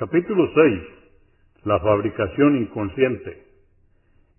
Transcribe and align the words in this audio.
Capítulo 0.00 0.50
6. 0.54 0.80
La 1.64 1.78
fabricación 1.78 2.56
inconsciente. 2.56 3.36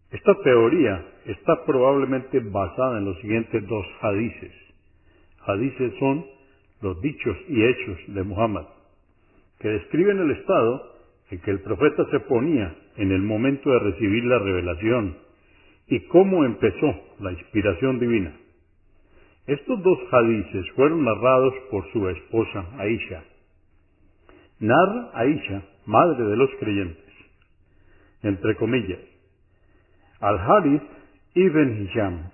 Esta 0.10 0.34
teoría 0.42 1.06
está 1.28 1.64
probablemente 1.68 2.40
basada 2.40 2.98
en 2.98 3.06
los 3.06 3.19
siguientes 3.19 3.67
dos 3.67 3.85
hadices. 4.01 4.51
Hadices 5.45 5.93
son 6.00 6.25
los 6.82 7.00
dichos 7.01 7.37
y 7.47 7.63
hechos 7.63 7.97
de 8.07 8.23
Muhammad, 8.23 8.66
que 9.59 9.68
describen 9.68 10.18
el 10.18 10.32
estado 10.32 10.82
en 11.30 11.39
que 11.42 11.52
el 11.52 11.60
profeta 11.60 12.09
se 12.09 12.21
ponía 12.21 12.75
en 12.98 13.12
el 13.12 13.21
momento 13.21 13.70
de 13.70 13.80
recibir 13.82 14.23
la 14.23 14.39
revelación 14.39 15.16
y 15.89 16.00
cómo 16.07 16.43
empezó 16.43 16.91
la 17.20 17.34
inspiración 17.34 18.00
divina. 18.00 18.36
Estos 19.46 19.84
dos 19.84 20.00
hadices 20.12 20.71
fueron 20.71 21.05
narrados 21.05 21.54
por 21.70 21.88
su 21.91 22.09
esposa 22.09 22.66
Aisha. 22.80 23.25
Narra 24.62 25.09
Aisha, 25.16 25.64
madre 25.88 26.23
de 26.23 26.36
los 26.36 26.50
creyentes, 26.59 27.13
entre 28.22 28.55
comillas. 28.58 28.99
Al-Harith 30.20 30.84
ibn 31.34 31.81
Hisham 31.81 32.30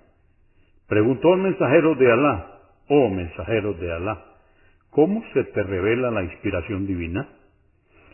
preguntó 0.88 1.34
al 1.34 1.40
mensajero 1.40 1.96
de 1.96 2.12
Alá, 2.12 2.60
oh 2.90 3.10
mensajero 3.10 3.76
de 3.76 3.94
Alá, 3.94 4.26
¿cómo 4.90 5.24
se 5.34 5.46
te 5.46 5.64
revela 5.64 6.12
la 6.12 6.24
inspiración 6.24 6.86
divina? 6.86 7.30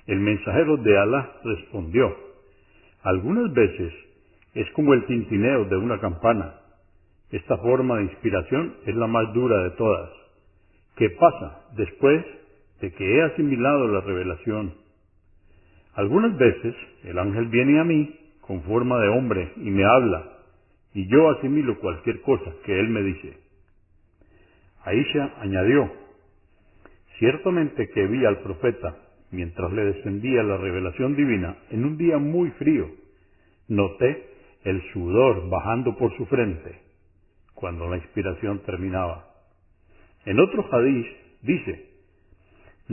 El 0.05 0.19
mensajero 0.19 0.77
de 0.77 0.95
Alá 0.95 1.31
respondió, 1.43 2.15
algunas 3.01 3.51
veces 3.51 3.93
es 4.53 4.69
como 4.73 4.93
el 4.93 5.07
tintineo 5.07 5.65
de 5.65 5.77
una 5.77 5.99
campana. 5.99 6.53
Esta 7.31 7.57
forma 7.57 7.97
de 7.97 8.03
inspiración 8.03 8.75
es 8.85 8.95
la 8.95 9.07
más 9.07 9.33
dura 9.33 9.63
de 9.63 9.71
todas. 9.71 10.11
¿Qué 10.97 11.09
pasa 11.09 11.61
después 11.75 12.23
de 12.83 12.91
que 12.91 13.15
he 13.15 13.21
asimilado 13.23 13.87
la 13.87 14.01
revelación? 14.01 14.73
Algunas 15.93 16.37
veces 16.37 16.75
el 17.05 17.17
ángel 17.17 17.47
viene 17.47 17.79
a 17.79 17.85
mí 17.85 18.13
con 18.41 18.61
forma 18.63 18.99
de 18.99 19.07
hombre 19.07 19.53
y 19.55 19.71
me 19.71 19.85
habla, 19.85 20.39
y 20.93 21.07
yo 21.07 21.29
asimilo 21.29 21.79
cualquier 21.79 22.19
cosa 22.23 22.51
que 22.65 22.77
él 22.77 22.89
me 22.89 23.01
dice. 23.03 23.37
Aisha 24.83 25.33
añadió, 25.39 25.93
ciertamente 27.19 27.87
que 27.87 28.05
vi 28.05 28.25
al 28.25 28.39
profeta 28.39 28.97
mientras 29.31 29.71
le 29.71 29.85
descendía 29.85 30.43
la 30.43 30.57
revelación 30.57 31.15
divina 31.15 31.55
en 31.69 31.85
un 31.85 31.97
día 31.97 32.17
muy 32.17 32.51
frío. 32.51 32.89
Noté 33.69 34.27
el 34.65 34.83
sudor 34.91 35.49
bajando 35.49 35.95
por 35.95 36.13
su 36.17 36.25
frente 36.25 36.81
cuando 37.53 37.89
la 37.89 37.95
inspiración 37.95 38.59
terminaba. 38.65 39.29
En 40.25 40.37
otro 40.41 40.67
hadiz 40.69 41.07
dice, 41.43 41.92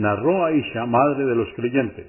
narró 0.01 0.45
Aisha, 0.45 0.85
madre 0.85 1.25
de 1.25 1.35
los 1.35 1.47
creyentes, 1.55 2.07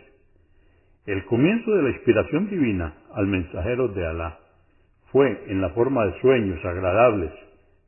el 1.06 1.24
comienzo 1.26 1.70
de 1.72 1.82
la 1.82 1.90
inspiración 1.90 2.48
divina 2.48 2.94
al 3.14 3.26
mensajero 3.26 3.88
de 3.88 4.06
Alá 4.06 4.38
fue 5.10 5.44
en 5.48 5.60
la 5.60 5.70
forma 5.70 6.06
de 6.06 6.20
sueños 6.20 6.64
agradables 6.64 7.30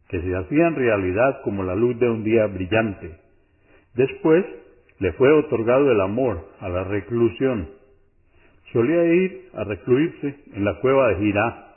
que 0.08 0.20
se 0.20 0.36
hacían 0.36 0.75
realidad 0.75 1.41
como 1.42 1.62
la 1.62 1.75
luz 1.75 1.98
de 1.98 2.10
un 2.10 2.22
día 2.22 2.47
brillante. 2.47 3.19
Después 3.94 4.44
le 4.98 5.12
fue 5.12 5.32
otorgado 5.32 5.91
el 5.91 6.00
amor 6.00 6.44
a 6.60 6.69
la 6.69 6.84
reclusión. 6.84 7.70
Solía 8.72 9.05
ir 9.05 9.48
a 9.55 9.64
recluirse 9.64 10.36
en 10.52 10.64
la 10.64 10.78
cueva 10.80 11.08
de 11.08 11.16
Girá, 11.16 11.77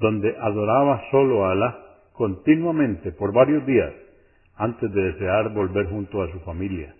donde 0.00 0.34
adoraba 0.40 1.02
solo 1.10 1.44
a 1.44 1.52
Alá 1.52 1.78
continuamente 2.12 3.12
por 3.12 3.32
varios 3.32 3.66
días 3.66 3.92
antes 4.56 4.90
de 4.92 5.12
desear 5.12 5.52
volver 5.52 5.86
junto 5.86 6.22
a 6.22 6.30
su 6.32 6.40
familia. 6.40 6.94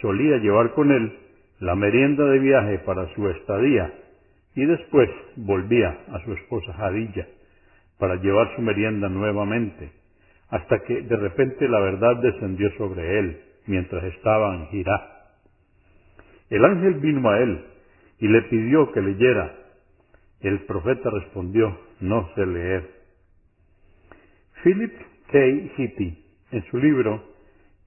Solía 0.00 0.38
llevar 0.38 0.72
con 0.74 0.90
él 0.90 1.18
la 1.60 1.74
merienda 1.74 2.24
de 2.24 2.38
viaje 2.38 2.78
para 2.80 3.12
su 3.14 3.28
estadía 3.28 3.92
y 4.54 4.64
después 4.66 5.08
volvía 5.36 5.98
a 6.12 6.24
su 6.24 6.32
esposa 6.32 6.72
Jadilla 6.74 7.26
para 7.98 8.16
llevar 8.16 8.54
su 8.56 8.62
merienda 8.62 9.08
nuevamente, 9.08 9.92
hasta 10.50 10.80
que 10.80 11.02
de 11.02 11.16
repente 11.16 11.68
la 11.68 11.80
verdad 11.80 12.16
descendió 12.16 12.70
sobre 12.76 13.18
él 13.18 13.40
mientras 13.66 14.04
estaba 14.04 14.54
en 14.54 14.66
Girá. 14.68 15.14
El 16.50 16.64
ángel 16.64 16.94
vino 16.94 17.28
a 17.28 17.38
él 17.40 17.64
y 18.18 18.28
le 18.28 18.42
pidió 18.42 18.92
que 18.92 19.00
leyera. 19.00 19.54
El 20.40 20.60
profeta 20.66 21.10
respondió, 21.10 21.78
no 22.00 22.28
sé 22.34 22.46
leer. 22.46 22.90
Philip 24.62 24.92
K. 25.30 25.38
Hippie, 25.76 26.18
en 26.52 26.64
su 26.70 26.78
libro 26.78 27.22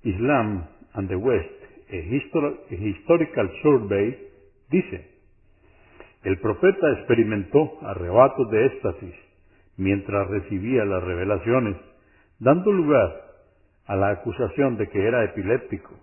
Islam 0.03 0.65
and 0.93 1.07
the 1.07 1.15
West, 1.15 1.56
a 1.89 2.75
Historical 2.75 3.51
Survey, 3.61 4.17
dice, 4.69 5.11
el 6.23 6.39
profeta 6.39 6.91
experimentó 6.93 7.77
arrebatos 7.81 8.49
de 8.51 8.65
éxtasis 8.65 9.15
mientras 9.77 10.27
recibía 10.27 10.83
las 10.85 11.03
revelaciones, 11.03 11.77
dando 12.39 12.71
lugar 12.71 13.27
a 13.85 13.95
la 13.95 14.09
acusación 14.09 14.77
de 14.77 14.89
que 14.89 15.07
era 15.07 15.23
epiléptico. 15.23 15.93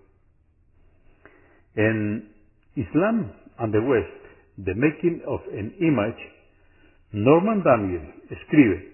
En 1.75 2.29
Islam 2.75 3.31
and 3.57 3.73
the 3.73 3.79
West, 3.79 4.09
The 4.63 4.73
Making 4.73 5.21
of 5.25 5.41
an 5.53 5.73
Image, 5.79 6.31
Norman 7.11 7.61
Daniel 7.63 8.13
escribe, 8.29 8.93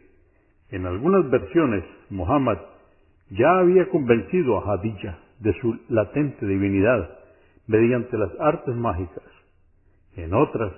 en 0.71 0.85
algunas 0.85 1.29
versiones 1.29 1.83
Muhammad 2.09 2.57
ya 3.29 3.59
había 3.59 3.87
convencido 3.89 4.57
a 4.57 4.73
Hadija 4.73 5.19
de 5.41 5.53
su 5.59 5.77
latente 5.89 6.45
divinidad 6.45 7.17
mediante 7.67 8.17
las 8.17 8.31
artes 8.39 8.75
mágicas. 8.75 9.23
En 10.15 10.33
otras, 10.33 10.71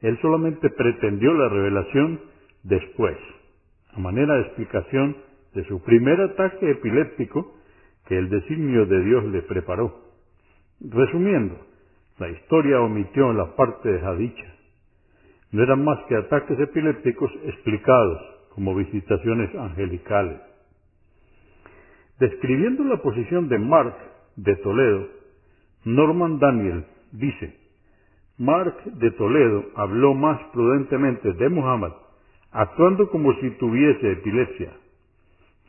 él 0.00 0.18
solamente 0.20 0.70
pretendió 0.70 1.32
la 1.34 1.48
revelación 1.48 2.20
después, 2.62 3.16
a 3.92 4.00
manera 4.00 4.34
de 4.34 4.42
explicación 4.42 5.16
de 5.54 5.64
su 5.64 5.82
primer 5.82 6.20
ataque 6.20 6.70
epiléptico 6.70 7.54
que 8.06 8.18
el 8.18 8.28
designio 8.28 8.86
de 8.86 9.04
Dios 9.04 9.24
le 9.26 9.42
preparó. 9.42 10.04
Resumiendo, 10.80 11.56
la 12.18 12.28
historia 12.30 12.80
omitió 12.80 13.32
la 13.32 13.54
parte 13.54 13.90
de 13.90 14.00
Hadicha. 14.00 14.54
No 15.52 15.62
eran 15.62 15.84
más 15.84 15.98
que 16.08 16.16
ataques 16.16 16.58
epilépticos 16.58 17.30
explicados 17.44 18.20
como 18.54 18.74
visitaciones 18.74 19.54
angelicales. 19.54 20.40
Describiendo 22.18 22.82
la 22.82 22.96
posición 22.96 23.48
de 23.48 23.58
Mark 23.58 23.94
de 24.34 24.56
Toledo, 24.56 25.06
Norman 25.84 26.40
Daniel 26.40 26.84
dice, 27.12 27.56
Mark 28.38 28.74
de 28.84 29.12
Toledo 29.12 29.66
habló 29.76 30.14
más 30.14 30.40
prudentemente 30.52 31.32
de 31.32 31.48
Muhammad, 31.48 31.92
actuando 32.50 33.08
como 33.10 33.32
si 33.34 33.50
tuviese 33.52 34.12
epilepsia. 34.12 34.72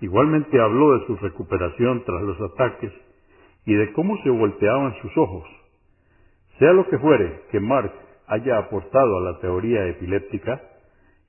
Igualmente 0.01 0.59
habló 0.59 0.97
de 0.97 1.05
su 1.05 1.17
recuperación 1.17 2.03
tras 2.03 2.21
los 2.23 2.41
ataques 2.41 2.93
y 3.65 3.73
de 3.75 3.93
cómo 3.93 4.17
se 4.23 4.31
volteaban 4.31 4.95
sus 5.03 5.15
ojos. 5.17 5.47
Sea 6.57 6.73
lo 6.73 6.88
que 6.89 6.97
fuere 6.97 7.41
que 7.51 7.59
Mark 7.59 7.93
haya 8.25 8.57
aportado 8.57 9.17
a 9.19 9.21
la 9.21 9.39
teoría 9.39 9.85
epiléptica, 9.85 10.63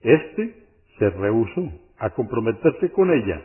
éste 0.00 0.64
se 0.98 1.10
rehusó 1.10 1.70
a 1.98 2.09
comprometerse 2.10 2.91
con 2.92 3.12
ella 3.12 3.42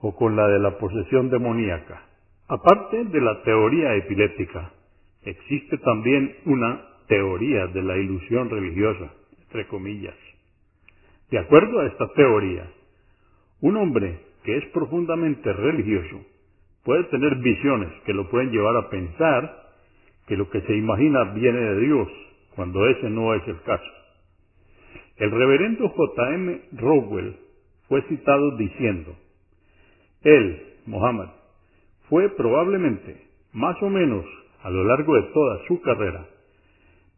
o 0.00 0.14
con 0.14 0.36
la 0.36 0.48
de 0.48 0.58
la 0.58 0.78
posesión 0.78 1.30
demoníaca. 1.30 2.06
Aparte 2.48 3.04
de 3.04 3.20
la 3.20 3.42
teoría 3.42 3.94
epiléptica, 3.96 4.72
existe 5.22 5.78
también 5.78 6.36
una 6.46 6.82
teoría 7.06 7.66
de 7.68 7.82
la 7.82 7.96
ilusión 7.96 8.50
religiosa, 8.50 9.12
entre 9.42 9.66
comillas. 9.66 10.16
De 11.30 11.38
acuerdo 11.38 11.80
a 11.80 11.86
esta 11.86 12.08
teoría, 12.14 12.66
un 13.60 13.76
hombre 13.76 14.20
que 14.44 14.56
es 14.56 14.64
profundamente 14.66 15.52
religioso 15.52 16.20
puede 16.84 17.04
tener 17.04 17.36
visiones 17.36 17.92
que 18.06 18.14
lo 18.14 18.28
pueden 18.30 18.50
llevar 18.50 18.76
a 18.76 18.88
pensar 18.88 19.70
que 20.26 20.36
lo 20.36 20.48
que 20.48 20.60
se 20.62 20.76
imagina 20.76 21.24
viene 21.34 21.60
de 21.60 21.80
Dios, 21.80 22.08
cuando 22.56 22.86
ese 22.86 23.10
no 23.10 23.34
es 23.34 23.46
el 23.46 23.60
caso. 23.62 23.90
El 25.16 25.30
reverendo 25.30 25.88
J. 25.88 26.34
M. 26.34 26.60
Rowell 26.72 27.36
fue 27.88 28.02
citado 28.02 28.56
diciendo, 28.56 29.14
él, 30.22 30.62
Mohammed, 30.86 31.28
fue 32.08 32.28
probablemente, 32.30 33.26
más 33.52 33.80
o 33.82 33.88
menos 33.88 34.24
a 34.62 34.70
lo 34.70 34.84
largo 34.84 35.14
de 35.16 35.22
toda 35.32 35.66
su 35.66 35.80
carrera, 35.80 36.26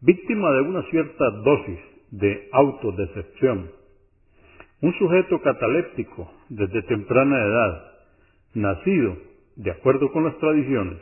víctima 0.01 0.51
de 0.53 0.61
una 0.63 0.83
cierta 0.91 1.31
dosis 1.45 1.79
de 2.11 2.49
autodecepción 2.53 3.83
un 4.83 4.93
sujeto 4.99 5.41
cataléptico 5.41 6.29
desde 6.49 6.83
temprana 6.83 7.37
edad, 7.39 7.83
nacido, 8.55 9.17
de 9.55 9.71
acuerdo 9.71 10.11
con 10.11 10.25
las 10.25 10.37
tradiciones, 10.39 10.99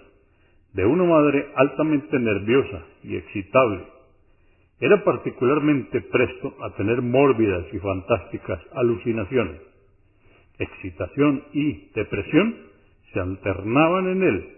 de 0.75 0.85
una 0.85 1.05
madre 1.05 1.49
altamente 1.55 2.19
nerviosa 2.19 2.85
y 3.03 3.17
excitable, 3.17 3.85
era 4.81 5.03
particularmente 5.03 6.03
presto 6.03 6.55
a 6.63 6.77
tener 6.77 7.01
mórbidas 7.01 7.65
y 7.73 7.79
fantásticas 7.79 8.61
alucinaciones. 8.75 9.63
Excitación 10.61 11.43
y 11.55 11.91
depresión 11.95 12.55
se 13.13 13.21
alternaban 13.21 14.09
en 14.09 14.23
él, 14.23 14.57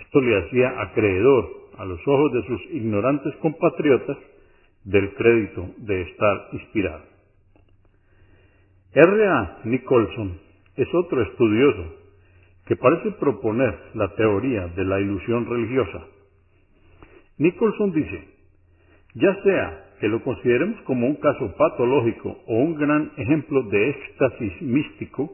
Esto 0.00 0.20
le 0.20 0.38
hacía 0.38 0.82
acreedor 0.82 1.48
a 1.78 1.84
los 1.84 2.00
ojos 2.06 2.32
de 2.32 2.46
sus 2.46 2.60
ignorantes 2.72 3.34
compatriotas 3.36 4.18
del 4.84 5.14
crédito 5.14 5.70
de 5.78 6.02
estar 6.02 6.48
inspirado. 6.52 7.04
R. 8.92 9.28
A. 9.28 9.60
Nicholson 9.64 10.38
es 10.76 10.88
otro 10.94 11.22
estudioso 11.22 11.94
que 12.66 12.76
parece 12.76 13.12
proponer 13.12 13.78
la 13.94 14.14
teoría 14.16 14.66
de 14.68 14.84
la 14.84 15.00
ilusión 15.00 15.46
religiosa. 15.46 16.06
Nicholson 17.38 17.92
dice, 17.92 18.28
ya 19.14 19.34
sea 19.42 19.85
que 20.00 20.08
lo 20.08 20.22
consideremos 20.22 20.80
como 20.82 21.06
un 21.06 21.16
caso 21.16 21.54
patológico 21.56 22.38
o 22.46 22.56
un 22.56 22.74
gran 22.76 23.12
ejemplo 23.16 23.62
de 23.64 23.90
éxtasis 23.90 24.62
místico, 24.62 25.32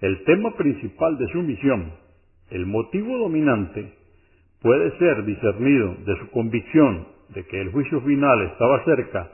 el 0.00 0.24
tema 0.24 0.54
principal 0.56 1.18
de 1.18 1.28
su 1.28 1.42
misión, 1.42 1.92
el 2.50 2.66
motivo 2.66 3.18
dominante, 3.18 3.92
puede 4.62 4.96
ser 4.98 5.24
discernido 5.24 5.94
de 6.06 6.18
su 6.18 6.30
convicción 6.30 7.06
de 7.34 7.44
que 7.44 7.60
el 7.60 7.70
juicio 7.70 8.00
final 8.02 8.42
estaba 8.42 8.84
cerca 8.84 9.30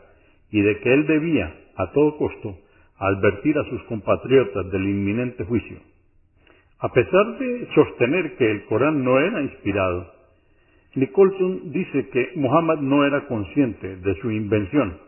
y 0.51 0.61
de 0.61 0.79
que 0.81 0.93
él 0.93 1.07
debía, 1.07 1.55
a 1.77 1.91
todo 1.93 2.17
costo, 2.17 2.59
advertir 2.99 3.59
a 3.59 3.65
sus 3.65 3.83
compatriotas 3.85 4.71
del 4.71 4.83
inminente 4.83 5.45
juicio. 5.45 5.79
A 6.79 6.93
pesar 6.93 7.39
de 7.39 7.69
sostener 7.75 8.37
que 8.37 8.51
el 8.51 8.65
Corán 8.67 9.03
no 9.03 9.19
era 9.19 9.43
inspirado, 9.43 10.13
Nicholson 10.97 11.73
dice 11.73 12.09
que 12.09 12.33
Muhammad 12.37 12.79
no 12.79 13.05
era 13.05 13.27
consciente 13.27 13.97
de 13.97 14.15
su 14.21 14.31
invención. 14.31 14.99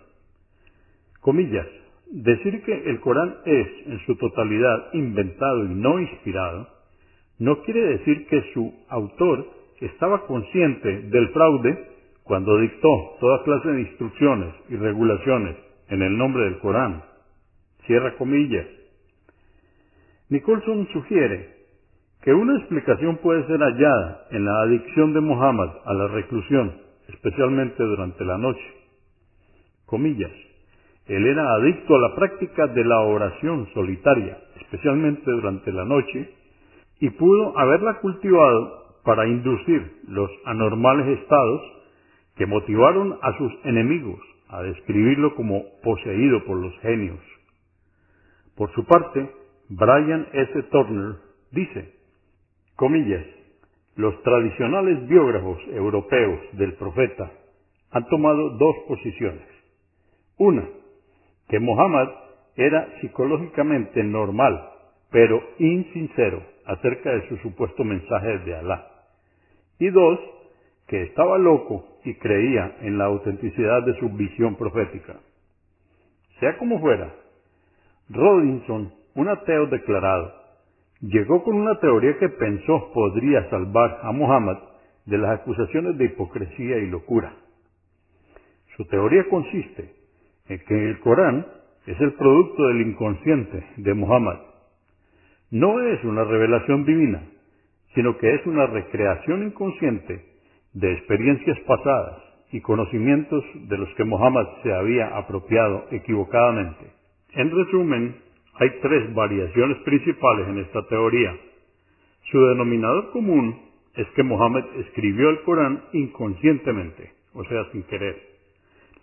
Comillas, 1.20 1.66
decir 2.10 2.62
que 2.62 2.90
el 2.90 3.00
Corán 3.00 3.36
es 3.46 3.66
en 3.86 3.98
su 4.04 4.14
totalidad 4.16 4.92
inventado 4.92 5.64
y 5.64 5.68
no 5.70 5.98
inspirado, 5.98 6.68
no 7.38 7.62
quiere 7.62 7.80
decir 7.80 8.26
que 8.26 8.42
su 8.52 8.70
autor 8.88 9.50
estaba 9.80 10.26
consciente 10.26 11.02
del 11.08 11.30
fraude 11.30 11.88
cuando 12.22 12.58
dictó 12.58 13.16
toda 13.18 13.42
clase 13.44 13.70
de 13.70 13.80
instrucciones 13.80 14.54
y 14.68 14.76
regulaciones 14.76 15.56
en 15.88 16.02
el 16.02 16.18
nombre 16.18 16.44
del 16.44 16.58
Corán. 16.58 17.02
Cierra 17.86 18.14
comillas. 18.16 18.66
Nicholson 20.28 20.86
sugiere 20.92 21.57
que 22.28 22.34
una 22.34 22.58
explicación 22.58 23.16
puede 23.22 23.46
ser 23.46 23.58
hallada 23.58 24.26
en 24.32 24.44
la 24.44 24.60
adicción 24.60 25.14
de 25.14 25.20
Muhammad 25.22 25.70
a 25.86 25.94
la 25.94 26.08
reclusión, 26.08 26.74
especialmente 27.08 27.82
durante 27.82 28.22
la 28.22 28.36
noche. 28.36 28.60
Comillas. 29.86 30.32
Él 31.06 31.26
era 31.26 31.54
adicto 31.54 31.96
a 31.96 32.00
la 32.00 32.14
práctica 32.14 32.66
de 32.66 32.84
la 32.84 33.00
oración 33.00 33.66
solitaria, 33.72 34.36
especialmente 34.60 35.30
durante 35.30 35.72
la 35.72 35.86
noche, 35.86 36.34
y 37.00 37.08
pudo 37.08 37.58
haberla 37.58 37.94
cultivado 38.00 38.98
para 39.06 39.26
inducir 39.26 40.02
los 40.08 40.30
anormales 40.44 41.20
estados 41.20 41.62
que 42.36 42.44
motivaron 42.44 43.18
a 43.22 43.38
sus 43.38 43.54
enemigos 43.64 44.20
a 44.50 44.60
describirlo 44.64 45.34
como 45.34 45.62
poseído 45.82 46.44
por 46.44 46.58
los 46.58 46.78
genios. 46.80 47.20
Por 48.54 48.70
su 48.74 48.84
parte, 48.84 49.30
Brian 49.70 50.26
S. 50.34 50.62
Turner 50.64 51.16
dice, 51.52 51.97
comillas, 52.78 53.26
los 53.96 54.22
tradicionales 54.22 55.08
biógrafos 55.08 55.58
europeos 55.72 56.38
del 56.52 56.74
profeta 56.74 57.28
han 57.90 58.06
tomado 58.06 58.50
dos 58.50 58.76
posiciones. 58.86 59.42
Una, 60.36 60.62
que 61.48 61.58
Mohammed 61.58 62.08
era 62.54 62.88
psicológicamente 63.00 64.04
normal, 64.04 64.70
pero 65.10 65.42
insincero 65.58 66.40
acerca 66.66 67.10
de 67.10 67.28
su 67.28 67.36
supuesto 67.38 67.82
mensaje 67.82 68.38
de 68.38 68.54
Alá. 68.54 68.86
Y 69.80 69.90
dos, 69.90 70.20
que 70.86 71.02
estaba 71.02 71.36
loco 71.36 71.98
y 72.04 72.14
creía 72.14 72.76
en 72.82 72.96
la 72.96 73.06
autenticidad 73.06 73.82
de 73.86 73.98
su 73.98 74.08
visión 74.10 74.54
profética. 74.54 75.16
Sea 76.38 76.56
como 76.58 76.78
fuera, 76.78 77.12
Robinson, 78.08 78.92
un 79.16 79.28
ateo 79.28 79.66
declarado, 79.66 80.32
llegó 81.00 81.42
con 81.44 81.56
una 81.56 81.78
teoría 81.78 82.18
que 82.18 82.28
pensó 82.28 82.90
podría 82.92 83.48
salvar 83.50 84.00
a 84.02 84.12
Muhammad 84.12 84.58
de 85.06 85.18
las 85.18 85.40
acusaciones 85.40 85.96
de 85.96 86.06
hipocresía 86.06 86.78
y 86.78 86.86
locura. 86.86 87.34
Su 88.76 88.84
teoría 88.86 89.24
consiste 89.28 89.92
en 90.48 90.58
que 90.60 90.90
el 90.90 91.00
Corán 91.00 91.46
es 91.86 92.00
el 92.00 92.12
producto 92.14 92.66
del 92.68 92.82
inconsciente 92.82 93.64
de 93.76 93.94
Muhammad. 93.94 94.38
No 95.50 95.80
es 95.80 96.04
una 96.04 96.24
revelación 96.24 96.84
divina, 96.84 97.22
sino 97.94 98.16
que 98.18 98.34
es 98.34 98.46
una 98.46 98.66
recreación 98.66 99.44
inconsciente 99.44 100.24
de 100.74 100.92
experiencias 100.92 101.58
pasadas 101.60 102.22
y 102.52 102.60
conocimientos 102.60 103.42
de 103.68 103.78
los 103.78 103.88
que 103.94 104.04
Muhammad 104.04 104.46
se 104.62 104.72
había 104.72 105.16
apropiado 105.16 105.86
equivocadamente. 105.90 106.92
En 107.34 107.50
resumen, 107.50 108.16
hay 108.58 108.70
tres 108.80 109.14
variaciones 109.14 109.78
principales 109.78 110.48
en 110.48 110.58
esta 110.58 110.86
teoría. 110.88 111.36
Su 112.30 112.44
denominador 112.46 113.10
común 113.12 113.68
es 113.94 114.06
que 114.10 114.22
Muhammad 114.22 114.64
escribió 114.76 115.30
el 115.30 115.42
Corán 115.42 115.84
inconscientemente, 115.92 117.12
o 117.34 117.44
sea, 117.44 117.70
sin 117.72 117.84
querer. 117.84 118.20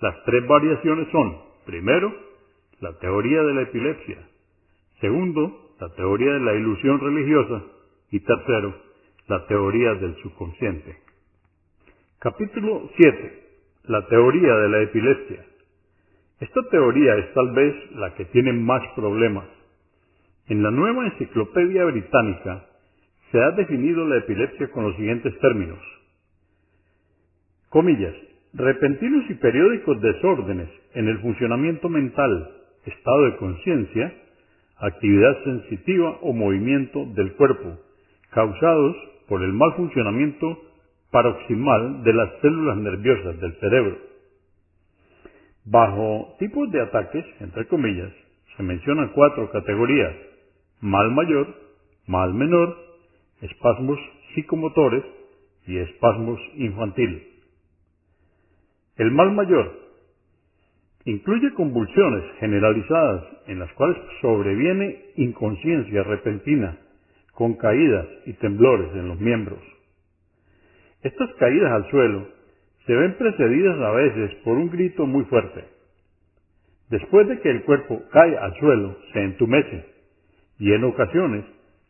Las 0.02 0.24
tres 0.26 0.46
variaciones 0.48 1.08
son, 1.12 1.38
primero, 1.66 2.14
la 2.82 2.98
teoría 3.00 3.42
de 3.44 3.54
la 3.54 3.62
epilepsia, 3.62 4.18
segundo, 5.00 5.74
la 5.80 5.90
teoría 5.96 6.34
de 6.34 6.40
la 6.40 6.54
ilusión 6.54 7.00
religiosa 7.00 7.64
y 8.12 8.20
tercero, 8.20 8.76
la 9.28 9.46
teoría 9.48 9.94
del 9.96 10.16
subconsciente. 10.22 10.98
Capítulo 12.20 12.90
7. 12.98 13.44
La 13.86 14.08
teoría 14.08 14.56
de 14.56 14.70
la 14.70 14.82
epilepsia. 14.84 15.46
Esta 16.40 16.62
teoría 16.70 17.16
es 17.16 17.34
tal 17.34 17.52
vez 17.52 17.92
la 17.92 18.14
que 18.16 18.26
tiene 18.26 18.52
más 18.52 18.82
problemas. 18.96 19.46
En 20.48 20.62
la 20.62 20.72
nueva 20.72 21.06
enciclopedia 21.06 21.86
británica 21.86 22.66
se 23.32 23.42
ha 23.42 23.52
definido 23.52 24.06
la 24.08 24.18
epilepsia 24.18 24.70
con 24.72 24.84
los 24.84 24.96
siguientes 24.98 25.38
términos. 25.40 25.80
Comillas, 27.70 28.14
repentinos 28.54 29.30
y 29.30 29.36
periódicos 29.36 30.02
desórdenes 30.02 30.70
en 30.94 31.08
el 31.08 31.20
funcionamiento 31.20 31.90
mental, 31.90 32.52
estado 32.86 33.26
de 33.26 33.38
conciencia, 33.38 34.14
actividad 34.78 35.44
sensitiva 35.44 36.20
o 36.22 36.34
movimiento 36.34 37.06
del 37.16 37.34
cuerpo, 37.34 37.80
causados 38.32 38.96
por 39.28 39.42
el 39.42 39.54
mal 39.54 39.74
funcionamiento 39.76 40.60
paroximal 41.12 42.04
de 42.04 42.14
las 42.14 42.30
células 42.42 42.78
nerviosas 42.78 43.40
del 43.40 43.54
cerebro. 43.56 44.15
Bajo 45.66 46.36
tipos 46.38 46.72
de 46.72 46.82
ataques, 46.82 47.26
entre 47.40 47.68
comillas, 47.68 48.14
se 48.56 48.64
mencionan 48.64 49.10
cuatro 49.14 49.50
categorías. 49.52 50.16
Mal 50.80 51.12
mayor, 51.12 51.48
mal 52.06 52.34
menor, 52.36 52.78
espasmos 53.42 53.98
psicomotores 54.34 55.04
y 55.66 55.78
espasmos 55.78 56.40
infantiles. 56.56 57.24
El 58.98 59.12
mal 59.12 59.32
mayor 59.32 59.74
incluye 61.06 61.52
convulsiones 61.54 62.24
generalizadas 62.40 63.24
en 63.48 63.60
las 63.60 63.72
cuales 63.74 63.98
sobreviene 64.22 65.06
inconsciencia 65.16 66.04
repentina, 66.04 66.78
con 67.34 67.56
caídas 67.56 68.08
y 68.26 68.34
temblores 68.34 68.92
en 68.94 69.08
los 69.08 69.20
miembros. 69.20 69.60
Estas 71.02 71.34
caídas 71.36 71.72
al 71.72 71.90
suelo 71.90 72.35
se 72.86 72.94
ven 72.94 73.18
precedidas 73.18 73.80
a 73.80 73.92
veces 73.92 74.36
por 74.44 74.58
un 74.58 74.70
grito 74.70 75.06
muy 75.06 75.26
fuerte. 75.26 75.66
Después 76.90 77.28
de 77.28 77.40
que 77.42 77.50
el 77.50 77.64
cuerpo 77.64 78.04
cae 78.12 78.38
al 78.38 78.54
suelo, 78.60 78.98
se 79.12 79.24
entumece 79.24 79.86
y 80.60 80.72
en 80.72 80.84
ocasiones 80.84 81.46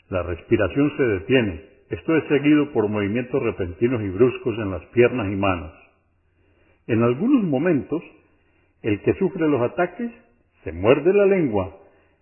la 0.10 0.24
respiración 0.24 0.92
se 0.98 1.04
detiene. 1.04 1.66
Esto 1.90 2.16
es 2.16 2.24
seguido 2.30 2.72
por 2.72 2.88
movimientos 2.88 3.42
repentinos 3.44 4.02
y 4.02 4.10
bruscos 4.10 4.58
en 4.58 4.72
las 4.72 4.86
piernas 4.88 5.28
y 5.32 5.36
manos. 5.36 5.74
En 6.88 7.04
algunos 7.04 7.44
momentos, 7.44 8.02
el 8.82 9.02
que 9.02 9.14
sufre 9.16 9.48
los 9.48 9.62
ataques 9.62 10.12
se 10.64 10.72
muerde 10.72 11.14
la 11.14 11.25
lengua 11.25 11.78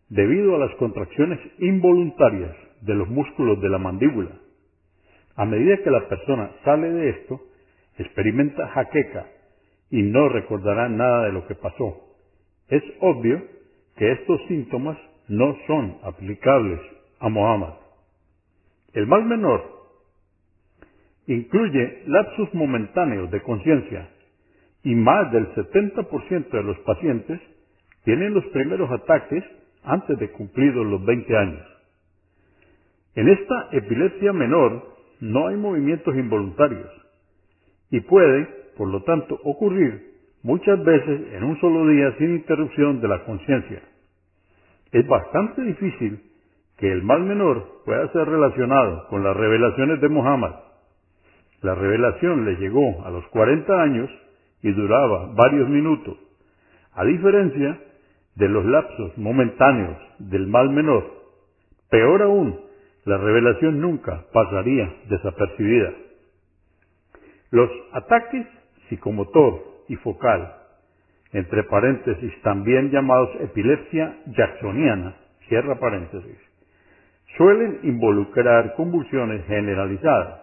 debido 0.09 0.55
a 0.55 0.59
las 0.59 0.73
contracciones 0.75 1.39
involuntarias 1.59 2.55
de 2.81 2.95
los 2.95 3.07
músculos 3.09 3.61
de 3.61 3.69
la 3.69 3.77
mandíbula. 3.77 4.31
A 5.35 5.45
medida 5.45 5.77
que 5.83 5.91
la 5.91 6.07
persona 6.07 6.51
sale 6.63 6.89
de 6.89 7.09
esto, 7.09 7.41
experimenta 7.97 8.67
jaqueca 8.69 9.27
y 9.89 10.01
no 10.01 10.29
recordará 10.29 10.89
nada 10.89 11.25
de 11.25 11.33
lo 11.33 11.47
que 11.47 11.55
pasó. 11.55 12.15
Es 12.67 12.83
obvio 12.99 13.41
que 13.95 14.11
estos 14.11 14.41
síntomas 14.47 14.97
no 15.27 15.55
son 15.67 15.97
aplicables 16.03 16.79
a 17.19 17.29
Mohammed. 17.29 17.75
El 18.93 19.07
mal 19.07 19.25
menor 19.25 19.63
incluye 21.27 22.03
lapsos 22.07 22.53
momentáneos 22.53 23.31
de 23.31 23.41
conciencia 23.41 24.09
y 24.83 24.95
más 24.95 25.31
del 25.31 25.47
70% 25.53 26.49
de 26.49 26.63
los 26.63 26.77
pacientes 26.79 27.39
tienen 28.03 28.33
los 28.33 28.45
primeros 28.47 28.91
ataques 28.91 29.43
antes 29.83 30.17
de 30.19 30.31
cumplidos 30.31 30.85
los 30.85 31.05
20 31.05 31.37
años. 31.37 31.67
En 33.15 33.29
esta 33.29 33.69
epilepsia 33.71 34.33
menor 34.33 34.95
no 35.21 35.47
hay 35.47 35.55
movimientos 35.55 36.15
involuntarios 36.15 37.02
y 37.93 38.01
puede, 38.01 38.47
por 38.75 38.87
lo 38.87 39.03
tanto, 39.03 39.39
ocurrir 39.43 40.15
muchas 40.41 40.83
veces 40.83 41.31
en 41.33 41.43
un 41.43 41.61
solo 41.61 41.87
día 41.87 42.11
sin 42.17 42.37
interrupción 42.37 42.99
de 42.99 43.07
la 43.07 43.23
conciencia. 43.23 43.83
Es 44.91 45.05
bastante 45.05 45.61
difícil 45.61 46.19
que 46.79 46.91
el 46.91 47.03
mal 47.03 47.21
menor 47.21 47.83
pueda 47.85 48.11
ser 48.11 48.27
relacionado 48.27 49.07
con 49.09 49.23
las 49.23 49.37
revelaciones 49.37 50.01
de 50.01 50.09
Muhammad. 50.09 50.55
La 51.61 51.75
revelación 51.75 52.45
le 52.45 52.55
llegó 52.55 53.05
a 53.05 53.11
los 53.11 53.27
40 53.27 53.83
años 53.83 54.09
y 54.63 54.71
duraba 54.71 55.31
varios 55.35 55.69
minutos, 55.69 56.17
a 56.93 57.05
diferencia 57.05 57.79
de 58.33 58.49
los 58.49 58.65
lapsos 58.65 59.15
momentáneos 59.19 59.99
del 60.17 60.47
mal 60.47 60.71
menor. 60.71 61.11
Peor 61.91 62.23
aún, 62.23 62.59
la 63.05 63.19
revelación 63.19 63.79
nunca 63.79 64.25
pasaría 64.33 64.91
desapercibida. 65.09 65.93
Los 67.53 67.69
ataques 67.91 68.47
psicomotor 68.89 69.61
y 69.87 69.95
focal, 69.97 70.55
entre 71.33 71.61
paréntesis 71.65 72.33
también 72.41 72.89
llamados 72.89 73.29
epilepsia 73.41 74.17
jacksoniana, 74.35 75.15
cierra 75.47 75.77
paréntesis, 75.77 76.35
suelen 77.37 77.81
involucrar 77.83 78.73
convulsiones 78.73 79.45
generalizadas. 79.45 80.41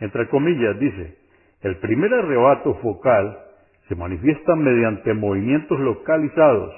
Entre 0.00 0.28
comillas 0.28 0.76
dice, 0.80 1.16
el 1.62 1.76
primer 1.76 2.12
arrebato 2.12 2.74
focal 2.82 3.38
se 3.88 3.94
manifiesta 3.94 4.56
mediante 4.56 5.14
movimientos 5.14 5.78
localizados 5.78 6.74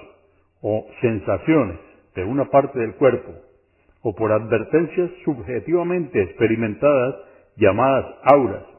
o 0.61 0.87
sensaciones 1.01 1.79
de 2.15 2.23
una 2.23 2.51
parte 2.51 2.79
del 2.81 2.97
cuerpo 2.97 3.33
o 4.03 4.15
por 4.15 4.31
advertencias 4.31 5.11
subjetivamente 5.25 6.23
experimentadas 6.23 7.15
llamadas 7.57 8.05
auras, 8.25 8.78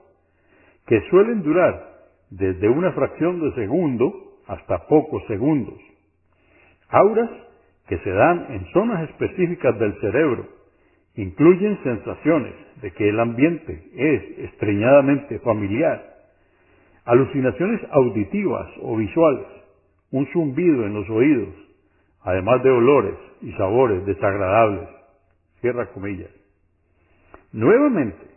que 0.90 1.02
suelen 1.12 1.44
durar 1.44 1.88
desde 2.32 2.68
una 2.68 2.92
fracción 2.94 3.40
de 3.40 3.54
segundo 3.54 4.12
hasta 4.48 4.88
pocos 4.88 5.24
segundos. 5.28 5.80
Auras 6.90 7.30
que 7.88 8.00
se 8.00 8.10
dan 8.10 8.48
en 8.50 8.66
zonas 8.74 9.08
específicas 9.08 9.78
del 9.78 9.94
cerebro 10.02 10.48
incluyen 11.14 11.78
sensaciones 11.84 12.56
de 12.82 12.92
que 12.92 13.08
el 13.08 13.20
ambiente 13.20 13.84
es 13.94 14.50
estreñadamente 14.50 15.38
familiar, 15.40 16.04
alucinaciones 17.06 17.82
auditivas 17.92 18.68
o 18.82 18.98
visuales, 18.98 19.46
un 20.10 20.26
zumbido 20.34 20.88
en 20.88 20.96
los 20.96 21.08
oídos, 21.12 21.54
además 22.22 22.64
de 22.64 22.72
olores 22.72 23.16
y 23.42 23.52
sabores 23.52 24.04
desagradables. 24.08 24.90
Cierra 25.62 25.92
comillas. 25.92 26.32
Nuevamente, 27.52 28.29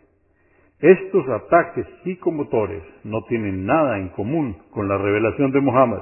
estos 0.83 1.25
ataques 1.29 1.87
psicomotores 2.03 2.83
no 3.05 3.23
tienen 3.29 3.65
nada 3.65 3.99
en 3.99 4.09
común 4.09 4.57
con 4.71 4.89
la 4.89 4.97
revelación 4.97 5.51
de 5.53 5.61
Muhammad. 5.61 6.01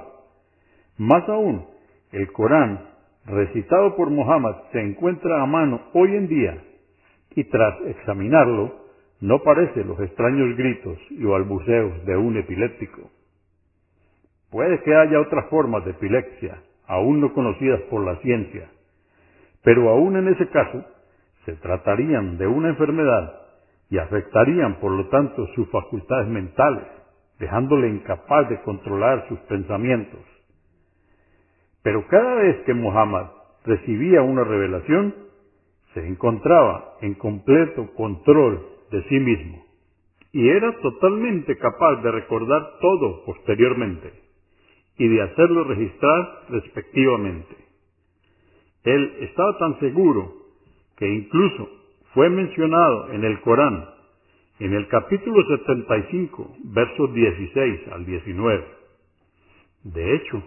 Más 0.97 1.29
aún, 1.29 1.67
el 2.11 2.31
Corán, 2.31 2.87
recitado 3.27 3.95
por 3.95 4.09
Muhammad, 4.09 4.55
se 4.71 4.81
encuentra 4.81 5.39
a 5.39 5.45
mano 5.45 5.81
hoy 5.93 6.15
en 6.15 6.27
día 6.27 6.63
y 7.35 7.43
tras 7.43 7.79
examinarlo, 7.89 8.73
no 9.19 9.43
parece 9.43 9.83
los 9.83 9.99
extraños 9.99 10.57
gritos 10.57 10.97
y 11.11 11.23
balbuceos 11.25 12.03
de 12.05 12.17
un 12.17 12.37
epiléptico. 12.37 13.11
Puede 14.49 14.81
que 14.81 14.95
haya 14.95 15.21
otras 15.21 15.45
formas 15.51 15.85
de 15.85 15.91
epilepsia, 15.91 16.59
aún 16.87 17.21
no 17.21 17.31
conocidas 17.35 17.81
por 17.81 18.03
la 18.03 18.15
ciencia, 18.21 18.67
pero 19.63 19.89
aún 19.89 20.17
en 20.17 20.29
ese 20.29 20.47
caso 20.49 20.83
se 21.45 21.53
tratarían 21.57 22.39
de 22.39 22.47
una 22.47 22.69
enfermedad 22.69 23.40
y 23.91 23.97
afectarían 23.97 24.79
por 24.79 24.93
lo 24.93 25.09
tanto 25.09 25.45
sus 25.53 25.69
facultades 25.69 26.27
mentales, 26.29 26.87
dejándole 27.37 27.89
incapaz 27.89 28.49
de 28.49 28.61
controlar 28.61 29.27
sus 29.27 29.37
pensamientos. 29.41 30.21
Pero 31.83 32.07
cada 32.07 32.35
vez 32.35 32.63
que 32.65 32.73
Muhammad 32.73 33.27
recibía 33.65 34.21
una 34.21 34.45
revelación, 34.45 35.13
se 35.93 36.07
encontraba 36.07 36.95
en 37.01 37.15
completo 37.15 37.93
control 37.93 38.65
de 38.91 39.03
sí 39.09 39.19
mismo 39.19 39.65
y 40.31 40.47
era 40.47 40.71
totalmente 40.79 41.57
capaz 41.57 42.01
de 42.01 42.11
recordar 42.11 42.61
todo 42.79 43.25
posteriormente 43.25 44.13
y 44.97 45.07
de 45.09 45.21
hacerlo 45.21 45.65
registrar 45.65 46.45
respectivamente. 46.47 47.55
Él 48.85 49.17
estaba 49.19 49.57
tan 49.57 49.79
seguro 49.81 50.33
que 50.95 51.07
incluso 51.13 51.80
fue 52.13 52.29
mencionado 52.29 53.11
en 53.11 53.23
el 53.23 53.39
Corán, 53.41 53.85
en 54.59 54.73
el 54.73 54.87
capítulo 54.87 55.43
75, 55.57 56.55
versos 56.65 57.13
16 57.13 57.87
al 57.93 58.05
19. 58.05 58.65
De 59.83 60.15
hecho, 60.15 60.43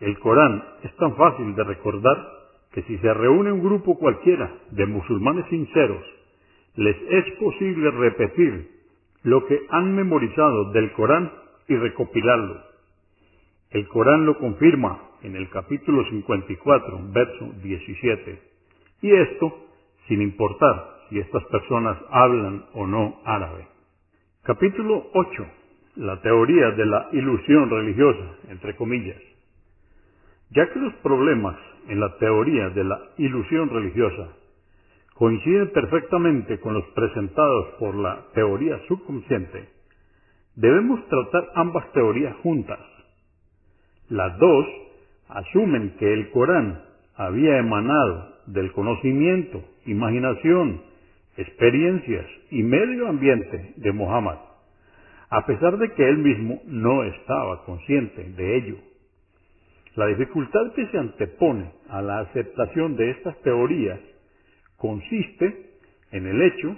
el 0.00 0.18
Corán 0.18 0.64
es 0.82 0.94
tan 0.96 1.14
fácil 1.16 1.54
de 1.54 1.64
recordar 1.64 2.16
que 2.72 2.82
si 2.84 2.96
se 2.98 3.14
reúne 3.14 3.52
un 3.52 3.62
grupo 3.62 3.98
cualquiera 3.98 4.52
de 4.70 4.86
musulmanes 4.86 5.46
sinceros, 5.50 6.02
les 6.76 6.96
es 6.96 7.34
posible 7.38 7.90
repetir 7.90 8.70
lo 9.22 9.44
que 9.46 9.60
han 9.68 9.94
memorizado 9.94 10.72
del 10.72 10.92
Corán 10.92 11.30
y 11.68 11.76
recopilarlo. 11.76 12.62
El 13.70 13.86
Corán 13.88 14.24
lo 14.24 14.38
confirma 14.38 15.10
en 15.22 15.36
el 15.36 15.50
capítulo 15.50 16.04
54, 16.08 17.00
verso 17.12 17.52
17. 17.62 18.42
Y 19.02 19.12
esto 19.12 19.66
sin 20.08 20.22
importar 20.22 20.91
si 21.12 21.18
estas 21.18 21.44
personas 21.44 21.98
hablan 22.10 22.64
o 22.72 22.86
no 22.86 23.20
árabe. 23.26 23.66
Capítulo 24.44 25.10
8. 25.12 25.46
La 25.96 26.22
teoría 26.22 26.70
de 26.70 26.86
la 26.86 27.08
ilusión 27.12 27.68
religiosa, 27.68 28.36
entre 28.48 28.74
comillas. 28.76 29.20
Ya 30.50 30.72
que 30.72 30.78
los 30.78 30.94
problemas 31.02 31.56
en 31.88 32.00
la 32.00 32.16
teoría 32.16 32.70
de 32.70 32.84
la 32.84 32.98
ilusión 33.18 33.68
religiosa 33.68 34.28
coinciden 35.14 35.70
perfectamente 35.72 36.58
con 36.60 36.72
los 36.72 36.84
presentados 36.94 37.74
por 37.78 37.94
la 37.94 38.24
teoría 38.32 38.80
subconsciente, 38.88 39.68
debemos 40.56 41.06
tratar 41.08 41.50
ambas 41.56 41.92
teorías 41.92 42.34
juntas. 42.36 42.80
Las 44.08 44.38
dos 44.38 44.66
asumen 45.28 45.94
que 45.98 46.10
el 46.10 46.30
Corán 46.30 46.82
había 47.16 47.58
emanado 47.58 48.32
del 48.46 48.72
conocimiento, 48.72 49.62
imaginación, 49.84 50.91
experiencias 51.36 52.26
y 52.50 52.62
medio 52.62 53.08
ambiente 53.08 53.74
de 53.76 53.92
Muhammad, 53.92 54.38
a 55.30 55.46
pesar 55.46 55.78
de 55.78 55.92
que 55.92 56.08
él 56.08 56.18
mismo 56.18 56.60
no 56.66 57.04
estaba 57.04 57.64
consciente 57.64 58.22
de 58.22 58.56
ello. 58.56 58.76
La 59.94 60.06
dificultad 60.06 60.72
que 60.74 60.86
se 60.88 60.98
antepone 60.98 61.70
a 61.88 62.02
la 62.02 62.20
aceptación 62.20 62.96
de 62.96 63.10
estas 63.10 63.38
teorías 63.42 64.00
consiste 64.76 65.70
en 66.10 66.26
el 66.26 66.42
hecho 66.42 66.76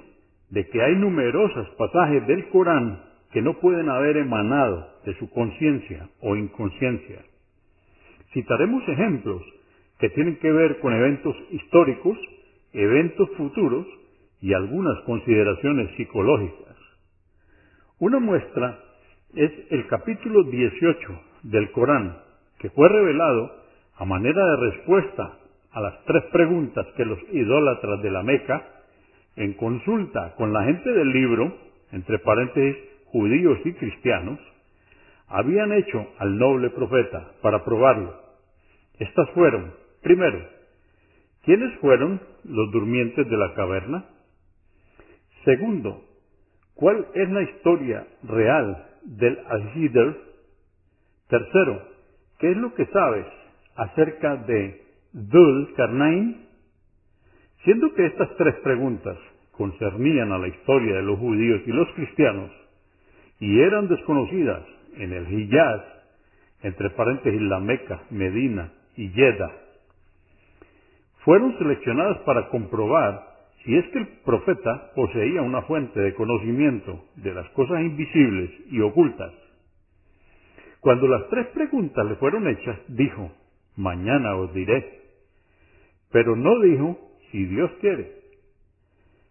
de 0.50 0.68
que 0.68 0.82
hay 0.82 0.94
numerosos 0.96 1.68
pasajes 1.76 2.26
del 2.26 2.48
Corán 2.48 3.02
que 3.32 3.42
no 3.42 3.58
pueden 3.58 3.88
haber 3.88 4.16
emanado 4.16 5.00
de 5.04 5.14
su 5.18 5.28
conciencia 5.30 6.08
o 6.20 6.36
inconsciencia. 6.36 7.24
Citaremos 8.32 8.88
ejemplos 8.88 9.42
que 9.98 10.10
tienen 10.10 10.36
que 10.36 10.52
ver 10.52 10.78
con 10.80 10.92
eventos 10.92 11.34
históricos, 11.50 12.16
eventos 12.72 13.28
futuros 13.36 13.86
y 14.44 14.52
algunas 14.52 15.00
consideraciones 15.06 15.96
psicológicas. 15.96 16.76
Una 17.98 18.18
muestra 18.18 18.78
es 19.34 19.50
el 19.70 19.86
capítulo 19.86 20.42
18 20.42 21.20
del 21.44 21.70
Corán, 21.70 22.18
que 22.58 22.68
fue 22.68 22.90
revelado 22.90 23.50
a 23.96 24.04
manera 24.04 24.44
de 24.44 24.70
respuesta 24.70 25.38
a 25.72 25.80
las 25.80 26.04
tres 26.04 26.24
preguntas 26.30 26.86
que 26.94 27.06
los 27.06 27.18
idólatras 27.32 28.02
de 28.02 28.10
la 28.10 28.22
Meca, 28.22 28.68
en 29.36 29.54
consulta 29.54 30.34
con 30.36 30.52
la 30.52 30.64
gente 30.64 30.92
del 30.92 31.10
libro, 31.10 31.56
entre 31.92 32.18
paréntesis 32.18 32.76
judíos 33.06 33.58
y 33.64 33.72
cristianos, 33.72 34.38
habían 35.26 35.72
hecho 35.72 36.06
al 36.18 36.36
noble 36.36 36.68
profeta 36.68 37.32
para 37.40 37.64
probarlo. 37.64 38.14
Estas 38.98 39.30
fueron, 39.30 39.72
primero, 40.02 40.46
¿quiénes 41.46 41.78
fueron 41.78 42.20
los 42.44 42.70
durmientes 42.72 43.26
de 43.26 43.36
la 43.38 43.54
caverna? 43.54 44.04
Segundo, 45.44 46.02
¿cuál 46.74 47.06
es 47.14 47.28
la 47.30 47.42
historia 47.42 48.06
real 48.22 48.86
del 49.02 49.38
Ajidr? 49.46 50.16
Tercero, 51.28 51.82
¿qué 52.38 52.50
es 52.50 52.56
lo 52.56 52.74
que 52.74 52.86
sabes 52.86 53.26
acerca 53.76 54.36
de 54.36 54.82
Dul 55.12 55.74
Karnain? 55.76 56.46
Siendo 57.64 57.92
que 57.94 58.06
estas 58.06 58.34
tres 58.36 58.54
preguntas 58.56 59.18
concernían 59.52 60.32
a 60.32 60.38
la 60.38 60.48
historia 60.48 60.96
de 60.96 61.02
los 61.02 61.18
judíos 61.18 61.62
y 61.66 61.72
los 61.72 61.88
cristianos 61.94 62.50
y 63.40 63.60
eran 63.60 63.88
desconocidas 63.88 64.62
en 64.96 65.12
el 65.12 65.30
Hijaz, 65.30 65.82
entre 66.62 66.90
paréntesis 66.90 67.40
la 67.42 67.60
Meca, 67.60 68.02
Medina 68.10 68.72
y 68.96 69.08
Jeddah, 69.10 69.52
fueron 71.24 71.58
seleccionadas 71.58 72.18
para 72.18 72.48
comprobar 72.48 73.33
si 73.64 73.76
es 73.76 73.84
que 73.88 73.98
el 73.98 74.08
profeta 74.24 74.92
poseía 74.94 75.42
una 75.42 75.62
fuente 75.62 75.98
de 75.98 76.14
conocimiento 76.14 77.04
de 77.16 77.34
las 77.34 77.48
cosas 77.50 77.80
invisibles 77.80 78.50
y 78.70 78.80
ocultas, 78.80 79.32
cuando 80.84 81.08
las 81.08 81.30
tres 81.30 81.46
preguntas 81.54 82.04
le 82.04 82.16
fueron 82.16 82.46
hechas, 82.46 82.78
dijo, 82.88 83.32
mañana 83.74 84.36
os 84.36 84.52
diré. 84.52 85.00
Pero 86.12 86.36
no 86.36 86.60
dijo, 86.60 86.98
si 87.30 87.46
Dios 87.46 87.70
quiere. 87.80 88.12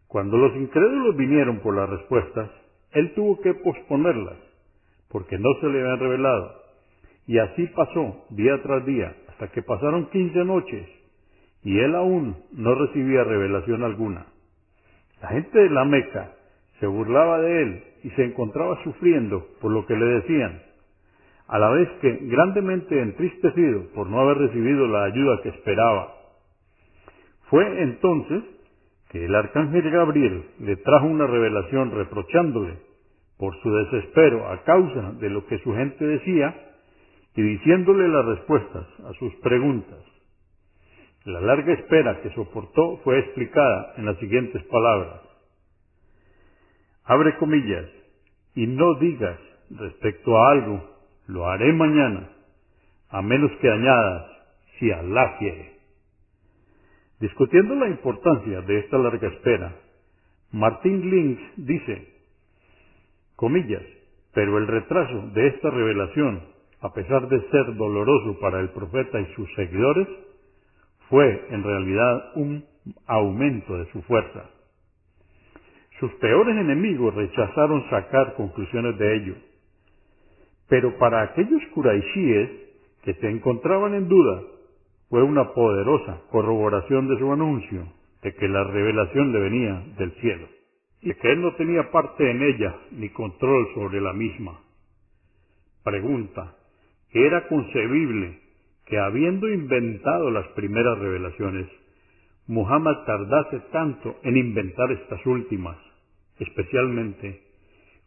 Cuando 0.08 0.38
los 0.38 0.56
incrédulos 0.56 1.16
vinieron 1.16 1.60
por 1.60 1.75
las 1.75 1.88
respuestas, 1.88 2.50
él 2.94 3.13
tuvo 3.13 3.40
que 3.42 3.54
posponerlas, 3.54 4.38
porque 5.10 5.38
no 5.38 5.50
se 5.62 5.68
le 5.68 5.82
habían 5.82 6.00
revelado. 6.00 6.56
Y 7.28 7.38
así 7.38 7.68
pasó 7.68 8.25
día 8.32 8.60
tras 8.63 8.84
día, 8.88 9.16
hasta 9.30 9.52
que 9.52 9.62
pasaron 9.62 10.10
quince 10.10 10.44
noches, 10.44 10.88
y 11.63 11.79
él 11.79 11.96
aún 11.96 12.36
no 12.51 12.75
recibía 12.75 13.24
revelación 13.24 13.84
alguna. 13.84 14.25
La 15.22 15.29
gente 15.29 15.58
de 15.58 15.70
la 15.70 15.86
Meca 15.86 16.32
se 16.79 16.88
burlaba 16.88 17.39
de 17.39 17.62
él 17.62 17.84
y 18.03 18.10
se 18.12 18.25
encontraba 18.25 18.84
sufriendo 18.84 19.48
por 19.62 19.72
lo 19.72 19.86
que 19.86 19.96
le 19.96 20.05
decían, 20.05 20.62
a 21.48 21.60
la 21.60 21.70
vez 21.70 21.89
que 22.01 22.20
grandemente 22.24 23.00
entristecido 23.01 23.88
por 23.93 24.10
no 24.10 24.20
haber 24.20 24.38
recibido 24.38 24.88
la 24.88 25.05
ayuda 25.05 25.41
que 25.41 25.50
esperaba. 25.50 26.13
Fue 27.50 27.84
entonces 27.84 28.43
que 29.10 29.25
el 29.25 29.36
arcángel 29.36 29.89
Gabriel 29.91 30.43
le 30.60 30.75
trajo 30.77 31.05
una 31.05 31.27
revelación 31.27 31.91
reprochándole 31.91 32.79
por 33.38 33.55
su 33.62 33.72
desespero 33.72 34.50
a 34.50 34.63
causa 34.63 35.13
de 35.20 35.29
lo 35.29 35.46
que 35.46 35.60
su 35.60 35.74
gente 35.74 36.05
decía 36.05 36.55
y 37.36 37.41
diciéndole 37.41 38.08
las 38.08 38.25
respuestas 38.25 38.88
a 39.05 39.13
sus 39.13 39.34
preguntas. 39.36 40.12
La 41.25 41.39
larga 41.39 41.74
espera 41.74 42.22
que 42.22 42.32
soportó 42.32 42.98
fue 43.03 43.20
explicada 43.20 43.94
en 43.98 44.06
las 44.06 44.18
siguientes 44.18 44.62
palabras. 44.65 45.22
Abre 47.06 47.38
comillas, 47.38 47.89
y 48.56 48.68
no 48.68 48.96
digas 48.96 49.39
respecto 49.70 50.38
a 50.38 50.51
algo 50.51 50.94
lo 51.27 51.48
haré 51.48 51.72
mañana, 51.74 52.30
a 53.10 53.22
menos 53.22 53.51
que 53.62 53.70
añadas, 53.70 54.25
si 54.77 54.92
Alá 54.92 55.38
quiere. 55.39 55.74
Discutiendo 57.20 57.75
la 57.75 57.88
importancia 57.88 58.62
de 58.62 58.80
esta 58.80 58.98
larga 58.98 59.27
espera, 59.30 59.75
Martín 60.51 61.10
Links 61.10 61.42
dice, 61.56 62.08
comillas, 63.38 63.84
pero 64.34 64.58
el 64.58 64.68
retraso 64.68 65.30
de 65.34 65.48
esta 65.48 65.70
revelación, 65.70 66.44
a 66.82 66.92
pesar 66.92 67.30
de 67.30 67.39
ser 67.50 67.75
doloroso 67.75 68.39
para 68.42 68.60
el 68.60 68.70
profeta 68.70 69.22
y 69.22 69.34
sus 69.36 69.48
seguidores, 69.56 70.08
fue 71.13 71.46
en 71.51 71.62
realidad 71.62 72.32
un 72.34 72.65
aumento 73.05 73.77
de 73.77 73.86
su 73.91 74.01
fuerza. 74.01 74.50
Sus 76.00 76.12
peores 76.13 76.58
enemigos 76.58 77.13
rechazaron 77.13 77.88
sacar 77.91 78.34
conclusiones 78.34 78.98
de 78.98 79.15
ello 79.17 79.36
pero 80.74 80.98
para 80.98 81.22
aquellos 81.22 81.62
curaishíes 81.75 82.50
que 83.03 83.13
se 83.13 83.29
encontraban 83.29 83.93
en 83.93 84.08
duda, 84.08 84.41
fue 85.08 85.22
una 85.22 85.53
poderosa 85.53 86.22
corroboración 86.32 87.08
de 87.10 87.20
su 87.20 87.32
anuncio 87.32 87.86
de 88.24 88.34
que 88.34 88.48
la 88.48 88.63
revelación 88.63 89.34
le 89.34 89.39
venía 89.39 89.84
del 90.00 90.12
cielo 90.13 90.48
y 91.01 91.13
que 91.13 91.32
él 91.32 91.43
no 91.43 91.53
tenía 91.58 91.91
parte 91.91 92.27
en 92.27 92.41
ella 92.41 92.75
ni 92.89 93.10
control 93.10 93.67
sobre 93.75 94.01
la 94.01 94.13
misma. 94.13 94.62
Pregunta, 95.84 96.55
¿era 97.12 97.48
concebible 97.48 98.39
que 98.86 99.00
habiendo 99.00 99.48
inventado 99.50 100.32
las 100.32 100.48
primeras 100.50 100.98
revelaciones, 101.00 101.68
Muhammad 102.48 103.06
tardase 103.06 103.60
tanto 103.72 104.18
en 104.24 104.38
inventar 104.38 104.92
estas 104.92 105.25
últimas, 105.25 105.78
especialmente 106.40 107.42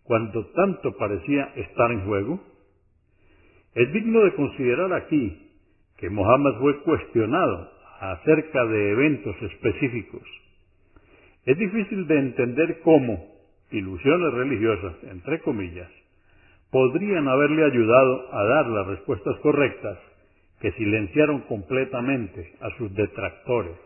cuando 0.04 0.46
tanto 0.52 0.96
parecía 0.96 1.52
estar 1.56 1.90
en 1.90 2.04
juego? 2.04 2.40
Es 3.74 3.92
digno 3.92 4.20
de 4.20 4.34
considerar 4.34 4.92
aquí 4.92 5.50
que 5.96 6.10
Mohammed 6.10 6.60
fue 6.60 6.82
cuestionado 6.82 7.70
acerca 8.00 8.64
de 8.66 8.90
eventos 8.92 9.36
específicos. 9.42 10.22
Es 11.44 11.58
difícil 11.58 12.06
de 12.06 12.18
entender 12.18 12.80
cómo 12.80 13.36
ilusiones 13.70 14.34
religiosas, 14.34 14.94
entre 15.10 15.40
comillas, 15.40 15.90
podrían 16.70 17.26
haberle 17.28 17.64
ayudado 17.64 18.34
a 18.34 18.44
dar 18.44 18.66
las 18.66 18.86
respuestas 18.88 19.36
correctas 19.40 19.98
que 20.66 20.72
silenciaron 20.72 21.42
completamente 21.42 22.54
a 22.60 22.76
sus 22.76 22.92
detractores. 22.92 23.76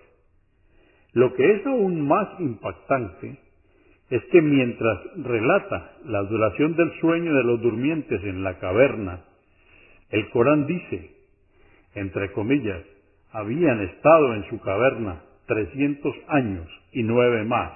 Lo 1.13 1.35
que 1.35 1.57
es 1.57 1.67
aún 1.67 2.09
más 2.09 2.41
impactante 2.41 3.39
es 4.09 4.25
que 4.33 4.41
mientras 4.41 4.99
relata 5.19 5.93
la 6.07 6.23
duración 6.23 6.75
del 6.77 6.91
sueño 7.03 7.35
de 7.35 7.45
los 7.45 7.61
durmientes 7.61 8.25
en 8.25 8.43
la 8.43 8.59
caverna 8.59 9.25
el 10.09 10.31
Corán 10.31 10.67
dice, 10.67 11.11
entre 11.97 12.33
comillas, 12.33 12.83
habían 13.31 13.83
estado 13.83 14.33
en 14.33 14.49
su 14.49 14.59
caverna 14.61 15.21
trescientos 15.47 16.15
años 16.29 16.67
y 16.93 17.03
nueve 17.03 17.45
más. 17.45 17.75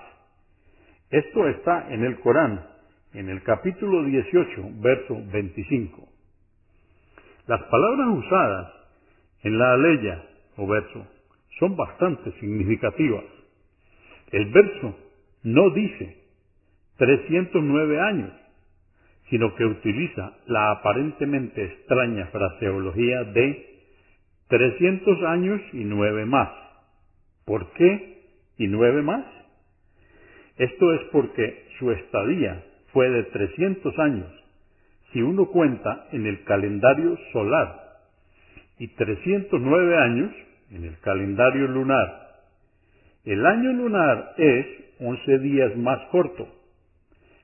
Esto 1.10 1.46
está 1.48 1.92
en 1.92 2.04
el 2.04 2.20
Corán, 2.20 2.66
en 3.12 3.28
el 3.28 3.42
capítulo 3.42 4.02
18, 4.02 4.70
verso 4.80 5.20
25. 5.30 6.08
Las 7.46 7.62
palabras 7.64 8.08
usadas 8.08 8.73
en 9.44 9.58
la 9.58 9.72
aleya 9.74 10.22
o 10.56 10.66
verso 10.66 11.06
son 11.58 11.76
bastante 11.76 12.32
significativas. 12.40 13.24
El 14.32 14.46
verso 14.46 14.98
no 15.44 15.70
dice 15.70 16.18
309 16.96 18.00
años, 18.00 18.32
sino 19.30 19.54
que 19.54 19.64
utiliza 19.64 20.32
la 20.46 20.72
aparentemente 20.72 21.64
extraña 21.64 22.26
fraseología 22.26 23.24
de 23.24 23.74
300 24.48 25.22
años 25.24 25.60
y 25.72 25.84
nueve 25.84 26.24
más. 26.26 26.50
¿Por 27.44 27.70
qué 27.72 28.22
y 28.58 28.66
nueve 28.66 29.02
más? 29.02 29.24
Esto 30.56 30.92
es 30.92 31.00
porque 31.10 31.66
su 31.78 31.90
estadía 31.90 32.64
fue 32.92 33.10
de 33.10 33.24
300 33.24 33.98
años, 33.98 34.30
si 35.12 35.20
uno 35.20 35.46
cuenta 35.46 36.06
en 36.12 36.26
el 36.26 36.44
calendario 36.44 37.18
solar, 37.32 37.83
y 38.78 38.88
309 38.88 39.96
años 39.98 40.30
en 40.70 40.84
el 40.84 40.98
calendario 41.00 41.68
lunar. 41.68 42.24
El 43.24 43.44
año 43.46 43.72
lunar 43.72 44.34
es 44.36 44.66
11 45.00 45.38
días 45.38 45.76
más 45.76 45.98
corto. 46.10 46.48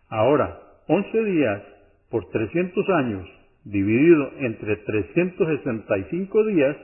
Ahora, 0.08 0.58
11 0.88 1.24
días 1.24 1.62
por 2.10 2.28
300 2.30 2.88
años 2.90 3.28
dividido 3.64 4.30
entre 4.38 4.76
365 4.76 6.44
días 6.46 6.76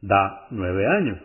da 0.00 0.46
9 0.50 0.86
años. 0.86 1.18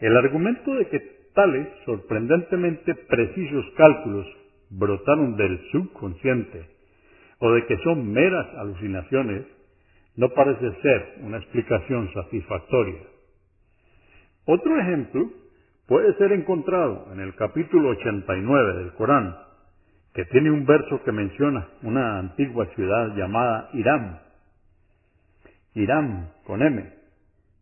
El 0.00 0.16
argumento 0.16 0.74
de 0.74 0.88
que 0.88 1.00
tales 1.34 1.68
sorprendentemente 1.86 2.94
precisos 2.94 3.64
cálculos 3.76 4.26
brotaron 4.70 5.36
del 5.36 5.60
subconsciente 5.70 6.66
o 7.38 7.52
de 7.52 7.66
que 7.66 7.76
son 7.78 8.12
meras 8.12 8.46
alucinaciones 8.56 9.46
no 10.16 10.28
parece 10.30 10.72
ser 10.82 11.14
una 11.22 11.38
explicación 11.38 12.12
satisfactoria. 12.12 13.00
Otro 14.44 14.78
ejemplo 14.78 15.30
puede 15.86 16.14
ser 16.14 16.32
encontrado 16.32 17.08
en 17.12 17.20
el 17.20 17.34
capítulo 17.34 17.90
89 17.90 18.74
del 18.78 18.92
Corán, 18.94 19.36
que 20.14 20.24
tiene 20.26 20.50
un 20.50 20.66
verso 20.66 21.02
que 21.04 21.12
menciona 21.12 21.68
una 21.82 22.18
antigua 22.18 22.66
ciudad 22.74 23.14
llamada 23.16 23.70
Irán. 23.72 24.20
Irán, 25.74 26.32
con 26.44 26.62
M. 26.62 26.92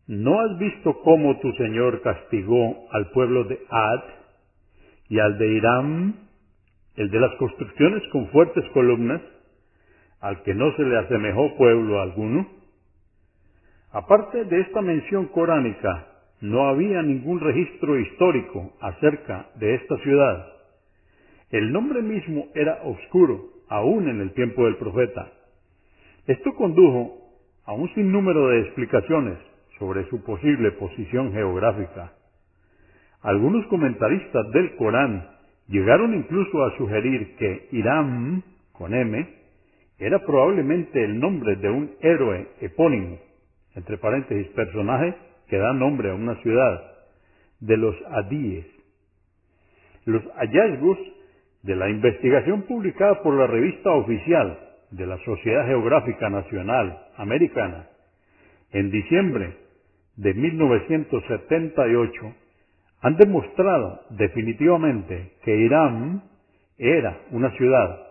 ¿No 0.08 0.40
has 0.40 0.58
visto 0.58 1.00
cómo 1.04 1.38
tu 1.38 1.52
Señor 1.52 2.02
castigó 2.02 2.88
al 2.90 3.10
pueblo 3.10 3.44
de 3.44 3.60
Ad 3.70 4.00
y 5.08 5.20
al 5.20 5.38
de 5.38 5.46
Irán, 5.46 6.14
el 6.96 7.10
de 7.10 7.20
las 7.20 7.34
construcciones 7.36 8.02
con 8.10 8.28
fuertes 8.30 8.64
columnas, 8.72 9.20
al 10.20 10.42
que 10.42 10.54
no 10.54 10.74
se 10.76 10.82
le 10.82 10.98
asemejó 10.98 11.56
pueblo 11.56 12.00
alguno? 12.00 12.46
Aparte 13.92 14.44
de 14.44 14.60
esta 14.60 14.80
mención 14.82 15.26
coránica, 15.28 16.06
no 16.40 16.68
había 16.68 17.02
ningún 17.02 17.40
registro 17.40 17.98
histórico 17.98 18.72
acerca 18.80 19.48
de 19.56 19.74
esta 19.74 19.96
ciudad 19.98 20.60
el 21.50 21.72
nombre 21.72 22.00
mismo 22.00 22.46
era 22.54 22.80
oscuro, 22.84 23.48
aún 23.68 24.08
en 24.08 24.20
el 24.20 24.32
tiempo 24.34 24.64
del 24.66 24.76
profeta. 24.76 25.32
Esto 26.26 26.54
condujo 26.54 27.32
a 27.66 27.72
un 27.72 27.92
sinnúmero 27.94 28.48
de 28.48 28.60
explicaciones 28.60 29.38
sobre 29.78 30.08
su 30.10 30.22
posible 30.22 30.70
posición 30.72 31.32
geográfica. 31.32 32.12
Algunos 33.22 33.66
comentaristas 33.66 34.48
del 34.52 34.76
Corán 34.76 35.28
llegaron 35.66 36.14
incluso 36.14 36.64
a 36.64 36.76
sugerir 36.76 37.34
que 37.36 37.68
Irán, 37.72 38.44
con 38.72 38.94
M, 38.94 39.28
era 40.00 40.18
probablemente 40.24 41.04
el 41.04 41.20
nombre 41.20 41.56
de 41.56 41.68
un 41.68 41.92
héroe 42.00 42.48
epónimo, 42.60 43.18
entre 43.74 43.98
paréntesis, 43.98 44.48
personaje 44.48 45.14
que 45.48 45.58
da 45.58 45.72
nombre 45.72 46.10
a 46.10 46.14
una 46.14 46.40
ciudad, 46.42 46.90
de 47.60 47.76
los 47.76 47.94
Adíes. 48.10 48.66
los 50.06 50.22
hallazgos 50.34 50.98
de 51.62 51.76
la 51.76 51.90
investigación 51.90 52.62
publicada 52.62 53.22
por 53.22 53.38
la 53.38 53.46
revista 53.46 53.92
oficial 53.92 54.58
de 54.90 55.06
la 55.06 55.18
Sociedad 55.18 55.66
Geográfica 55.66 56.30
Nacional 56.30 57.06
Americana 57.16 57.86
en 58.72 58.90
diciembre 58.90 59.56
de 60.16 60.34
1978 60.34 62.34
han 63.02 63.16
demostrado 63.16 64.02
definitivamente 64.10 65.32
que 65.42 65.56
Irán 65.56 66.22
era 66.78 67.18
una 67.30 67.50
ciudad. 67.56 68.09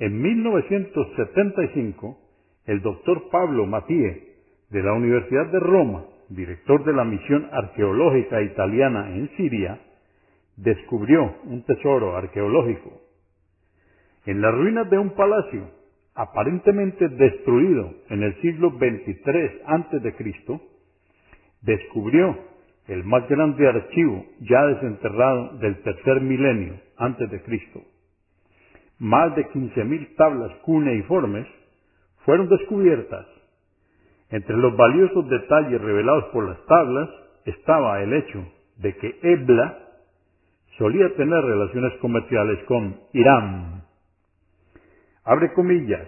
En 0.00 0.20
1975, 0.20 2.18
el 2.64 2.80
doctor 2.80 3.28
Pablo 3.30 3.66
Mattie, 3.66 4.30
de 4.70 4.82
la 4.82 4.94
Universidad 4.94 5.52
de 5.52 5.60
Roma, 5.60 6.06
director 6.30 6.82
de 6.84 6.94
la 6.94 7.04
misión 7.04 7.46
arqueológica 7.52 8.40
italiana 8.40 9.14
en 9.14 9.28
Siria, 9.36 9.78
descubrió 10.56 11.36
un 11.44 11.64
tesoro 11.66 12.16
arqueológico. 12.16 12.98
En 14.24 14.40
las 14.40 14.54
ruinas 14.54 14.88
de 14.88 14.96
un 14.96 15.10
palacio, 15.10 15.68
aparentemente 16.14 17.06
destruido 17.08 17.92
en 18.08 18.22
el 18.22 18.40
siglo 18.40 18.70
XXIII 18.70 19.60
a.C., 19.66 20.60
descubrió 21.60 22.38
el 22.88 23.04
más 23.04 23.28
grande 23.28 23.68
archivo 23.68 24.24
ya 24.40 24.64
desenterrado 24.64 25.58
del 25.58 25.82
tercer 25.82 26.22
milenio 26.22 26.80
antes 26.96 27.30
de 27.30 27.42
Cristo. 27.42 27.82
Más 29.00 29.34
de 29.34 29.48
15.000 29.48 30.14
tablas 30.14 30.52
cuneiformes 30.62 31.46
fueron 32.26 32.50
descubiertas. 32.50 33.26
Entre 34.28 34.54
los 34.56 34.76
valiosos 34.76 35.26
detalles 35.26 35.80
revelados 35.80 36.24
por 36.26 36.46
las 36.46 36.62
tablas 36.66 37.08
estaba 37.46 38.02
el 38.02 38.12
hecho 38.12 38.44
de 38.76 38.94
que 38.96 39.18
Ebla 39.22 39.78
solía 40.76 41.14
tener 41.16 41.42
relaciones 41.42 41.94
comerciales 42.00 42.62
con 42.64 43.00
Irán. 43.14 43.84
Abre 45.24 45.54
comillas. 45.54 46.06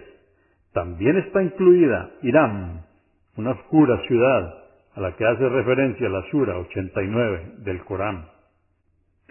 También 0.71 1.17
está 1.17 1.41
incluida 1.41 2.11
Irán, 2.21 2.85
una 3.37 3.51
oscura 3.51 3.99
ciudad 4.07 4.53
a 4.93 5.01
la 5.01 5.15
que 5.15 5.25
hace 5.25 5.49
referencia 5.49 6.09
la 6.09 6.23
Sura 6.29 6.59
89 6.59 7.53
del 7.59 7.83
Corán. 7.85 8.27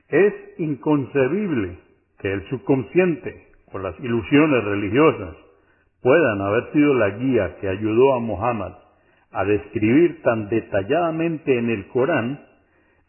Es 0.08 0.34
inconcebible 0.58 1.78
que 2.18 2.32
el 2.32 2.48
subconsciente 2.48 3.51
o 3.72 3.78
las 3.78 3.98
ilusiones 4.00 4.64
religiosas 4.64 5.36
puedan 6.02 6.40
haber 6.40 6.72
sido 6.72 6.94
la 6.94 7.10
guía 7.10 7.56
que 7.60 7.68
ayudó 7.68 8.14
a 8.14 8.20
Muhammad 8.20 8.72
a 9.30 9.44
describir 9.44 10.22
tan 10.22 10.48
detalladamente 10.48 11.58
en 11.58 11.70
el 11.70 11.88
Corán 11.88 12.44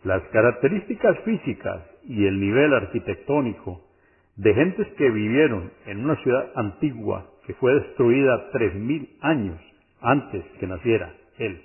las 0.04 0.22
características 0.30 1.20
físicas 1.20 1.82
y 2.04 2.26
el 2.26 2.40
nivel 2.40 2.74
arquitectónico 2.74 3.82
de 4.36 4.54
gentes 4.54 4.88
que 4.98 5.10
vivieron 5.10 5.72
en 5.86 6.04
una 6.04 6.16
ciudad 6.24 6.52
antigua 6.56 7.30
que 7.46 7.54
fue 7.56 7.74
destruida 7.74 8.50
tres 8.52 8.74
mil 8.76 9.10
años 9.22 9.60
antes 10.02 10.44
que 10.60 10.68
naciera 10.68 11.14
él. 11.38 11.62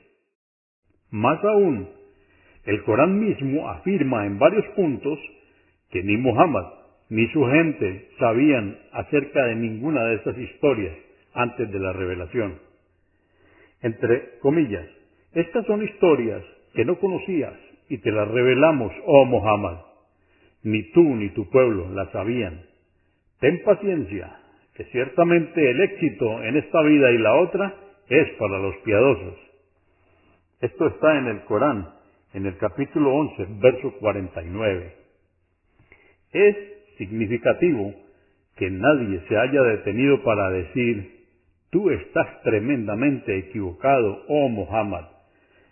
Más 1.10 1.42
aún, 1.44 1.88
el 2.64 2.82
Corán 2.84 3.18
mismo 3.18 3.68
afirma 3.68 4.26
en 4.26 4.38
varios 4.38 4.66
puntos 4.76 5.18
que 5.90 6.02
ni 6.02 6.16
Muhammad 6.16 6.64
ni 7.10 7.26
su 7.28 7.44
gente 7.46 8.10
sabían 8.18 8.78
acerca 8.92 9.44
de 9.46 9.54
ninguna 9.56 10.04
de 10.04 10.16
estas 10.16 10.38
historias 10.38 10.96
antes 11.32 11.70
de 11.70 11.78
la 11.78 11.92
revelación. 11.92 12.58
Entre 13.82 14.38
comillas, 14.40 14.86
estas 15.32 15.64
son 15.66 15.82
historias 15.82 16.42
que 16.74 16.84
no 16.84 16.98
conocías 16.98 17.54
y 17.88 17.98
te 17.98 18.12
las 18.12 18.28
revelamos, 18.28 18.92
oh 19.06 19.24
Muhammad. 19.24 19.78
Ni 20.62 20.90
tú 20.92 21.02
ni 21.02 21.30
tu 21.30 21.48
pueblo 21.48 21.88
las 21.90 22.10
sabían. 22.10 22.62
Ten 23.40 23.62
paciencia, 23.62 24.36
que 24.74 24.84
ciertamente 24.86 25.70
el 25.70 25.80
éxito 25.80 26.42
en 26.42 26.56
esta 26.56 26.82
vida 26.82 27.10
y 27.12 27.18
la 27.18 27.36
otra 27.36 27.74
es 28.08 28.28
para 28.38 28.58
los 28.58 28.76
piadosos. 28.78 29.34
Esto 30.60 30.88
está 30.88 31.18
en 31.18 31.26
el 31.28 31.44
Corán, 31.44 31.88
en 32.34 32.46
el 32.46 32.56
capítulo 32.58 33.14
11, 33.14 33.46
verso 33.60 33.92
49. 34.00 34.94
Es 36.32 36.56
significativo 36.98 37.94
que 38.56 38.70
nadie 38.70 39.22
se 39.28 39.36
haya 39.36 39.62
detenido 39.62 40.22
para 40.22 40.50
decir, 40.50 41.18
tú 41.70 41.90
estás 41.90 42.42
tremendamente 42.42 43.38
equivocado, 43.38 44.24
oh 44.28 44.48
Muhammad. 44.48 45.04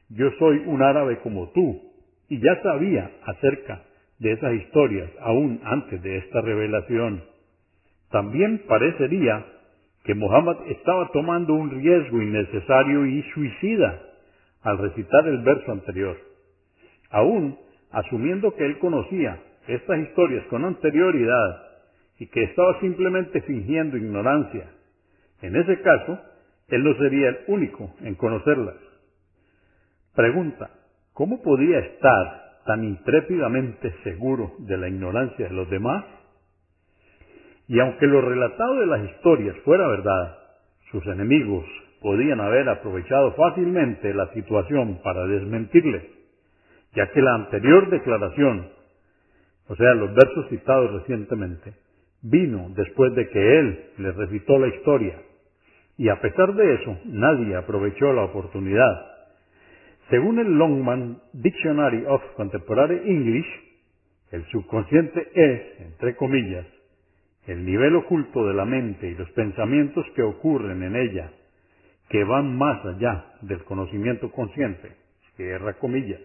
Yo 0.08 0.30
soy 0.38 0.62
un 0.66 0.82
árabe 0.82 1.18
como 1.18 1.50
tú, 1.50 1.82
y 2.28 2.38
ya 2.38 2.62
sabía 2.62 3.10
acerca 3.24 3.82
de 4.18 4.32
esas 4.32 4.54
historias 4.54 5.10
aún 5.20 5.60
antes 5.64 6.00
de 6.02 6.18
esta 6.18 6.40
revelación. 6.40 7.22
También 8.10 8.62
parecería 8.68 9.44
que 10.04 10.14
Muhammad 10.14 10.56
estaba 10.68 11.10
tomando 11.12 11.54
un 11.54 11.70
riesgo 11.70 12.22
innecesario 12.22 13.06
y 13.06 13.22
suicida 13.34 14.00
al 14.62 14.78
recitar 14.78 15.26
el 15.26 15.38
verso 15.42 15.72
anterior, 15.72 16.16
aún 17.10 17.58
asumiendo 17.90 18.54
que 18.54 18.64
él 18.64 18.78
conocía 18.78 19.40
estas 19.66 19.98
historias 20.00 20.46
con 20.46 20.64
anterioridad 20.64 21.62
y 22.18 22.26
que 22.26 22.44
estaba 22.44 22.80
simplemente 22.80 23.40
fingiendo 23.42 23.96
ignorancia. 23.96 24.70
En 25.42 25.56
ese 25.56 25.80
caso, 25.82 26.18
él 26.68 26.82
no 26.82 26.94
sería 26.96 27.28
el 27.28 27.38
único 27.48 27.94
en 28.00 28.14
conocerlas. 28.14 28.76
Pregunta, 30.14 30.70
¿cómo 31.12 31.42
podía 31.42 31.78
estar 31.78 32.62
tan 32.64 32.84
intrépidamente 32.84 33.94
seguro 34.02 34.52
de 34.58 34.76
la 34.76 34.88
ignorancia 34.88 35.48
de 35.48 35.54
los 35.54 35.68
demás? 35.70 36.04
Y 37.68 37.78
aunque 37.80 38.06
lo 38.06 38.20
relatado 38.20 38.80
de 38.80 38.86
las 38.86 39.10
historias 39.10 39.56
fuera 39.64 39.86
verdad, 39.88 40.38
sus 40.90 41.04
enemigos 41.06 41.64
podían 42.00 42.40
haber 42.40 42.68
aprovechado 42.68 43.32
fácilmente 43.32 44.14
la 44.14 44.32
situación 44.32 45.00
para 45.02 45.26
desmentirle, 45.26 46.10
ya 46.94 47.10
que 47.10 47.20
la 47.20 47.34
anterior 47.34 47.90
declaración, 47.90 48.68
o 49.68 49.76
sea, 49.76 49.94
los 49.94 50.14
versos 50.14 50.48
citados 50.48 50.92
recientemente, 51.00 51.74
vino 52.22 52.68
después 52.74 53.14
de 53.14 53.28
que 53.28 53.58
él 53.58 53.84
le 53.98 54.12
recitó 54.12 54.58
la 54.58 54.68
historia, 54.68 55.20
y 55.98 56.08
a 56.08 56.20
pesar 56.20 56.54
de 56.54 56.74
eso, 56.74 56.98
nadie 57.06 57.56
aprovechó 57.56 58.12
la 58.12 58.24
oportunidad. 58.24 59.06
Según 60.10 60.38
el 60.38 60.58
Longman 60.58 61.18
Dictionary 61.32 62.04
of 62.06 62.22
Contemporary 62.36 63.00
English, 63.04 63.46
el 64.30 64.44
subconsciente 64.46 65.28
es, 65.34 65.80
entre 65.80 66.16
comillas, 66.16 66.66
el 67.46 67.64
nivel 67.64 67.96
oculto 67.96 68.46
de 68.46 68.54
la 68.54 68.64
mente 68.64 69.08
y 69.08 69.14
los 69.14 69.30
pensamientos 69.30 70.04
que 70.14 70.22
ocurren 70.22 70.82
en 70.82 70.96
ella 70.96 71.30
que 72.08 72.22
van 72.24 72.56
más 72.56 72.84
allá 72.84 73.24
del 73.40 73.64
conocimiento 73.64 74.30
consciente, 74.30 74.92
cierra 75.36 75.74
comillas. 75.74 76.20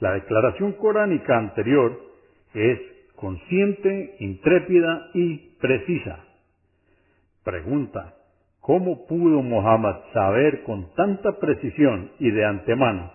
La 0.00 0.14
declaración 0.14 0.72
coránica 0.72 1.38
anterior 1.38 2.07
es 2.58 2.80
consciente, 3.16 4.16
intrépida 4.20 5.10
y 5.14 5.56
precisa. 5.60 6.24
Pregunta, 7.44 8.14
¿cómo 8.60 9.06
pudo 9.06 9.42
Mohammed 9.42 9.96
saber 10.12 10.62
con 10.64 10.94
tanta 10.94 11.38
precisión 11.38 12.10
y 12.18 12.30
de 12.30 12.44
antemano 12.44 13.12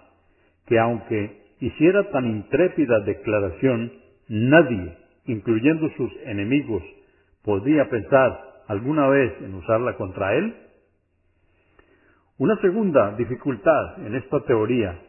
que 0.65 0.79
aunque 0.79 1.43
hiciera 1.59 2.09
tan 2.11 2.25
intrépida 2.25 2.99
declaración, 3.01 3.91
nadie, 4.27 4.97
incluyendo 5.25 5.89
sus 5.97 6.11
enemigos, 6.25 6.83
podía 7.43 7.89
pensar 7.89 8.39
alguna 8.67 9.07
vez 9.07 9.33
en 9.41 9.53
usarla 9.55 9.95
contra 9.95 10.35
él? 10.35 10.55
Una 12.37 12.55
segunda 12.61 13.15
dificultad 13.15 14.05
en 14.05 14.15
esta 14.15 14.39
teoría 14.41 14.99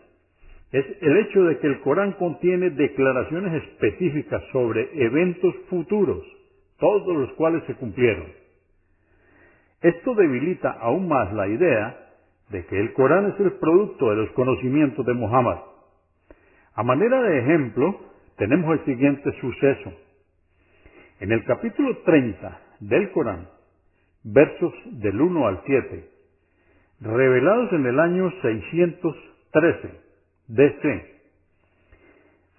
es 0.75 0.85
el 1.03 1.17
hecho 1.19 1.45
de 1.45 1.59
que 1.59 1.69
el 1.69 1.81
Corán 1.83 2.15
contiene 2.15 2.71
declaraciones 2.71 3.63
específicas 3.63 4.43
sobre 4.51 4.91
eventos 5.05 5.55
futuros, 5.71 6.27
todos 6.81 7.17
los 7.17 7.33
cuales 7.35 7.63
se 7.69 7.77
cumplieron. 7.77 8.27
Esto 9.83 10.17
debilita 10.17 10.73
aún 10.73 11.07
más 11.07 11.33
la 11.33 11.47
idea 11.47 11.97
de 12.51 12.67
que 12.67 12.81
el 12.81 12.93
Corán 12.95 13.27
es 13.27 13.39
el 13.39 13.53
producto 13.53 14.11
de 14.11 14.17
los 14.17 14.31
conocimientos 14.31 15.07
de 15.07 15.15
Muhammad. 15.15 15.59
A 16.75 16.83
manera 16.83 17.23
de 17.23 17.39
ejemplo, 17.39 18.01
tenemos 18.37 18.77
el 18.77 18.85
siguiente 18.85 19.31
suceso. 19.41 19.93
En 21.21 21.31
el 21.31 21.45
capítulo 21.45 21.99
30 21.99 22.61
del 22.81 23.13
Corán, 23.13 23.47
versos 24.25 24.75
del 24.87 25.21
1 25.21 25.47
al 25.47 25.63
7, 25.67 26.11
revelados 27.01 27.73
en 27.75 27.87
el 27.87 28.01
año 28.01 28.29
613 28.43 30.04
DC, 30.49 31.15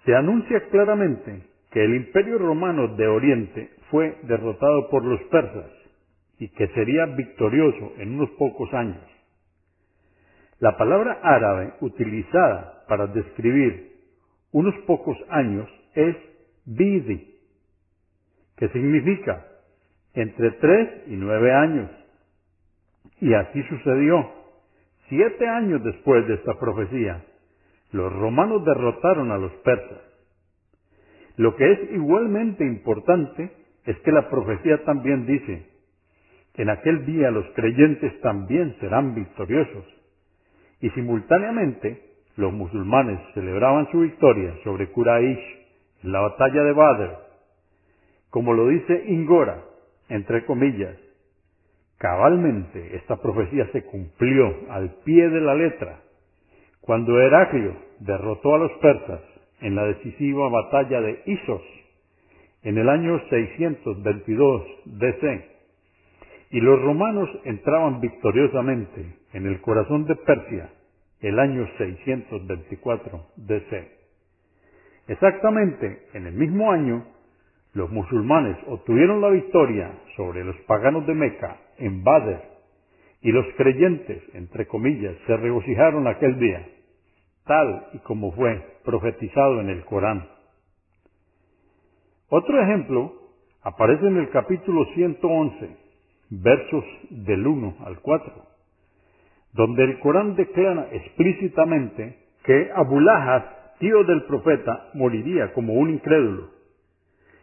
se 0.04 0.14
anuncia 0.14 0.68
claramente 0.70 1.42
que 1.70 1.84
el 1.84 1.94
imperio 1.94 2.38
romano 2.38 2.96
de 2.96 3.06
Oriente 3.06 3.70
fue 3.90 4.18
derrotado 4.22 4.88
por 4.88 5.04
los 5.04 5.20
persas 5.24 5.70
y 6.38 6.48
que 6.48 6.68
sería 6.68 7.06
victorioso 7.06 7.92
en 7.98 8.14
unos 8.14 8.30
pocos 8.38 8.72
años. 8.74 9.02
La 10.58 10.76
palabra 10.76 11.18
árabe 11.22 11.74
utilizada 11.80 12.84
para 12.88 13.06
describir 13.08 13.92
unos 14.52 14.74
pocos 14.86 15.18
años 15.28 15.68
es 15.94 16.16
Bidi, 16.64 17.34
que 18.56 18.68
significa 18.70 19.44
entre 20.14 20.50
tres 20.52 20.88
y 21.08 21.16
nueve 21.16 21.52
años. 21.52 21.90
Y 23.20 23.34
así 23.34 23.62
sucedió. 23.64 24.32
Siete 25.08 25.46
años 25.46 25.84
después 25.84 26.26
de 26.26 26.34
esta 26.34 26.58
profecía, 26.58 27.22
los 27.92 28.12
romanos 28.12 28.64
derrotaron 28.64 29.30
a 29.30 29.38
los 29.38 29.52
persas. 29.64 30.00
Lo 31.36 31.54
que 31.56 31.70
es 31.70 31.92
igualmente 31.92 32.64
importante 32.64 33.50
es 33.84 33.98
que 34.00 34.12
la 34.12 34.28
profecía 34.28 34.82
también 34.84 35.26
dice, 35.26 35.66
en 36.54 36.70
aquel 36.70 37.04
día 37.04 37.30
los 37.30 37.46
creyentes 37.54 38.18
también 38.20 38.74
serán 38.80 39.14
victoriosos. 39.14 39.84
Y 40.80 40.90
simultáneamente 40.90 42.02
los 42.36 42.52
musulmanes 42.52 43.20
celebraban 43.34 43.90
su 43.90 44.00
victoria 44.00 44.54
sobre 44.64 44.90
Quraysh 44.90 45.38
en 46.02 46.12
la 46.12 46.20
batalla 46.20 46.62
de 46.64 46.72
Badr. 46.72 47.18
Como 48.30 48.54
lo 48.54 48.68
dice 48.68 49.04
Ingora, 49.08 49.62
entre 50.08 50.44
comillas, 50.44 50.96
cabalmente 51.98 52.96
esta 52.96 53.16
profecía 53.16 53.70
se 53.72 53.84
cumplió 53.84 54.70
al 54.70 54.96
pie 55.04 55.28
de 55.28 55.40
la 55.40 55.54
letra 55.54 56.00
cuando 56.86 57.20
Heraclio 57.20 57.74
derrotó 57.98 58.54
a 58.54 58.58
los 58.58 58.72
persas 58.78 59.20
en 59.60 59.74
la 59.74 59.84
decisiva 59.84 60.48
batalla 60.48 61.00
de 61.00 61.20
Isos 61.26 61.62
en 62.62 62.78
el 62.78 62.88
año 62.88 63.20
622 63.28 64.62
DC 64.84 65.50
y 66.50 66.60
los 66.60 66.80
romanos 66.80 67.28
entraban 67.44 68.00
victoriosamente 68.00 69.16
en 69.32 69.46
el 69.46 69.60
corazón 69.60 70.06
de 70.06 70.14
Persia 70.14 70.70
el 71.20 71.38
año 71.40 71.66
624 71.76 73.26
DC. 73.36 73.92
Exactamente 75.08 76.06
en 76.14 76.26
el 76.26 76.34
mismo 76.34 76.70
año, 76.70 77.04
los 77.72 77.90
musulmanes 77.90 78.56
obtuvieron 78.68 79.20
la 79.20 79.30
victoria 79.30 79.92
sobre 80.16 80.44
los 80.44 80.56
paganos 80.68 81.06
de 81.06 81.14
Meca 81.14 81.56
en 81.78 82.04
Badr 82.04 82.42
y 83.22 83.32
los 83.32 83.46
creyentes, 83.56 84.22
entre 84.34 84.66
comillas, 84.66 85.16
se 85.26 85.36
regocijaron 85.36 86.06
aquel 86.06 86.38
día, 86.38 86.66
tal 87.46 87.88
y 87.92 87.98
como 88.00 88.32
fue 88.32 88.78
profetizado 88.84 89.60
en 89.60 89.70
el 89.70 89.84
Corán. 89.84 90.28
Otro 92.28 92.60
ejemplo 92.60 93.12
aparece 93.62 94.06
en 94.06 94.16
el 94.18 94.30
capítulo 94.30 94.84
111, 94.94 95.76
versos 96.30 96.84
del 97.10 97.46
1 97.46 97.76
al 97.86 98.00
4, 98.00 98.32
donde 99.52 99.84
el 99.84 99.98
Corán 100.00 100.34
declara 100.34 100.88
explícitamente 100.92 102.18
que 102.44 102.70
Abu 102.74 103.00
Lahab, 103.00 103.78
tío 103.78 104.04
del 104.04 104.24
profeta, 104.24 104.90
moriría 104.94 105.52
como 105.52 105.74
un 105.74 105.90
incrédulo. 105.90 106.50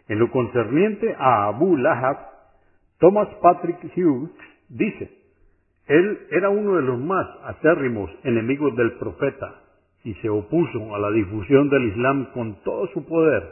En 0.10 0.20
lo 0.20 0.30
concerniente 0.32 1.16
a 1.18 1.48
Abu 1.48 1.78
Lahab, 1.78 2.18
Thomas 3.00 3.30
Patrick 3.42 3.80
Hughes 3.96 4.32
dice, 4.70 5.12
él 5.88 6.28
era 6.32 6.50
uno 6.50 6.76
de 6.76 6.82
los 6.82 7.00
más 7.00 7.28
acérrimos 7.44 8.10
enemigos 8.24 8.76
del 8.76 8.94
profeta 8.94 9.62
y 10.04 10.13
se 10.16 10.30
opuso 10.30 10.96
a 10.96 11.00
la 11.00 11.12
difusión 11.12 11.70
del 11.70 11.88
Islam 11.89 12.26
con 12.34 12.62
todo 12.63 12.88
su 12.94 13.06
poder. 13.06 13.44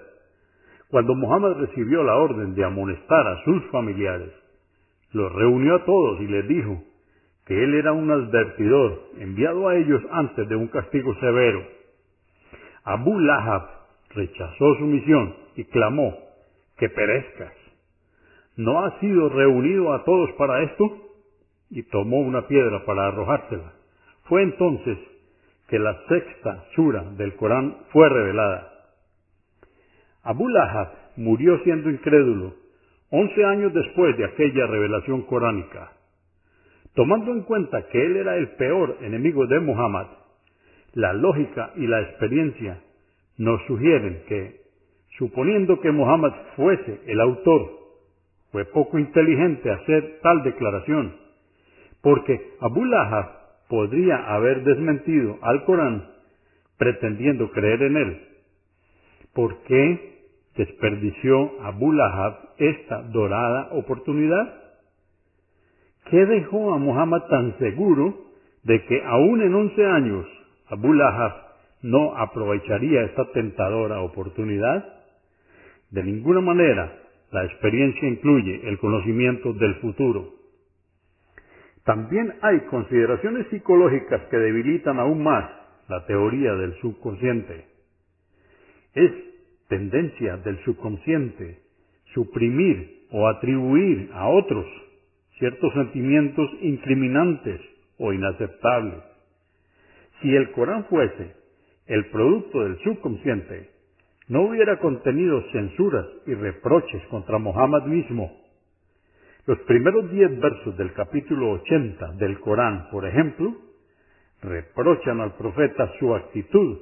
Cuando 0.90 1.16
Muhammad 1.16 1.54
recibió 1.54 2.04
la 2.04 2.18
orden 2.18 2.54
de 2.54 2.66
amonestar 2.66 3.28
a 3.28 3.44
sus 3.46 3.64
familiares, 3.72 4.32
los 5.14 5.32
reunió 5.32 5.76
a 5.76 5.86
todos 5.86 6.20
y 6.22 6.28
les 6.28 6.48
dijo 6.48 6.84
que 7.46 7.64
él 7.64 7.74
era 7.76 7.94
un 7.94 8.12
advertidor 8.12 9.02
enviado 9.20 9.68
a 9.68 9.76
ellos 9.76 10.02
antes 10.12 10.48
de 10.48 10.56
un 10.56 10.68
castigo 10.68 11.14
severo. 11.20 11.66
Abu 12.84 13.20
Lahab 13.20 13.68
rechazó 14.10 14.76
su 14.76 14.86
misión 14.86 15.36
y 15.56 15.64
clamó 15.66 16.18
que 16.78 16.90
perezcas. 16.90 17.54
¿No 18.58 18.84
has 18.84 19.00
sido 19.00 19.30
reunido 19.30 19.94
a 19.94 20.04
todos 20.04 20.32
para 20.34 20.64
esto? 20.64 20.86
Y 21.70 21.84
tomó 21.84 22.20
una 22.20 22.48
piedra 22.48 22.84
para 22.86 23.08
arrojársela. 23.08 23.74
Fue 24.26 24.44
entonces 24.44 24.98
que 25.72 25.80
la 25.80 25.98
sexta 26.10 26.66
sura 26.76 27.02
del 27.16 27.34
Corán 27.38 27.78
fue 27.94 28.10
revelada. 28.10 28.68
Abu 30.22 30.50
Lahab 30.50 30.90
murió 31.16 31.58
siendo 31.64 31.90
incrédulo 31.90 32.56
once 33.10 33.46
años 33.46 33.74
después 33.74 34.18
de 34.18 34.26
aquella 34.26 34.68
revelación 34.68 35.22
coránica. 35.22 35.94
Tomando 36.94 37.32
en 37.32 37.44
cuenta 37.44 37.88
que 37.88 38.06
él 38.06 38.18
era 38.18 38.36
el 38.36 38.50
peor 38.56 38.98
enemigo 39.00 39.48
de 39.48 39.62
Muhammad, 39.62 40.08
la 40.94 41.14
lógica 41.14 41.72
y 41.78 41.88
la 41.88 42.02
experiencia 42.02 42.82
nos 43.38 43.66
sugieren 43.66 44.24
que, 44.28 44.64
suponiendo 45.18 45.80
que 45.80 45.92
Muhammad 45.92 46.34
fuese 46.58 47.00
el 47.08 47.22
autor, 47.22 47.80
fue 48.52 48.66
poco 48.66 49.00
inteligente 49.00 49.72
hacer 49.72 50.20
tal 50.22 50.44
declaración, 50.44 51.16
porque 52.02 52.56
Abu 52.60 52.84
Lahab 52.84 53.41
podría 53.72 54.18
haber 54.18 54.66
desmentido 54.66 55.40
al 55.42 55.64
Corán 55.64 56.06
pretendiendo 56.78 57.50
creer 57.52 57.82
en 57.84 57.96
él. 57.96 58.22
¿Por 59.34 59.64
qué 59.64 60.26
desperdició 60.58 61.54
Abu 61.64 61.94
Lahab 61.94 62.50
esta 62.58 63.02
dorada 63.04 63.70
oportunidad? 63.72 64.56
¿Qué 66.10 66.26
dejó 66.26 66.74
a 66.74 66.80
Muhammad 66.80 67.22
tan 67.30 67.58
seguro 67.60 68.14
de 68.64 68.84
que 68.84 69.02
aún 69.06 69.42
en 69.42 69.56
once 69.56 69.86
años 69.86 70.26
Abu 70.68 70.92
Lahab 70.92 71.32
no 71.82 72.18
aprovecharía 72.18 73.04
esta 73.04 73.32
tentadora 73.32 74.02
oportunidad? 74.02 74.86
De 75.92 76.04
ninguna 76.04 76.42
manera 76.42 76.92
la 77.32 77.46
experiencia 77.46 78.10
incluye 78.10 78.68
el 78.68 78.78
conocimiento 78.80 79.54
del 79.54 79.76
futuro. 79.76 80.41
También 81.86 82.34
hay 82.42 82.60
consideraciones 82.70 83.48
psicológicas 83.48 84.22
que 84.30 84.38
debilitan 84.38 85.00
aún 85.00 85.24
más 85.24 85.50
la 85.88 86.06
teoría 86.06 86.54
del 86.54 86.76
subconsciente. 86.80 87.66
Es 88.94 89.12
tendencia 89.68 90.38
del 90.38 90.64
subconsciente 90.64 91.60
suprimir 92.14 93.08
o 93.12 93.28
atribuir 93.28 94.10
a 94.14 94.28
otros 94.28 94.66
ciertos 95.38 95.74
sentimientos 95.74 96.50
incriminantes 96.62 97.60
o 97.98 98.14
inaceptables. 98.14 99.00
Si 100.22 100.36
el 100.36 100.52
Corán 100.52 100.86
fuese 100.86 101.36
el 101.88 102.06
producto 102.12 102.64
del 102.64 102.78
subconsciente, 102.84 103.70
no 104.28 104.44
hubiera 104.44 104.78
contenido 104.80 105.44
censuras 105.52 106.06
y 106.28 106.34
reproches 106.34 107.02
contra 107.08 107.38
Mohammed 107.38 107.84
mismo. 107.84 108.41
Los 109.48 109.58
primeros 109.62 110.12
diez 110.12 110.40
versos 110.40 110.78
del 110.78 110.94
capítulo 110.94 111.54
80 111.54 112.12
del 112.14 112.40
Corán, 112.42 112.90
por 112.92 113.08
ejemplo, 113.08 113.56
reprochan 114.44 115.20
al 115.20 115.34
profeta 115.36 115.92
su 116.00 116.14
actitud 116.14 116.78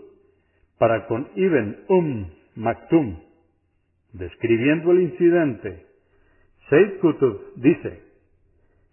para 0.78 1.08
con 1.08 1.30
Ibn 1.36 1.78
Umm 1.88 2.26
Maktum, 2.56 3.18
describiendo 4.12 4.92
el 4.92 5.02
incidente, 5.04 5.86
Seyd 6.70 7.00
Qutb 7.00 7.40
dice, 7.56 8.04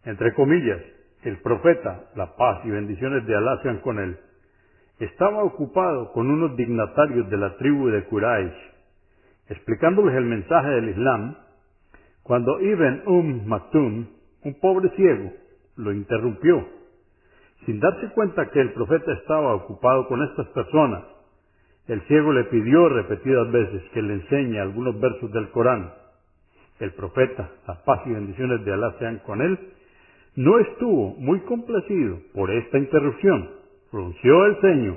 entre 0.04 0.32
comillas, 0.34 0.80
el 1.24 1.38
profeta, 1.40 2.10
la 2.14 2.36
paz 2.36 2.64
y 2.64 2.70
bendiciones 2.70 3.26
de 3.26 3.34
Alá 3.34 3.60
sean 3.64 3.80
con 3.80 3.98
él, 3.98 4.16
estaba 5.00 5.42
ocupado 5.42 6.12
con 6.12 6.30
unos 6.30 6.56
dignatarios 6.56 7.28
de 7.28 7.36
la 7.36 7.56
tribu 7.56 7.88
de 7.88 8.04
Quraysh, 8.04 8.72
explicándoles 9.48 10.14
el 10.14 10.24
mensaje 10.24 10.68
del 10.68 10.88
Islam, 10.90 11.36
cuando 12.26 12.60
Ibn 12.60 13.02
Umm 13.06 13.46
Maktum, 13.46 14.06
un 14.42 14.60
pobre 14.60 14.90
ciego, 14.96 15.32
lo 15.76 15.92
interrumpió, 15.92 16.66
sin 17.64 17.78
darse 17.78 18.08
cuenta 18.14 18.50
que 18.50 18.60
el 18.60 18.72
profeta 18.72 19.12
estaba 19.12 19.54
ocupado 19.54 20.08
con 20.08 20.20
estas 20.24 20.48
personas, 20.48 21.04
el 21.86 22.00
ciego 22.08 22.32
le 22.32 22.42
pidió 22.44 22.88
repetidas 22.88 23.52
veces 23.52 23.80
que 23.94 24.02
le 24.02 24.14
enseñe 24.14 24.58
algunos 24.58 24.98
versos 24.98 25.30
del 25.30 25.50
Corán. 25.50 25.92
El 26.80 26.94
profeta, 26.94 27.48
la 27.68 27.84
paz 27.84 28.00
y 28.06 28.10
bendiciones 28.10 28.64
de 28.64 28.72
Alá 28.72 28.96
sean 28.98 29.20
con 29.20 29.40
él, 29.40 29.56
no 30.34 30.58
estuvo 30.58 31.14
muy 31.18 31.38
complacido 31.42 32.18
por 32.34 32.50
esta 32.50 32.76
interrupción. 32.76 33.50
Frunció 33.92 34.46
el 34.46 34.60
ceño 34.60 34.96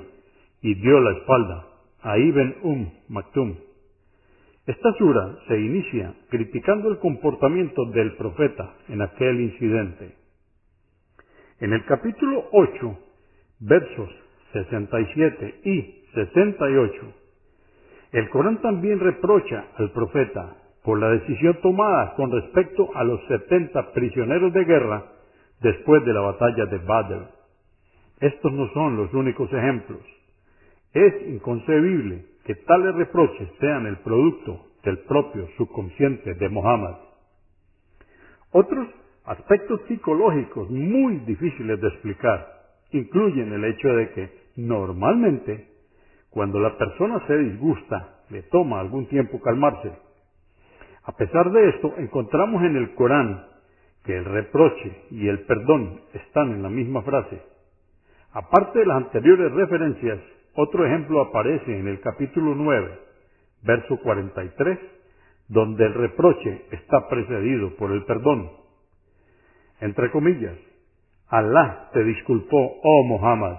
y 0.62 0.74
dio 0.74 0.98
la 0.98 1.12
espalda 1.12 1.66
a 2.02 2.18
Ibn 2.18 2.56
Um 2.62 2.90
Maktum. 3.08 3.69
Esta 4.70 4.92
sura 4.92 5.36
se 5.48 5.58
inicia 5.58 6.14
criticando 6.28 6.90
el 6.90 6.98
comportamiento 7.00 7.86
del 7.86 8.14
profeta 8.14 8.72
en 8.88 9.02
aquel 9.02 9.40
incidente. 9.40 10.14
En 11.58 11.72
el 11.72 11.84
capítulo 11.86 12.44
8, 12.52 12.98
versos 13.58 14.10
67 14.52 15.60
y 15.64 16.04
68. 16.14 16.94
El 18.12 18.30
Corán 18.30 18.62
también 18.62 19.00
reprocha 19.00 19.64
al 19.76 19.90
profeta 19.90 20.56
por 20.84 21.00
la 21.00 21.10
decisión 21.10 21.58
tomada 21.62 22.14
con 22.14 22.30
respecto 22.30 22.90
a 22.94 23.02
los 23.02 23.20
70 23.26 23.92
prisioneros 23.92 24.52
de 24.52 24.64
guerra 24.66 25.04
después 25.62 26.04
de 26.04 26.12
la 26.12 26.20
batalla 26.20 26.66
de 26.66 26.78
Badr. 26.78 27.28
Estos 28.20 28.52
no 28.52 28.72
son 28.72 28.96
los 28.96 29.12
únicos 29.14 29.52
ejemplos. 29.52 30.00
Es 30.92 31.26
inconcebible 31.26 32.29
que 32.44 32.54
tales 32.54 32.94
reproches 32.94 33.48
sean 33.60 33.86
el 33.86 33.98
producto 33.98 34.66
del 34.84 34.98
propio 35.00 35.48
subconsciente 35.56 36.34
de 36.34 36.48
Mohammed. 36.48 36.96
Otros 38.52 38.88
aspectos 39.24 39.80
psicológicos 39.86 40.70
muy 40.70 41.18
difíciles 41.20 41.80
de 41.80 41.88
explicar 41.88 42.46
incluyen 42.92 43.52
el 43.52 43.64
hecho 43.64 43.88
de 43.88 44.10
que 44.10 44.30
normalmente 44.56 45.68
cuando 46.30 46.58
la 46.60 46.76
persona 46.76 47.24
se 47.26 47.36
disgusta 47.36 48.22
le 48.30 48.42
toma 48.44 48.80
algún 48.80 49.06
tiempo 49.06 49.40
calmarse. 49.40 49.92
A 51.04 51.12
pesar 51.12 51.50
de 51.50 51.68
esto, 51.70 51.94
encontramos 51.98 52.62
en 52.62 52.76
el 52.76 52.94
Corán 52.94 53.46
que 54.04 54.16
el 54.16 54.24
reproche 54.24 55.02
y 55.10 55.28
el 55.28 55.40
perdón 55.40 56.00
están 56.14 56.52
en 56.52 56.62
la 56.62 56.68
misma 56.68 57.02
frase. 57.02 57.42
Aparte 58.32 58.78
de 58.78 58.86
las 58.86 58.98
anteriores 58.98 59.52
referencias, 59.52 60.20
otro 60.54 60.86
ejemplo 60.86 61.20
aparece 61.20 61.78
en 61.78 61.88
el 61.88 62.00
capítulo 62.00 62.54
9, 62.54 62.98
verso 63.62 63.98
43, 63.98 64.78
donde 65.48 65.84
el 65.84 65.94
reproche 65.94 66.64
está 66.70 67.08
precedido 67.08 67.76
por 67.76 67.92
el 67.92 68.04
perdón. 68.04 68.50
Entre 69.80 70.10
comillas, 70.10 70.56
Alá 71.28 71.90
te 71.92 72.02
disculpó, 72.02 72.80
oh 72.82 73.04
Muhammad, 73.04 73.58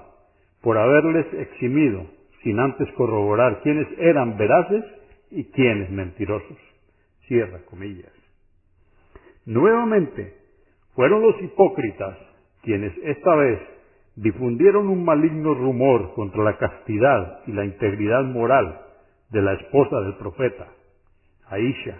por 0.61 0.77
haberles 0.77 1.33
eximido 1.33 2.05
sin 2.43 2.59
antes 2.59 2.91
corroborar 2.93 3.61
quiénes 3.61 3.87
eran 3.97 4.37
veraces 4.37 4.83
y 5.29 5.45
quiénes 5.45 5.89
mentirosos. 5.89 6.57
Cierra 7.27 7.59
comillas. 7.69 8.11
Nuevamente, 9.45 10.35
fueron 10.95 11.21
los 11.21 11.41
hipócritas 11.41 12.17
quienes 12.61 12.93
esta 13.03 13.35
vez 13.35 13.59
difundieron 14.15 14.87
un 14.89 15.03
maligno 15.05 15.53
rumor 15.53 16.13
contra 16.13 16.43
la 16.43 16.57
castidad 16.57 17.39
y 17.47 17.53
la 17.53 17.65
integridad 17.65 18.23
moral 18.23 18.81
de 19.29 19.41
la 19.41 19.53
esposa 19.53 20.01
del 20.01 20.15
profeta, 20.15 20.67
Aisha. 21.47 21.97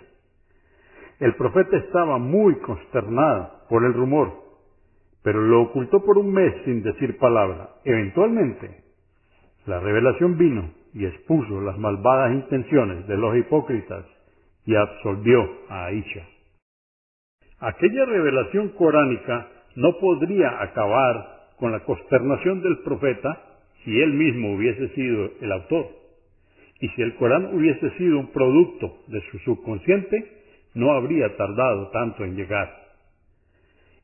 El 1.19 1.35
profeta 1.35 1.77
estaba 1.77 2.17
muy 2.17 2.55
consternado 2.59 3.61
por 3.69 3.85
el 3.85 3.93
rumor, 3.93 4.33
pero 5.23 5.39
lo 5.39 5.61
ocultó 5.61 6.03
por 6.03 6.17
un 6.17 6.33
mes 6.33 6.53
sin 6.65 6.81
decir 6.83 7.17
palabra. 7.17 7.69
Eventualmente, 7.85 8.83
la 9.65 9.79
revelación 9.79 10.37
vino 10.37 10.71
y 10.93 11.05
expuso 11.05 11.61
las 11.61 11.77
malvadas 11.77 12.33
intenciones 12.33 13.07
de 13.07 13.17
los 13.17 13.37
hipócritas 13.37 14.05
y 14.65 14.75
absolvió 14.75 15.47
a 15.69 15.85
Aisha. 15.85 16.27
Aquella 17.59 18.05
revelación 18.05 18.69
coránica 18.69 19.47
no 19.75 19.97
podría 19.99 20.61
acabar 20.61 21.30
con 21.61 21.71
la 21.71 21.81
consternación 21.81 22.63
del 22.63 22.79
profeta 22.79 23.39
si 23.83 24.01
él 24.01 24.13
mismo 24.13 24.55
hubiese 24.55 24.89
sido 24.95 25.29
el 25.41 25.51
autor. 25.51 25.89
Y 26.79 26.89
si 26.89 27.03
el 27.03 27.13
Corán 27.17 27.53
hubiese 27.53 27.87
sido 27.99 28.17
un 28.17 28.31
producto 28.31 28.91
de 29.05 29.21
su 29.29 29.37
subconsciente, 29.45 30.41
no 30.73 30.91
habría 30.91 31.37
tardado 31.37 31.89
tanto 31.91 32.25
en 32.25 32.35
llegar. 32.35 32.67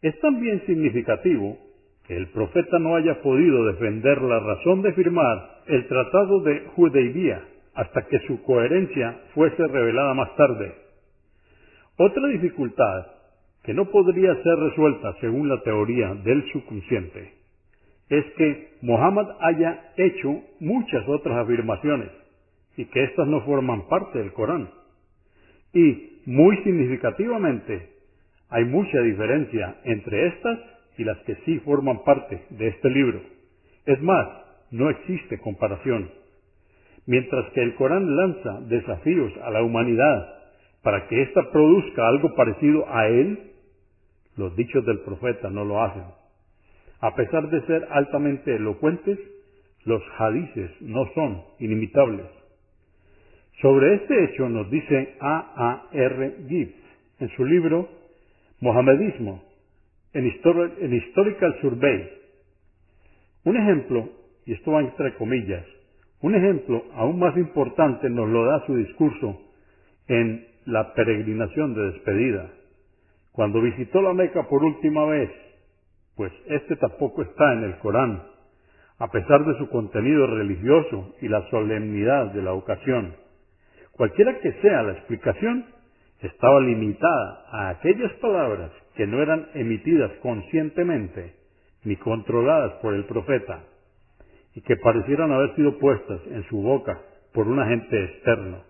Es 0.04 0.20
también 0.20 0.68
significativo 0.68 1.58
que 2.06 2.16
el 2.16 2.28
profeta 2.28 2.78
no 2.78 2.96
haya 2.96 3.24
podido 3.24 3.66
defender 3.66 4.22
la 4.22 4.40
razón 4.40 4.84
de 4.84 4.94
firmar 4.94 5.64
el 5.66 5.88
tratado 5.88 6.42
de 6.42 6.60
Judeibía 6.76 7.42
hasta 7.74 8.06
que 8.06 8.20
su 8.28 8.40
coherencia 8.44 9.20
fuese 9.34 9.66
revelada 9.66 10.14
más 10.14 10.36
tarde. 10.36 10.76
Otra 11.98 12.28
dificultad 12.28 13.08
que 13.64 13.74
no 13.74 13.86
podría 13.86 14.36
ser 14.44 14.56
resuelta 14.60 15.16
según 15.22 15.50
la 15.50 15.60
teoría 15.64 16.14
del 16.24 16.48
subconsciente 16.52 17.37
es 18.10 18.26
que 18.38 18.78
Mohammed 18.82 19.28
haya 19.42 19.92
hecho 19.98 20.42
muchas 20.60 21.08
otras 21.08 21.38
afirmaciones 21.38 22.10
y 22.78 22.86
que 22.86 23.04
éstas 23.04 23.28
no 23.28 23.42
forman 23.42 23.88
parte 23.88 24.20
del 24.20 24.34
Corán. 24.34 24.70
Y, 25.74 26.22
muy 26.26 26.58
significativamente, 26.64 27.90
hay 28.50 28.66
mucha 28.66 29.02
diferencia 29.02 29.76
entre 29.84 30.28
estas 30.28 30.60
y 30.98 31.04
las 31.04 31.18
que 31.20 31.36
sí 31.46 31.60
forman 31.60 32.04
parte 32.04 32.44
de 32.50 32.68
este 32.68 32.90
libro. 32.90 33.22
Es 33.86 34.02
más, 34.02 34.28
no 34.72 34.90
existe 34.90 35.40
comparación. 35.40 36.10
Mientras 37.06 37.52
que 37.54 37.62
el 37.62 37.76
Corán 37.76 38.16
lanza 38.16 38.62
desafíos 38.68 39.34
a 39.44 39.50
la 39.50 39.64
humanidad 39.64 40.28
para 40.84 41.08
que 41.08 41.22
ésta 41.24 41.42
produzca 41.52 42.08
algo 42.08 42.34
parecido 42.36 42.86
a 42.90 43.08
él, 43.08 43.52
los 44.36 44.56
dichos 44.56 44.86
del 44.86 45.00
profeta 45.00 45.50
no 45.50 45.66
lo 45.66 45.82
hacen. 45.82 46.04
A 47.00 47.14
pesar 47.16 47.50
de 47.50 47.62
ser 47.68 47.88
altamente 47.92 48.56
elocuentes, 48.56 49.20
los 49.86 50.02
hadices 50.18 50.72
no 50.82 51.06
son 51.14 51.44
inimitables. 51.60 52.26
Sobre 53.62 53.96
este 53.96 54.26
hecho 54.26 54.50
nos 54.50 54.70
dice 54.70 55.16
A. 55.20 55.54
A. 55.56 55.88
R. 55.92 56.36
Gibbs 56.48 56.76
en 57.20 57.30
su 57.30 57.46
libro 57.46 57.90
Mohamedismo, 58.60 59.44
en, 60.14 60.94
Historical 60.96 61.56
Survey. 61.62 62.10
Un 63.44 63.58
ejemplo, 63.58 64.10
y 64.46 64.54
esto 64.54 64.72
va 64.72 64.82
entre 64.82 65.14
comillas, 65.16 65.66
un 66.22 66.36
ejemplo 66.36 66.84
aún 66.96 67.20
más 67.20 67.38
importante 67.38 68.10
nos 68.10 68.28
lo 68.28 68.46
da 68.46 68.66
su 68.66 68.76
discurso 68.76 69.40
en 70.08 70.48
la 70.66 70.94
peregrinación 70.94 71.76
de 71.76 71.92
despedida, 71.92 72.52
cuando 73.32 73.62
visitó 73.62 74.02
la 74.02 74.14
Meca 74.14 74.48
por 74.50 74.64
última 74.64 75.06
vez, 75.06 75.30
pues 76.18 76.34
este 76.48 76.76
tampoco 76.78 77.22
está 77.22 77.54
en 77.54 77.64
el 77.64 77.78
Corán, 77.78 78.24
a 78.98 79.08
pesar 79.10 79.46
de 79.46 79.58
su 79.60 79.70
contenido 79.70 80.26
religioso 80.26 81.14
y 81.22 81.28
la 81.30 81.48
solemnidad 81.50 82.34
de 82.34 82.42
la 82.42 82.54
ocasión. 82.54 83.16
Cualquiera 83.92 84.40
que 84.40 84.52
sea 84.62 84.82
la 84.82 84.94
explicación, 84.94 85.66
estaba 86.20 86.60
limitada 86.62 87.46
a 87.52 87.70
aquellas 87.70 88.12
palabras 88.14 88.72
que 88.96 89.06
no 89.06 89.22
eran 89.22 89.48
emitidas 89.54 90.12
conscientemente 90.24 91.36
ni 91.84 91.96
controladas 91.98 92.74
por 92.82 92.96
el 92.96 93.06
profeta 93.06 93.64
y 94.56 94.62
que 94.62 94.76
parecieran 94.78 95.32
haber 95.32 95.56
sido 95.56 95.78
puestas 95.78 96.20
en 96.32 96.44
su 96.46 96.60
boca 96.60 97.00
por 97.34 97.48
un 97.48 97.60
agente 97.60 98.04
externo. 98.04 98.64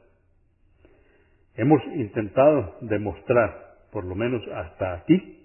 Hemos 1.55 1.81
intentado 1.95 2.75
demostrar, 2.81 3.77
por 3.93 4.03
lo 4.03 4.13
menos 4.15 4.41
hasta 4.53 4.95
aquí, 4.95 5.36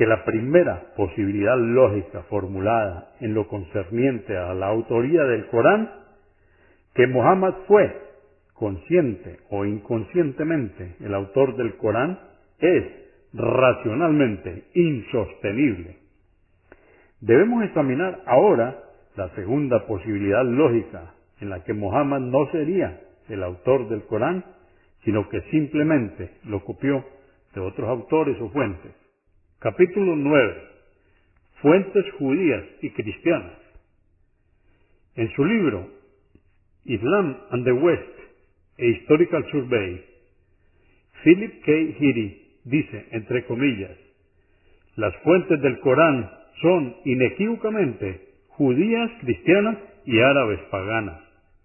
que 0.00 0.06
la 0.06 0.24
primera 0.24 0.94
posibilidad 0.96 1.58
lógica 1.58 2.22
formulada 2.30 3.10
en 3.20 3.34
lo 3.34 3.46
concerniente 3.48 4.34
a 4.34 4.54
la 4.54 4.68
autoría 4.68 5.24
del 5.24 5.44
Corán, 5.48 5.90
que 6.94 7.06
Muhammad 7.06 7.52
fue 7.68 8.00
consciente 8.54 9.40
o 9.50 9.66
inconscientemente 9.66 10.96
el 11.00 11.12
autor 11.12 11.54
del 11.58 11.76
Corán 11.76 12.18
es 12.60 12.82
racionalmente 13.34 14.64
insostenible. 14.72 15.98
Debemos 17.20 17.62
examinar 17.64 18.22
ahora 18.24 18.78
la 19.16 19.28
segunda 19.34 19.86
posibilidad 19.86 20.46
lógica 20.46 21.12
en 21.42 21.50
la 21.50 21.62
que 21.62 21.74
Mohammed 21.74 22.20
no 22.20 22.50
sería 22.52 23.00
el 23.28 23.42
autor 23.42 23.90
del 23.90 24.04
Corán, 24.04 24.46
sino 25.04 25.28
que 25.28 25.42
simplemente 25.50 26.30
lo 26.44 26.64
copió 26.64 27.04
de 27.54 27.60
otros 27.60 27.86
autores 27.86 28.40
o 28.40 28.48
fuentes. 28.48 28.99
Capítulo 29.60 30.16
9. 30.16 30.54
Fuentes 31.60 32.10
judías 32.12 32.64
y 32.80 32.88
cristianas. 32.92 33.58
En 35.16 35.30
su 35.34 35.44
libro 35.44 35.86
Islam 36.86 37.36
and 37.50 37.64
the 37.64 37.72
West, 37.72 38.18
e 38.78 38.86
Historical 38.86 39.44
Survey, 39.52 40.02
Philip 41.22 41.62
K. 41.62 41.72
Heady 41.72 42.56
dice, 42.64 43.06
entre 43.10 43.44
comillas, 43.44 43.98
las 44.96 45.14
fuentes 45.16 45.60
del 45.60 45.78
Corán 45.80 46.30
son 46.62 46.96
inequívocamente 47.04 48.28
judías, 48.48 49.10
cristianas 49.20 49.76
y 50.06 50.20
árabes 50.20 50.60
paganas. 50.70 51.20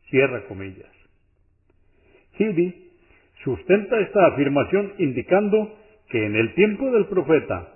Cierra 0.10 0.44
comillas. 0.50 0.92
Heady 2.38 2.92
sustenta 3.46 3.98
esta 4.02 4.28
afirmación 4.28 4.96
indicando 4.98 5.80
que 6.10 6.26
en 6.26 6.36
el 6.36 6.54
tiempo 6.56 6.92
del 6.92 7.06
profeta 7.06 7.72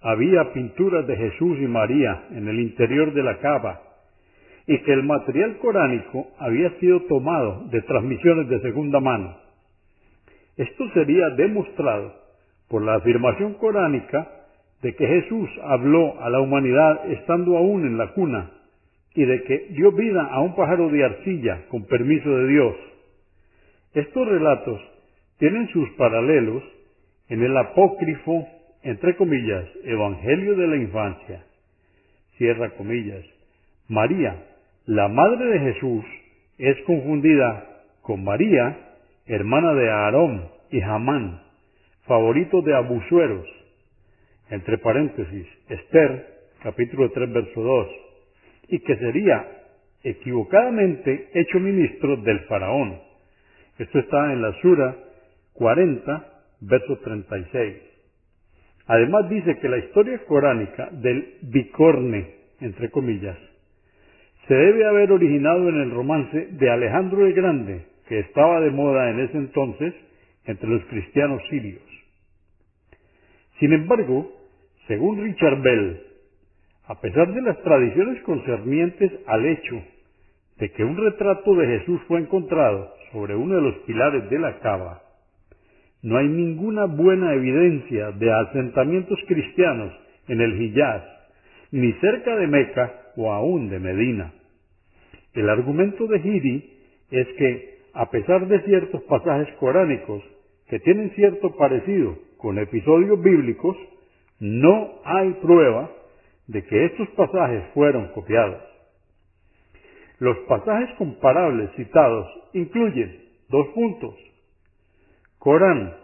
había 0.00 0.52
pinturas 0.52 1.06
de 1.06 1.16
Jesús 1.16 1.58
y 1.58 1.66
María 1.66 2.24
en 2.30 2.48
el 2.48 2.60
interior 2.60 3.12
de 3.12 3.22
la 3.22 3.38
cava 3.38 3.82
y 4.66 4.78
que 4.82 4.92
el 4.92 5.04
material 5.04 5.58
coránico 5.58 6.28
había 6.38 6.70
sido 6.80 7.02
tomado 7.02 7.64
de 7.70 7.82
transmisiones 7.82 8.48
de 8.48 8.60
segunda 8.60 9.00
mano. 9.00 9.36
Esto 10.56 10.88
sería 10.94 11.30
demostrado 11.30 12.14
por 12.68 12.82
la 12.82 12.96
afirmación 12.96 13.54
coránica 13.54 14.28
de 14.82 14.94
que 14.94 15.06
Jesús 15.06 15.48
habló 15.62 16.20
a 16.20 16.30
la 16.30 16.40
humanidad 16.40 17.10
estando 17.10 17.56
aún 17.56 17.86
en 17.86 17.96
la 17.98 18.12
cuna 18.12 18.50
y 19.14 19.24
de 19.24 19.42
que 19.44 19.66
dio 19.70 19.92
vida 19.92 20.24
a 20.24 20.40
un 20.40 20.54
pájaro 20.54 20.88
de 20.90 21.04
arcilla 21.04 21.66
con 21.68 21.86
permiso 21.86 22.28
de 22.28 22.48
Dios. 22.48 22.74
Estos 23.94 24.28
relatos 24.28 24.80
tienen 25.38 25.68
sus 25.68 25.88
paralelos 25.90 26.62
en 27.28 27.42
el 27.42 27.56
apócrifo, 27.56 28.46
entre 28.86 29.16
comillas, 29.16 29.64
Evangelio 29.82 30.54
de 30.54 30.68
la 30.68 30.76
Infancia. 30.76 31.44
Cierra 32.38 32.70
comillas. 32.76 33.24
María, 33.88 34.44
la 34.84 35.08
madre 35.08 35.44
de 35.44 35.58
Jesús 35.72 36.04
es 36.58 36.76
confundida 36.86 37.82
con 38.02 38.22
María, 38.22 38.78
hermana 39.26 39.74
de 39.74 39.90
Aarón 39.90 40.48
y 40.70 40.80
Hamán, 40.82 41.42
favorito 42.06 42.62
de 42.62 42.76
Abusueros, 42.76 43.48
entre 44.50 44.78
paréntesis, 44.78 45.48
Esther, 45.68 46.26
capítulo 46.62 47.10
3, 47.10 47.32
verso 47.32 47.60
2, 47.60 47.88
y 48.68 48.78
que 48.78 48.96
sería 48.98 49.48
equivocadamente 50.04 51.30
hecho 51.34 51.58
ministro 51.58 52.18
del 52.18 52.38
faraón. 52.42 53.00
Esto 53.80 53.98
está 53.98 54.32
en 54.32 54.42
la 54.42 54.52
Sura 54.60 54.96
40, 55.54 56.42
verso 56.60 56.98
36. 56.98 57.95
Además 58.86 59.28
dice 59.28 59.58
que 59.58 59.68
la 59.68 59.78
historia 59.78 60.24
coránica 60.26 60.88
del 60.92 61.38
bicorne, 61.42 62.34
entre 62.60 62.90
comillas, 62.90 63.36
se 64.46 64.54
debe 64.54 64.86
haber 64.86 65.10
originado 65.10 65.68
en 65.68 65.80
el 65.80 65.90
romance 65.90 66.48
de 66.52 66.70
Alejandro 66.70 67.26
el 67.26 67.32
Grande, 67.32 67.86
que 68.08 68.20
estaba 68.20 68.60
de 68.60 68.70
moda 68.70 69.10
en 69.10 69.20
ese 69.20 69.36
entonces 69.38 69.92
entre 70.44 70.68
los 70.68 70.84
cristianos 70.84 71.42
sirios. 71.50 71.82
Sin 73.58 73.72
embargo, 73.72 74.30
según 74.86 75.20
Richard 75.22 75.60
Bell, 75.62 76.02
a 76.86 77.00
pesar 77.00 77.32
de 77.32 77.42
las 77.42 77.60
tradiciones 77.62 78.22
concernientes 78.22 79.10
al 79.26 79.46
hecho 79.46 79.82
de 80.58 80.70
que 80.70 80.84
un 80.84 80.96
retrato 80.96 81.54
de 81.54 81.78
Jesús 81.78 82.00
fue 82.06 82.20
encontrado 82.20 82.94
sobre 83.10 83.34
uno 83.34 83.56
de 83.56 83.62
los 83.62 83.74
pilares 83.78 84.30
de 84.30 84.38
la 84.38 84.60
cava, 84.60 85.02
no 86.06 86.18
hay 86.18 86.28
ninguna 86.28 86.84
buena 86.84 87.34
evidencia 87.34 88.12
de 88.12 88.32
asentamientos 88.32 89.18
cristianos 89.26 89.92
en 90.28 90.40
el 90.40 90.62
Hijaz, 90.62 91.02
ni 91.72 91.92
cerca 91.94 92.36
de 92.36 92.46
Meca 92.46 93.10
o 93.16 93.32
aún 93.32 93.68
de 93.68 93.80
Medina. 93.80 94.32
El 95.34 95.50
argumento 95.50 96.06
de 96.06 96.20
Giri 96.20 96.78
es 97.10 97.26
que, 97.36 97.78
a 97.92 98.08
pesar 98.08 98.46
de 98.46 98.60
ciertos 98.60 99.02
pasajes 99.02 99.52
coránicos 99.56 100.22
que 100.68 100.78
tienen 100.78 101.10
cierto 101.16 101.56
parecido 101.56 102.16
con 102.36 102.60
episodios 102.60 103.20
bíblicos, 103.20 103.76
no 104.38 105.00
hay 105.04 105.32
prueba 105.42 105.90
de 106.46 106.62
que 106.66 106.84
estos 106.84 107.08
pasajes 107.16 107.64
fueron 107.74 108.12
copiados. 108.12 108.62
Los 110.20 110.38
pasajes 110.46 110.88
comparables 110.98 111.68
citados 111.74 112.28
incluyen 112.52 113.24
dos 113.48 113.66
puntos. 113.74 114.25
Corán, 115.46 115.94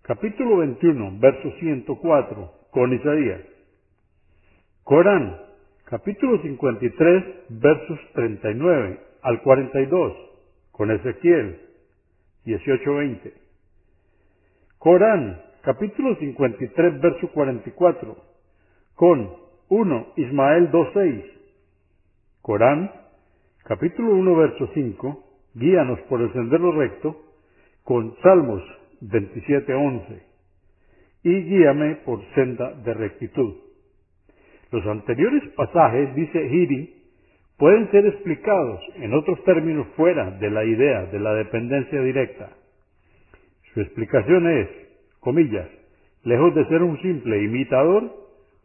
capítulo 0.00 0.56
21, 0.56 1.18
verso 1.20 1.52
104, 1.60 2.50
con 2.70 2.94
Isaías. 2.94 3.42
Corán, 4.84 5.36
capítulo 5.84 6.40
53, 6.40 7.24
versos 7.50 7.98
39 8.14 8.98
al 9.20 9.42
42, 9.42 10.16
con 10.72 10.90
Ezequiel 10.92 11.60
18-20. 12.46 13.34
Corán, 14.78 15.42
capítulo 15.60 16.16
53, 16.16 16.98
verso 16.98 17.28
44, 17.32 18.16
con 18.94 19.30
1 19.68 20.12
Ismael 20.16 20.70
2.6. 20.72 21.22
Corán, 22.40 22.90
capítulo 23.62 24.14
1, 24.14 24.36
verso 24.36 24.70
5, 24.72 25.24
guíanos 25.52 26.00
por 26.08 26.22
el 26.22 26.32
sendero 26.32 26.72
recto, 26.72 27.24
con 27.84 28.16
Salmos 28.22 28.62
27.11. 29.00 30.22
Y 31.24 31.42
guíame 31.42 31.96
por 32.04 32.22
senda 32.34 32.72
de 32.72 32.94
rectitud. 32.94 33.54
Los 34.70 34.86
anteriores 34.86 35.42
pasajes, 35.56 36.14
dice 36.14 36.46
Hiri, 36.46 36.94
pueden 37.56 37.90
ser 37.90 38.06
explicados 38.06 38.80
en 38.96 39.14
otros 39.14 39.42
términos 39.44 39.86
fuera 39.96 40.30
de 40.32 40.50
la 40.50 40.64
idea 40.64 41.06
de 41.06 41.20
la 41.20 41.34
dependencia 41.34 42.00
directa. 42.00 42.50
Su 43.72 43.80
explicación 43.80 44.48
es, 44.50 44.68
comillas, 45.20 45.68
lejos 46.24 46.54
de 46.54 46.66
ser 46.66 46.82
un 46.82 47.00
simple 47.00 47.42
imitador, 47.42 48.10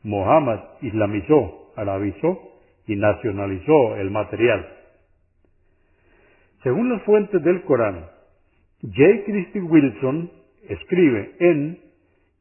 Mohammed 0.03 0.59
islamizó, 0.81 1.71
arabizó 1.75 2.39
y 2.87 2.95
nacionalizó 2.95 3.95
el 3.97 4.09
material. 4.09 4.67
Según 6.63 6.89
las 6.89 7.01
fuentes 7.03 7.41
del 7.43 7.61
Corán, 7.63 8.05
J. 8.83 9.23
Christie 9.25 9.61
Wilson 9.61 10.31
escribe 10.67 11.35
en, 11.39 11.79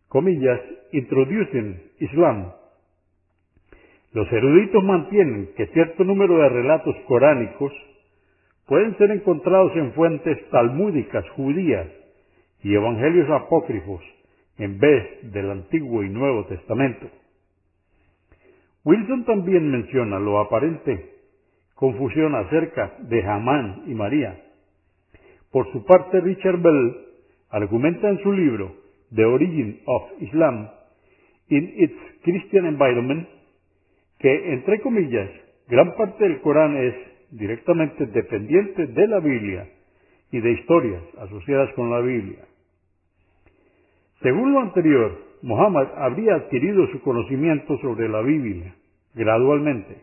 comillas, 0.08 0.60
Introducing 0.92 1.82
Islam. 2.00 2.52
Los 4.12 4.32
eruditos 4.32 4.82
mantienen 4.82 5.50
que 5.54 5.66
cierto 5.68 6.02
número 6.02 6.38
de 6.38 6.48
relatos 6.48 6.96
coránicos 7.06 7.72
pueden 8.66 8.96
ser 8.96 9.10
encontrados 9.10 9.72
en 9.76 9.92
fuentes 9.92 10.38
talmúdicas 10.50 11.28
judías 11.30 11.86
y 12.62 12.74
evangelios 12.74 13.28
apócrifos 13.30 14.02
en 14.56 14.78
vez 14.78 15.32
del 15.32 15.50
Antiguo 15.50 16.02
y 16.02 16.08
Nuevo 16.08 16.46
Testamento. 16.46 17.06
Wilson 18.84 19.26
también 19.26 19.70
menciona 19.70 20.18
lo 20.18 20.40
aparente 20.40 21.16
confusión 21.74 22.34
acerca 22.34 22.94
de 23.00 23.22
Hamán 23.24 23.82
y 23.86 23.94
María. 23.94 24.49
Por 25.50 25.70
su 25.72 25.84
parte, 25.84 26.20
Richard 26.20 26.60
Bell 26.60 26.96
argumenta 27.50 28.08
en 28.08 28.18
su 28.22 28.32
libro 28.32 28.76
The 29.14 29.24
Origin 29.24 29.80
of 29.86 30.02
Islam 30.20 30.68
in 31.48 31.74
its 31.76 31.96
Christian 32.22 32.66
Environment 32.66 33.28
que, 34.18 34.52
entre 34.52 34.80
comillas, 34.80 35.28
gran 35.66 35.94
parte 35.96 36.22
del 36.24 36.40
Corán 36.40 36.76
es 36.76 36.94
directamente 37.30 38.06
dependiente 38.06 38.86
de 38.86 39.08
la 39.08 39.18
Biblia 39.18 39.68
y 40.30 40.40
de 40.40 40.52
historias 40.52 41.02
asociadas 41.18 41.72
con 41.74 41.90
la 41.90 42.00
Biblia. 42.00 42.44
Según 44.22 44.52
lo 44.52 44.60
anterior, 44.60 45.18
Muhammad 45.42 45.88
habría 45.96 46.34
adquirido 46.34 46.86
su 46.88 47.00
conocimiento 47.00 47.76
sobre 47.78 48.08
la 48.08 48.20
Biblia 48.20 48.74
gradualmente. 49.14 49.96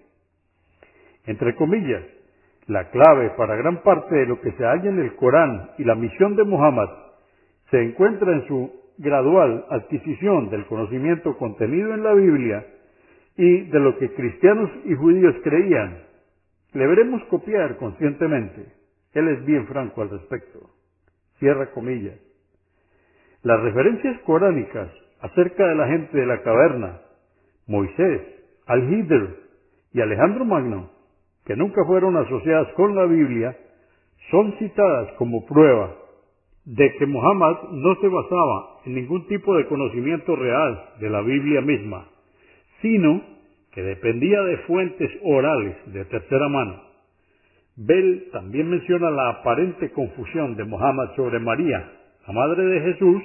Entre 1.26 1.56
comillas, 1.56 2.04
la 2.68 2.89
clave 2.89 3.32
para 3.38 3.55
gran 3.55 3.82
parte 3.82 4.13
de 4.13 4.26
lo 4.26 4.41
que 4.41 4.51
se 4.51 4.63
halla 4.63 4.89
en 4.89 4.99
el 4.99 5.15
Corán 5.15 5.72
y 5.78 5.84
la 5.84 5.95
misión 5.95 6.36
de 6.36 6.43
Muhammad 6.43 6.89
se 7.72 7.82
encuentra 7.82 8.34
en 8.34 8.47
su 8.47 8.72
gradual 8.97 9.65
adquisición 9.70 10.49
del 10.49 10.65
conocimiento 10.65 11.38
contenido 11.38 11.93
en 11.93 12.03
la 12.03 12.13
Biblia 12.13 12.65
y 13.38 13.61
de 13.63 13.80
lo 13.80 13.97
que 13.97 14.13
cristianos 14.13 14.70
y 14.86 14.95
judíos 14.95 15.36
creían. 15.43 16.03
Le 16.74 16.88
veremos 16.88 17.24
copiar 17.26 17.78
conscientemente. 17.78 18.65
Él 19.13 19.28
es 19.30 19.45
bien 19.45 19.68
franco 19.68 20.01
al 20.01 20.09
respecto. 20.09 20.70
Cierra 21.39 21.72
comillas. 21.72 22.20
Las 23.43 23.61
referencias 23.61 24.20
coránicas 24.22 24.89
acerca 25.22 25.68
de 25.68 25.76
la 25.76 25.88
gente 25.88 26.18
de 26.18 26.26
la 26.26 26.41
caverna, 26.41 27.01
Moisés, 27.68 28.22
Al-Hidr 28.65 29.38
y 29.93 30.01
Alejandro 30.01 30.45
Magno, 30.45 30.97
que 31.48 31.56
nunca 31.56 31.86
fueron 31.86 32.18
asociadas 32.18 32.68
con 32.74 32.93
la 32.93 33.06
Biblia, 33.06 33.56
son 34.30 34.54
citadas 34.60 35.14
como 35.14 35.45
prueba 35.45 35.95
de 36.66 36.93
que 36.95 37.06
Muhammad 37.06 37.70
no 37.72 37.95
se 38.02 38.08
basaba 38.10 38.82
en 38.86 38.95
ningún 38.95 39.26
tipo 39.28 39.56
de 39.56 39.66
conocimiento 39.68 40.36
real 40.36 40.89
de 41.00 41.10
la 41.10 41.22
Biblia 41.22 41.62
misma, 41.62 42.06
sino 42.82 43.22
que 43.72 43.82
dependía 43.82 44.41
de 44.41 44.58
fuentes 44.60 45.10
orales 45.24 45.78
de 45.93 46.04
tercera 46.04 46.50
mano. 46.50 46.82
Bell 47.78 48.28
también 48.34 48.70
menciona 48.70 49.10
la 49.10 49.30
aparente 49.30 49.91
confusión 49.91 50.58
de 50.58 50.66
Muhammad 50.66 51.16
sobre 51.16 51.39
María, 51.39 51.89
la 52.28 52.34
madre 52.34 52.66
de 52.66 52.82
Jesús, 52.82 53.24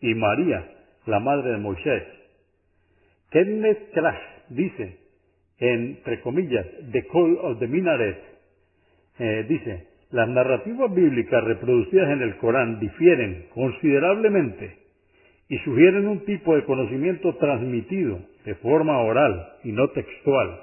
y 0.00 0.12
María, 0.16 0.72
la 1.06 1.20
madre 1.20 1.52
de 1.52 1.58
Moisés. 1.58 2.02
Kenneth 3.30 3.92
Crash 3.92 4.22
dice, 4.48 5.03
entre 5.58 6.20
comillas, 6.20 6.66
The 6.92 7.06
Call 7.06 7.38
of 7.40 7.58
the 7.58 7.68
Minaret, 7.68 8.18
eh, 9.18 9.46
dice, 9.48 9.86
las 10.10 10.28
narrativas 10.28 10.94
bíblicas 10.94 11.42
reproducidas 11.44 12.10
en 12.10 12.22
el 12.22 12.36
Corán 12.36 12.78
difieren 12.80 13.46
considerablemente 13.54 14.78
y 15.48 15.58
sugieren 15.58 16.06
un 16.06 16.24
tipo 16.24 16.54
de 16.54 16.64
conocimiento 16.64 17.34
transmitido 17.36 18.20
de 18.44 18.54
forma 18.56 18.98
oral 19.00 19.54
y 19.64 19.72
no 19.72 19.88
textual. 19.90 20.60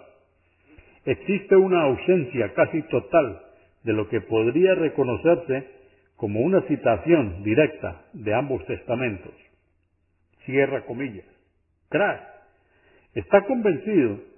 Existe 1.06 1.56
una 1.56 1.84
ausencia 1.84 2.54
casi 2.54 2.82
total 2.84 3.42
de 3.84 3.94
lo 3.94 4.08
que 4.08 4.22
podría 4.22 4.76
reconocerse 4.76 5.68
como 6.16 6.42
una 6.42 6.62
citación 6.64 7.44
directa 7.44 8.04
de 8.14 8.34
ambos 8.34 8.66
testamentos. 8.68 9.34
Cierra 10.46 10.86
comillas. 10.86 11.26
Crash 11.90 12.22
está 13.16 13.42
convencido 13.46 14.31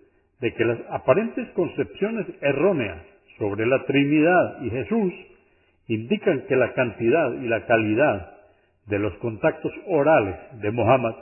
de 0.44 0.54
que 0.56 0.66
las 0.66 0.80
aparentes 0.89 1.48
concepciones 1.52 2.28
erróneas 2.41 3.02
sobre 3.38 3.66
la 3.66 3.86
Trinidad 3.86 4.62
y 4.62 4.70
Jesús 4.72 5.14
indican 5.88 6.41
que 6.50 6.58
la 6.58 6.74
cantidad 6.74 7.32
y 7.41 7.48
la 7.48 7.66
calidad 7.66 8.34
de 8.88 9.00
los 9.00 9.14
contactos 9.20 9.72
orales 9.88 10.36
de 10.60 10.70
Mohammed 10.72 11.14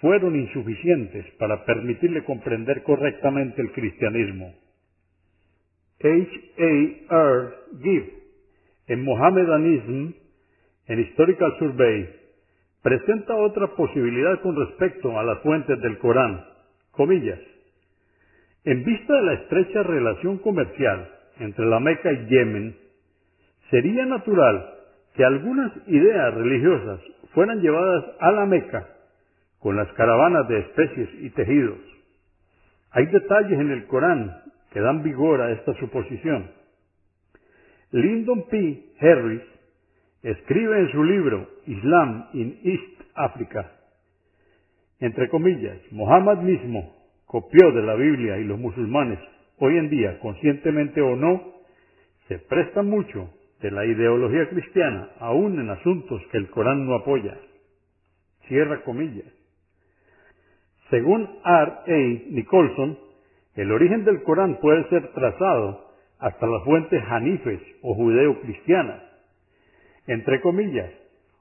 fueron 0.00 0.34
insuficientes 0.34 1.24
para 1.38 1.64
permitirle 1.64 2.24
comprender 2.24 2.82
correctamente 2.82 3.62
el 3.62 3.70
cristianismo. 3.70 4.52
H. 6.00 6.28
A. 6.58 7.14
R. 7.14 7.50
Gibb, 7.80 8.12
en 8.88 9.04
Mohammedanism, 9.04 10.14
en 10.88 10.98
Historical 10.98 11.54
Survey, 11.60 12.08
presenta 12.82 13.36
otra 13.36 13.68
posibilidad 13.76 14.40
con 14.40 14.56
respecto 14.56 15.16
a 15.16 15.22
las 15.22 15.38
fuentes 15.42 15.80
del 15.80 15.98
Corán, 15.98 16.44
comillas. 16.90 17.38
En 18.64 18.84
vista 18.84 19.14
de 19.14 19.22
la 19.22 19.32
estrecha 19.34 19.82
relación 19.82 20.38
comercial 20.38 21.08
entre 21.38 21.66
la 21.66 21.80
Meca 21.80 22.12
y 22.12 22.26
Yemen, 22.26 22.76
sería 23.70 24.04
natural 24.04 24.74
que 25.14 25.24
algunas 25.24 25.72
ideas 25.86 26.34
religiosas 26.34 27.00
fueran 27.34 27.60
llevadas 27.60 28.04
a 28.20 28.32
la 28.32 28.46
Meca 28.46 28.88
con 29.60 29.76
las 29.76 29.92
caravanas 29.92 30.48
de 30.48 30.58
especies 30.60 31.08
y 31.20 31.30
tejidos. 31.30 31.78
Hay 32.90 33.06
detalles 33.06 33.58
en 33.58 33.70
el 33.70 33.86
Corán 33.86 34.42
que 34.70 34.80
dan 34.80 35.02
vigor 35.02 35.40
a 35.40 35.52
esta 35.52 35.74
suposición. 35.74 36.50
Lyndon 37.90 38.46
P. 38.48 38.92
Harris 39.00 39.42
escribe 40.22 40.80
en 40.80 40.92
su 40.92 41.04
libro 41.04 41.48
Islam 41.66 42.28
in 42.32 42.60
East 42.64 43.02
Africa, 43.14 43.72
entre 45.00 45.28
comillas, 45.28 45.78
Mohammed 45.92 46.38
mismo 46.38 46.97
copió 47.28 47.70
de 47.72 47.82
la 47.82 47.94
Biblia 47.94 48.38
y 48.38 48.44
los 48.44 48.58
musulmanes, 48.58 49.18
hoy 49.58 49.76
en 49.76 49.90
día, 49.90 50.18
conscientemente 50.20 51.02
o 51.02 51.14
no, 51.14 51.58
se 52.26 52.38
prestan 52.38 52.88
mucho 52.88 53.28
de 53.60 53.70
la 53.70 53.84
ideología 53.84 54.48
cristiana, 54.48 55.10
aún 55.20 55.60
en 55.60 55.68
asuntos 55.68 56.22
que 56.32 56.38
el 56.38 56.48
Corán 56.48 56.86
no 56.86 56.94
apoya. 56.94 57.36
Cierra 58.48 58.82
comillas. 58.82 59.30
Según 60.88 61.28
R. 61.44 61.72
A. 61.86 62.30
Nicholson, 62.30 62.98
el 63.56 63.72
origen 63.72 64.04
del 64.04 64.22
Corán 64.22 64.58
puede 64.60 64.88
ser 64.88 65.12
trazado 65.12 65.86
hasta 66.18 66.46
las 66.46 66.64
fuentes 66.64 67.02
hanifes 67.10 67.60
o 67.82 67.94
judeo-cristianas. 67.94 69.02
Entre 70.06 70.40
comillas, 70.40 70.90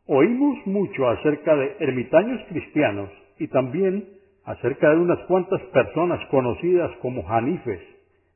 oímos 0.05 0.57
mucho 0.65 1.07
acerca 1.07 1.55
de 1.55 1.77
ermitaños 1.79 2.41
cristianos 2.49 3.09
y 3.39 3.47
también 3.47 4.16
acerca 4.47 4.89
de 4.89 4.95
unas 4.95 5.19
cuantas 5.25 5.61
personas 5.73 6.25
conocidas 6.29 6.89
como 7.01 7.27
hanifes, 7.29 7.81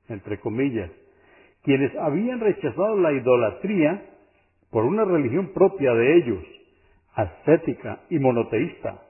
entre 0.10 0.40
comillas, 0.42 0.92
quienes 1.64 1.96
habían 1.96 2.42
rechazado 2.42 2.98
la 2.98 3.14
idolatría 3.14 4.04
por 4.72 4.84
una 4.84 5.06
religión 5.06 5.54
propia 5.54 5.94
de 5.94 6.18
ellos, 6.18 6.44
ascética 7.16 8.00
y 8.10 8.20
monoteísta. 8.20 9.02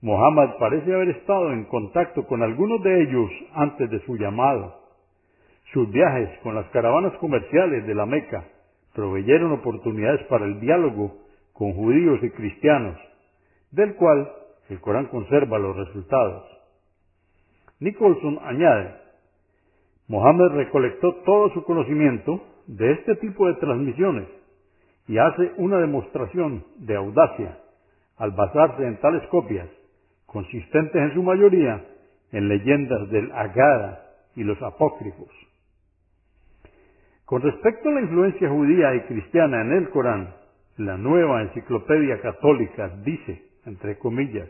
Mohammed 0.00 0.56
parece 0.58 0.94
haber 0.94 1.10
estado 1.10 1.52
en 1.52 1.64
contacto 1.64 2.26
con 2.26 2.42
algunos 2.42 2.82
de 2.82 3.02
ellos 3.02 3.30
antes 3.52 3.90
de 3.90 4.00
su 4.06 4.16
llamado. 4.16 4.74
Sus 5.74 5.90
viajes 5.90 6.30
con 6.42 6.54
las 6.54 6.66
caravanas 6.70 7.12
comerciales 7.18 7.86
de 7.86 7.94
la 7.94 8.06
Meca 8.06 8.42
proveyeron 8.94 9.52
oportunidades 9.52 10.22
para 10.28 10.46
el 10.46 10.60
diálogo 10.60 11.18
con 11.52 11.74
judíos 11.74 12.20
y 12.22 12.30
cristianos, 12.30 12.96
del 13.70 13.96
cual 13.96 14.30
el 14.68 14.80
Corán 14.80 15.06
conserva 15.06 15.58
los 15.58 15.76
resultados. 15.76 16.44
Nicholson 17.80 18.38
añade, 18.42 18.94
Mohammed 20.08 20.48
recolectó 20.48 21.14
todo 21.24 21.50
su 21.50 21.64
conocimiento 21.64 22.42
de 22.66 22.92
este 22.92 23.16
tipo 23.16 23.46
de 23.48 23.54
transmisiones 23.54 24.28
y 25.08 25.18
hace 25.18 25.52
una 25.56 25.78
demostración 25.78 26.64
de 26.78 26.96
audacia 26.96 27.58
al 28.16 28.32
basarse 28.32 28.86
en 28.86 28.98
tales 29.00 29.26
copias 29.28 29.68
consistentes 30.26 31.00
en 31.00 31.14
su 31.14 31.22
mayoría 31.22 31.84
en 32.32 32.48
leyendas 32.48 33.08
del 33.10 33.30
Agada 33.32 34.02
y 34.34 34.42
los 34.42 34.60
apócrifos. 34.62 35.28
Con 37.24 37.42
respecto 37.42 37.88
a 37.88 37.92
la 37.92 38.02
influencia 38.02 38.48
judía 38.48 38.94
y 38.94 39.00
cristiana 39.02 39.62
en 39.62 39.72
el 39.72 39.90
Corán, 39.90 40.34
la 40.76 40.96
nueva 40.96 41.42
enciclopedia 41.42 42.20
católica 42.20 42.88
dice, 43.02 43.45
entre 43.66 43.98
comillas, 43.98 44.48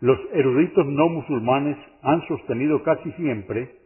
los 0.00 0.18
eruditos 0.32 0.86
no 0.86 1.08
musulmanes 1.08 1.76
han 2.02 2.26
sostenido 2.28 2.82
casi 2.82 3.10
siempre 3.12 3.76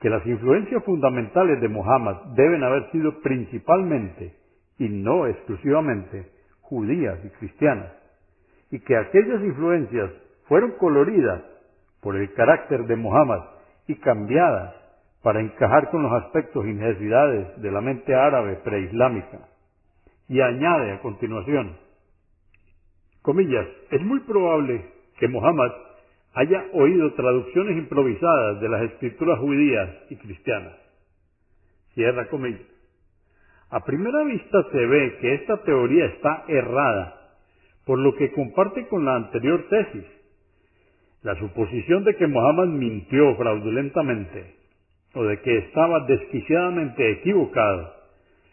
que 0.00 0.10
las 0.10 0.26
influencias 0.26 0.84
fundamentales 0.84 1.60
de 1.60 1.68
Muhammad 1.68 2.16
deben 2.34 2.62
haber 2.64 2.90
sido 2.90 3.20
principalmente 3.20 4.34
y 4.78 4.88
no 4.88 5.26
exclusivamente 5.26 6.30
judías 6.60 7.18
y 7.24 7.28
cristianas, 7.38 7.92
y 8.70 8.80
que 8.80 8.96
aquellas 8.96 9.42
influencias 9.42 10.10
fueron 10.48 10.72
coloridas 10.72 11.42
por 12.00 12.16
el 12.16 12.32
carácter 12.34 12.84
de 12.86 12.96
Muhammad 12.96 13.40
y 13.86 13.94
cambiadas 13.96 14.74
para 15.22 15.40
encajar 15.40 15.90
con 15.90 16.02
los 16.02 16.12
aspectos 16.24 16.66
y 16.66 16.74
necesidades 16.74 17.62
de 17.62 17.70
la 17.70 17.80
mente 17.80 18.14
árabe 18.14 18.56
preislámica. 18.64 19.48
Y 20.28 20.40
añade 20.40 20.92
a 20.92 21.00
continuación, 21.00 21.76
comillas, 23.22 23.66
es 23.90 24.00
muy 24.02 24.20
probable 24.20 24.84
que 25.18 25.28
Muhammad 25.28 25.70
haya 26.34 26.64
oído 26.72 27.12
traducciones 27.14 27.76
improvisadas 27.76 28.60
de 28.60 28.68
las 28.68 28.82
escrituras 28.82 29.38
judías 29.38 29.90
y 30.10 30.16
cristianas. 30.16 30.74
Cierra 31.94 32.28
comillas. 32.28 32.60
A 33.70 33.80
primera 33.84 34.22
vista 34.24 34.62
se 34.70 34.86
ve 34.86 35.16
que 35.20 35.34
esta 35.34 35.62
teoría 35.62 36.06
está 36.06 36.44
errada, 36.48 37.18
por 37.86 37.98
lo 37.98 38.14
que 38.16 38.32
comparte 38.32 38.86
con 38.88 39.04
la 39.04 39.16
anterior 39.16 39.66
tesis, 39.68 40.04
la 41.22 41.34
suposición 41.36 42.04
de 42.04 42.16
que 42.16 42.26
Mohammed 42.26 42.68
mintió 42.78 43.34
fraudulentamente 43.36 44.56
o 45.14 45.24
de 45.24 45.40
que 45.40 45.58
estaba 45.58 46.00
desquiciadamente 46.06 47.12
equivocado 47.12 47.94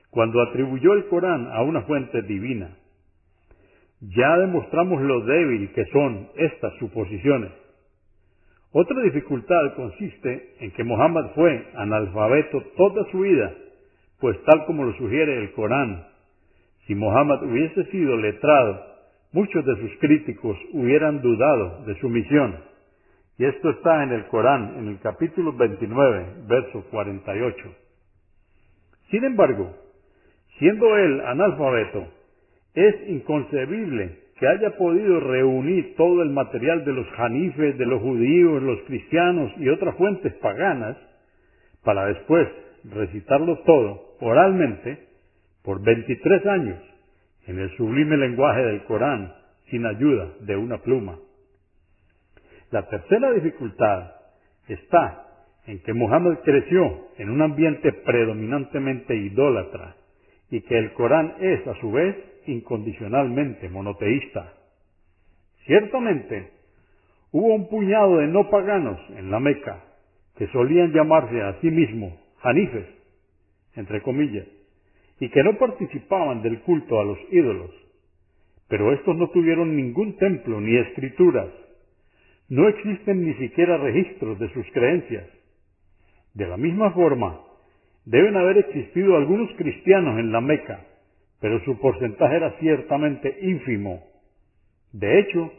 cuando 0.09 0.41
atribuyó 0.41 0.93
el 0.93 1.07
Corán 1.07 1.47
a 1.51 1.61
una 1.63 1.81
fuente 1.81 2.21
divina. 2.23 2.75
Ya 4.01 4.37
demostramos 4.37 5.01
lo 5.01 5.21
débil 5.25 5.71
que 5.73 5.85
son 5.85 6.29
estas 6.35 6.73
suposiciones. 6.79 7.51
Otra 8.71 9.01
dificultad 9.01 9.73
consiste 9.75 10.55
en 10.59 10.71
que 10.71 10.83
Mohammed 10.83 11.31
fue 11.35 11.65
analfabeto 11.75 12.61
toda 12.77 13.03
su 13.11 13.19
vida, 13.21 13.51
pues 14.19 14.37
tal 14.45 14.65
como 14.65 14.83
lo 14.83 14.93
sugiere 14.93 15.41
el 15.41 15.51
Corán, 15.53 16.05
si 16.85 16.95
Mohammed 16.95 17.43
hubiese 17.43 17.85
sido 17.91 18.17
letrado, 18.17 18.83
muchos 19.31 19.65
de 19.65 19.75
sus 19.75 19.91
críticos 19.99 20.57
hubieran 20.73 21.21
dudado 21.21 21.85
de 21.85 21.99
su 21.99 22.09
misión. 22.09 22.57
Y 23.37 23.45
esto 23.45 23.69
está 23.69 24.03
en 24.03 24.11
el 24.11 24.25
Corán, 24.25 24.75
en 24.77 24.87
el 24.87 24.99
capítulo 24.99 25.53
29, 25.53 26.25
verso 26.47 26.83
48. 26.89 27.75
Sin 29.11 29.23
embargo, 29.23 29.71
siendo 30.57 30.97
él 30.97 31.21
analfabeto, 31.21 32.07
es 32.87 33.09
inconcebible 33.09 34.19
que 34.39 34.47
haya 34.47 34.77
podido 34.77 35.19
reunir 35.19 35.95
todo 35.97 36.21
el 36.23 36.29
material 36.29 36.85
de 36.85 36.93
los 36.93 37.07
janifes, 37.09 37.77
de 37.77 37.85
los 37.85 38.01
judíos, 38.01 38.63
los 38.63 38.81
cristianos 38.83 39.51
y 39.57 39.67
otras 39.67 39.95
fuentes 39.97 40.33
paganas, 40.35 40.97
para 41.83 42.05
después 42.05 42.47
recitarlo 42.85 43.59
todo 43.65 44.15
oralmente 44.21 45.07
por 45.63 45.83
23 45.83 46.45
años 46.45 46.79
en 47.47 47.59
el 47.59 47.75
sublime 47.75 48.15
lenguaje 48.15 48.61
del 48.61 48.83
Corán 48.83 49.33
sin 49.69 49.85
ayuda 49.85 50.33
de 50.41 50.55
una 50.55 50.77
pluma. 50.77 51.17
La 52.71 52.87
tercera 52.87 53.31
dificultad 53.33 54.11
está 54.67 55.25
en 55.65 55.81
que 55.81 55.93
Muhammad 55.93 56.39
creció 56.43 57.07
en 57.17 57.29
un 57.29 57.41
ambiente 57.41 57.91
predominantemente 57.91 59.15
idólatra 59.15 59.95
y 60.49 60.61
que 60.61 60.77
el 60.77 60.93
Corán 60.93 61.35
es 61.39 61.67
a 61.67 61.75
su 61.81 61.91
vez 61.91 62.15
incondicionalmente 62.49 63.69
monoteísta. 63.69 64.53
Ciertamente, 65.65 66.51
hubo 67.31 67.53
un 67.53 67.69
puñado 67.69 68.17
de 68.17 68.27
no 68.27 68.49
paganos 68.49 68.99
en 69.17 69.31
la 69.31 69.39
Meca 69.39 69.83
que 70.35 70.47
solían 70.47 70.91
llamarse 70.93 71.41
a 71.41 71.59
sí 71.61 71.69
mismos 71.69 72.13
hanifes, 72.41 72.85
entre 73.75 74.01
comillas, 74.01 74.47
y 75.19 75.29
que 75.29 75.43
no 75.43 75.57
participaban 75.57 76.41
del 76.41 76.61
culto 76.61 76.99
a 76.99 77.03
los 77.03 77.17
ídolos, 77.31 77.71
pero 78.69 78.93
estos 78.93 79.17
no 79.17 79.29
tuvieron 79.29 79.75
ningún 79.75 80.15
templo 80.17 80.61
ni 80.61 80.77
escrituras. 80.77 81.49
No 82.47 82.67
existen 82.67 83.25
ni 83.25 83.33
siquiera 83.35 83.77
registros 83.77 84.39
de 84.39 84.49
sus 84.53 84.65
creencias. 84.71 85.27
De 86.33 86.47
la 86.47 86.57
misma 86.57 86.91
forma, 86.91 87.41
deben 88.05 88.35
haber 88.37 88.59
existido 88.59 89.17
algunos 89.17 89.51
cristianos 89.57 90.19
en 90.19 90.31
la 90.31 90.41
Meca, 90.41 90.85
pero 91.39 91.63
su 91.63 91.79
porcentaje 91.79 92.35
era 92.35 92.51
ciertamente 92.59 93.37
ínfimo. 93.41 94.03
De 94.91 95.19
hecho, 95.19 95.51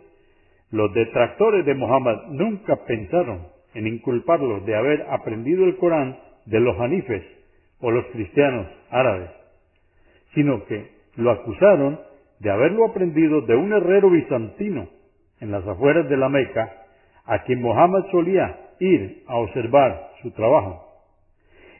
los 0.70 0.92
detractores 0.94 1.64
de 1.64 1.74
Muhammad 1.74 2.26
nunca 2.28 2.76
pensaron 2.84 3.48
en 3.74 3.86
inculparlos 3.86 4.64
de 4.66 4.76
haber 4.76 5.06
aprendido 5.10 5.64
el 5.64 5.76
Corán 5.76 6.18
de 6.46 6.60
los 6.60 6.78
hanifes 6.78 7.22
o 7.80 7.90
los 7.90 8.06
cristianos 8.06 8.66
árabes, 8.90 9.30
sino 10.34 10.64
que 10.66 10.90
lo 11.16 11.30
acusaron 11.30 12.00
de 12.40 12.50
haberlo 12.50 12.86
aprendido 12.86 13.42
de 13.42 13.54
un 13.54 13.72
herrero 13.72 14.10
bizantino 14.10 14.88
en 15.40 15.50
las 15.50 15.66
afueras 15.66 16.08
de 16.08 16.16
la 16.16 16.28
Meca, 16.28 16.70
a 17.24 17.42
quien 17.44 17.62
Mohammed 17.62 18.04
solía 18.10 18.58
ir 18.80 19.24
a 19.26 19.36
observar 19.36 20.10
su 20.22 20.30
trabajo. 20.32 20.86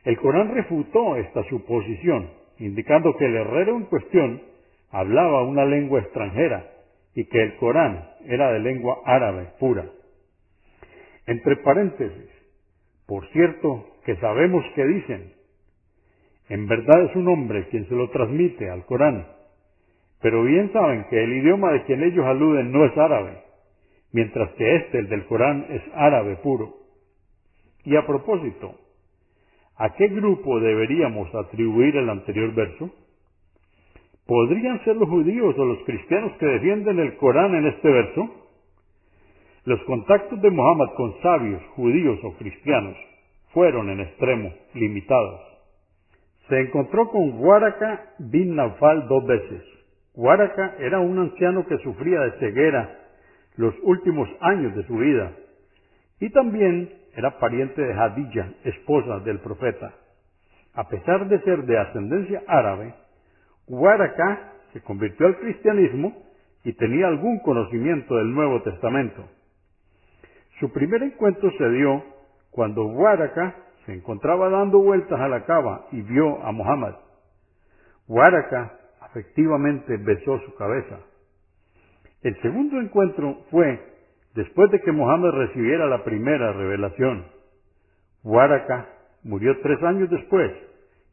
El 0.05 0.17
Corán 0.19 0.55
refutó 0.55 1.17
esta 1.17 1.43
suposición, 1.45 2.31
indicando 2.61 3.17
que 3.17 3.25
el 3.25 3.37
herrero 3.37 3.77
en 3.77 3.85
cuestión 3.87 4.43
hablaba 4.91 5.43
una 5.43 5.65
lengua 5.65 6.01
extranjera 6.01 6.71
y 7.15 7.25
que 7.25 7.43
el 7.43 7.57
Corán 7.57 8.09
era 8.27 8.53
de 8.53 8.61
lengua 8.61 8.99
árabe 9.05 9.49
pura. 9.59 9.87
Entre 11.27 11.57
paréntesis, 11.57 12.31
por 13.07 13.27
cierto 13.29 13.87
que 14.05 14.17
sabemos 14.17 14.65
que 14.75 14.85
dicen, 14.85 15.33
en 16.49 16.67
verdad 16.67 17.05
es 17.05 17.17
un 17.17 17.29
hombre 17.29 17.69
quien 17.69 17.89
se 17.89 17.95
lo 17.95 18.11
transmite 18.11 18.69
al 18.69 18.85
Corán, 18.85 19.27
pero 20.21 20.45
bien 20.45 20.71
saben 20.73 21.07
que 21.09 21.23
el 21.23 21.33
idioma 21.33 21.73
de 21.73 21.85
quien 21.85 22.03
ellos 22.03 22.27
aluden 22.27 22.73
no 22.73 22.85
es 22.85 22.97
árabe, 22.99 23.39
mientras 24.13 24.51
que 24.53 24.77
este, 24.77 24.99
el 24.99 25.09
del 25.09 25.25
Corán, 25.27 25.67
es 25.71 25.83
árabe 25.95 26.37
puro. 26.37 26.75
Y 27.85 27.97
a 27.97 28.07
propósito, 28.07 28.75
¿a 29.81 29.95
qué 29.95 30.09
grupo 30.09 30.61
deberíamos 30.61 31.35
atribuir 31.35 31.97
el 31.97 32.11
anterior 32.11 32.55
verso? 32.55 32.91
¿Podrían 34.27 34.85
ser 34.85 34.97
los 34.97 35.09
judíos 35.09 35.59
o 35.59 35.65
los 35.65 35.79
cristianos 35.85 36.33
que 36.39 36.45
defienden 36.45 36.99
el 36.99 37.17
Corán 37.17 37.55
en 37.55 37.67
este 37.67 37.91
verso? 37.91 38.29
Los 39.65 39.83
contactos 39.85 40.41
de 40.43 40.51
Muhammad 40.51 40.89
con 40.97 41.19
sabios, 41.23 41.63
judíos 41.77 42.19
o 42.25 42.35
cristianos 42.35 42.95
fueron 43.55 43.89
en 43.89 44.01
extremo 44.01 44.53
limitados. 44.75 45.41
Se 46.51 46.61
encontró 46.61 47.09
con 47.09 47.43
Waraka 47.43 48.13
bin 48.19 48.57
Naufal 48.57 49.09
dos 49.09 49.27
veces. 49.27 49.63
Waraka 50.15 50.75
era 50.79 51.01
un 51.01 51.19
anciano 51.19 51.67
que 51.67 51.79
sufría 51.79 52.21
de 52.21 52.33
ceguera 52.33 52.99
los 53.57 53.75
últimos 53.83 54.29
años 54.41 54.77
de 54.77 54.87
su 54.87 54.97
vida 54.97 55.33
y 56.21 56.31
también 56.31 56.93
era 57.17 57.39
pariente 57.39 57.83
de 57.83 57.95
Hadilla, 57.95 58.53
esposa 58.65 59.21
del 59.21 59.41
profeta. 59.41 59.95
A 60.75 60.87
pesar 60.89 61.27
de 61.29 61.41
ser 61.41 61.65
de 61.65 61.79
ascendencia 61.79 62.43
árabe, 62.47 62.95
Waraka 63.67 64.53
se 64.73 64.83
convirtió 64.83 65.27
al 65.27 65.39
cristianismo 65.39 66.15
y 66.63 66.73
tenía 66.75 67.09
algún 67.09 67.41
conocimiento 67.41 68.17
del 68.17 68.33
Nuevo 68.33 68.63
Testamento. 68.63 69.27
Su 70.61 70.71
primer 70.73 71.03
encuentro 71.03 71.51
se 71.57 71.71
dio 71.71 72.05
cuando 72.51 72.85
Waraka 72.85 73.57
se 73.87 73.95
encontraba 73.95 74.51
dando 74.51 74.81
vueltas 74.81 75.19
a 75.19 75.29
la 75.29 75.45
cava 75.45 75.87
y 75.91 76.03
vio 76.03 76.45
a 76.45 76.53
Muhammad. 76.53 76.95
Waraka 78.07 78.79
afectivamente 79.01 79.97
besó 79.97 80.39
su 80.41 80.55
cabeza. 80.55 80.99
El 82.23 82.41
segundo 82.43 82.81
encuentro 82.81 83.45
fue 83.51 83.90
después 84.35 84.71
de 84.71 84.81
que 84.81 84.93
Muhammad 84.93 85.31
recibiera 85.31 85.87
la 85.87 86.05
primera 86.05 86.53
revelación. 86.53 87.27
Waraka 88.23 88.89
murió 89.25 89.59
tres 89.63 89.83
años 89.83 90.11
después 90.11 90.53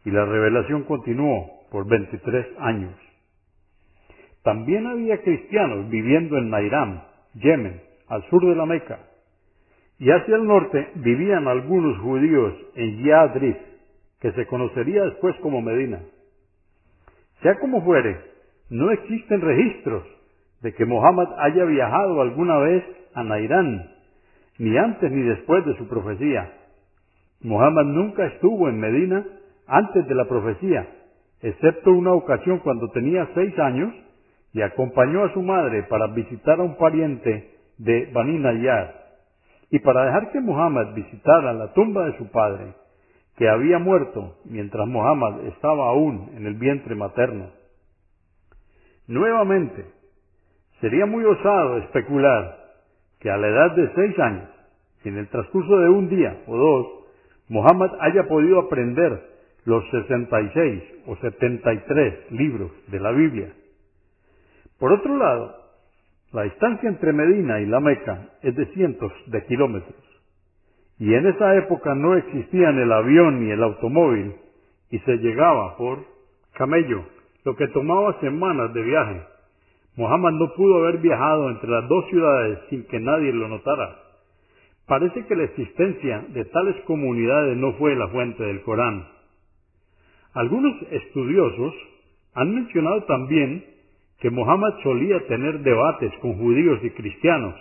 y 0.06 0.12
la 0.12 0.26
revelación 0.26 0.84
continuó 0.84 1.50
por 1.72 1.88
23 1.88 2.48
años. 2.60 2.94
También 4.44 4.88
había 4.88 5.22
cristianos 5.22 5.90
viviendo 5.90 6.38
en 6.38 6.50
Nairam, 6.50 7.02
Yemen, 7.34 7.82
al 8.08 8.24
sur 8.30 8.46
de 8.46 8.56
la 8.56 8.66
Meca. 8.66 9.00
Y 10.00 10.10
hacia 10.12 10.36
el 10.36 10.46
norte 10.46 10.92
vivían 10.96 11.48
algunos 11.48 12.00
judíos 12.00 12.54
en 12.76 13.04
Yadrib, 13.04 13.58
que 14.22 14.32
se 14.32 14.46
conocería 14.48 15.04
después 15.04 15.36
como 15.42 15.62
Medina. 15.62 16.02
Sea 17.42 17.56
como 17.60 17.84
fuere, 17.84 18.18
no 18.70 18.92
existen 18.92 19.42
registros 19.42 20.04
de 20.62 20.74
que 20.74 20.86
Mohammed 20.86 21.28
haya 21.40 21.66
viajado 21.66 22.22
alguna 22.22 22.58
vez 22.60 22.84
a 23.18 23.24
ni 24.60 24.78
antes 24.78 25.12
ni 25.12 25.24
después 25.24 25.66
de 25.66 25.76
su 25.78 25.88
profecía. 25.88 26.54
Mohammed 27.42 27.86
nunca 27.86 28.26
estuvo 28.28 28.70
en 28.70 28.80
Medina 28.80 29.26
antes 29.66 30.08
de 30.08 30.16
la 30.16 30.26
profecía, 30.26 30.88
excepto 31.42 31.92
una 31.92 32.14
ocasión 32.14 32.60
cuando 32.60 32.90
tenía 32.92 33.28
seis 33.34 33.58
años 33.58 33.94
y 34.54 34.62
acompañó 34.62 35.24
a 35.24 35.34
su 35.34 35.42
madre 35.42 35.84
para 35.84 36.08
visitar 36.08 36.60
a 36.60 36.64
un 36.64 36.78
pariente 36.78 37.56
de 37.78 38.12
Bani 38.14 38.38
Nayar 38.38 38.94
y 39.72 39.80
para 39.80 40.06
dejar 40.06 40.32
que 40.32 40.40
Muhammad 40.40 40.94
visitara 40.94 41.54
la 41.54 41.74
tumba 41.74 42.06
de 42.06 42.18
su 42.18 42.30
padre, 42.30 42.74
que 43.36 43.50
había 43.50 43.80
muerto 43.80 44.38
mientras 44.46 44.88
Muhammad 44.88 45.46
estaba 45.48 45.90
aún 45.90 46.32
en 46.36 46.46
el 46.46 46.54
vientre 46.54 46.96
materno. 46.96 47.50
Nuevamente, 49.08 49.86
sería 50.82 51.06
muy 51.06 51.24
osado 51.26 51.78
especular 51.80 52.67
que 53.28 53.32
a 53.32 53.36
la 53.36 53.48
edad 53.50 53.76
de 53.76 53.92
seis 53.94 54.20
años, 54.20 54.50
en 55.04 55.18
el 55.18 55.28
transcurso 55.28 55.78
de 55.80 55.90
un 55.90 56.08
día 56.08 56.44
o 56.48 56.56
dos, 56.56 56.88
Muhammad 57.50 57.92
haya 58.00 58.26
podido 58.26 58.58
aprender 58.58 59.22
los 59.66 59.84
66 59.92 60.84
o 61.08 61.18
73 61.18 62.32
libros 62.32 62.72
de 62.88 63.00
la 63.02 63.12
Biblia. 63.12 63.52
Por 64.80 64.94
otro 64.94 65.18
lado, 65.18 65.58
la 66.32 66.44
distancia 66.44 66.88
entre 66.88 67.12
Medina 67.12 67.60
y 67.60 67.66
la 67.66 67.82
Meca 67.82 68.30
es 68.44 68.56
de 68.56 68.66
cientos 68.68 69.12
de 69.26 69.44
kilómetros. 69.44 70.02
Y 70.98 71.14
en 71.14 71.28
esa 71.28 71.54
época 71.58 71.96
no 71.96 72.16
existían 72.16 72.80
el 72.80 72.94
avión 72.94 73.44
ni 73.44 73.52
el 73.52 73.62
automóvil 73.62 74.36
y 74.90 75.00
se 75.00 75.18
llegaba 75.18 75.76
por 75.76 76.00
camello, 76.54 77.04
lo 77.44 77.58
que 77.58 77.68
tomaba 77.68 78.22
semanas 78.22 78.74
de 78.74 78.84
viaje. 78.84 79.22
Muhammad 79.98 80.34
no 80.34 80.54
pudo 80.54 80.78
haber 80.78 81.00
viajado 81.00 81.50
entre 81.50 81.70
las 81.70 81.88
dos 81.90 82.06
ciudades 82.10 82.60
sin 82.70 82.84
que 82.86 83.00
nadie 83.00 83.34
lo 83.34 83.48
notara. 83.48 83.98
Parece 84.86 85.26
que 85.26 85.36
la 85.36 85.44
existencia 85.44 86.24
de 86.30 86.46
tales 86.46 86.76
comunidades 86.86 87.58
no 87.58 87.74
fue 87.74 87.96
la 87.96 88.08
fuente 88.08 88.44
del 88.44 88.62
Corán. 88.62 89.08
Algunos 90.34 90.76
estudiosos 90.92 91.74
han 92.36 92.54
mencionado 92.54 93.04
también 93.06 93.66
que 94.20 94.30
Muhammad 94.30 94.76
solía 94.84 95.26
tener 95.28 95.62
debates 95.62 96.14
con 96.22 96.36
judíos 96.38 96.80
y 96.84 96.92
cristianos, 96.92 97.56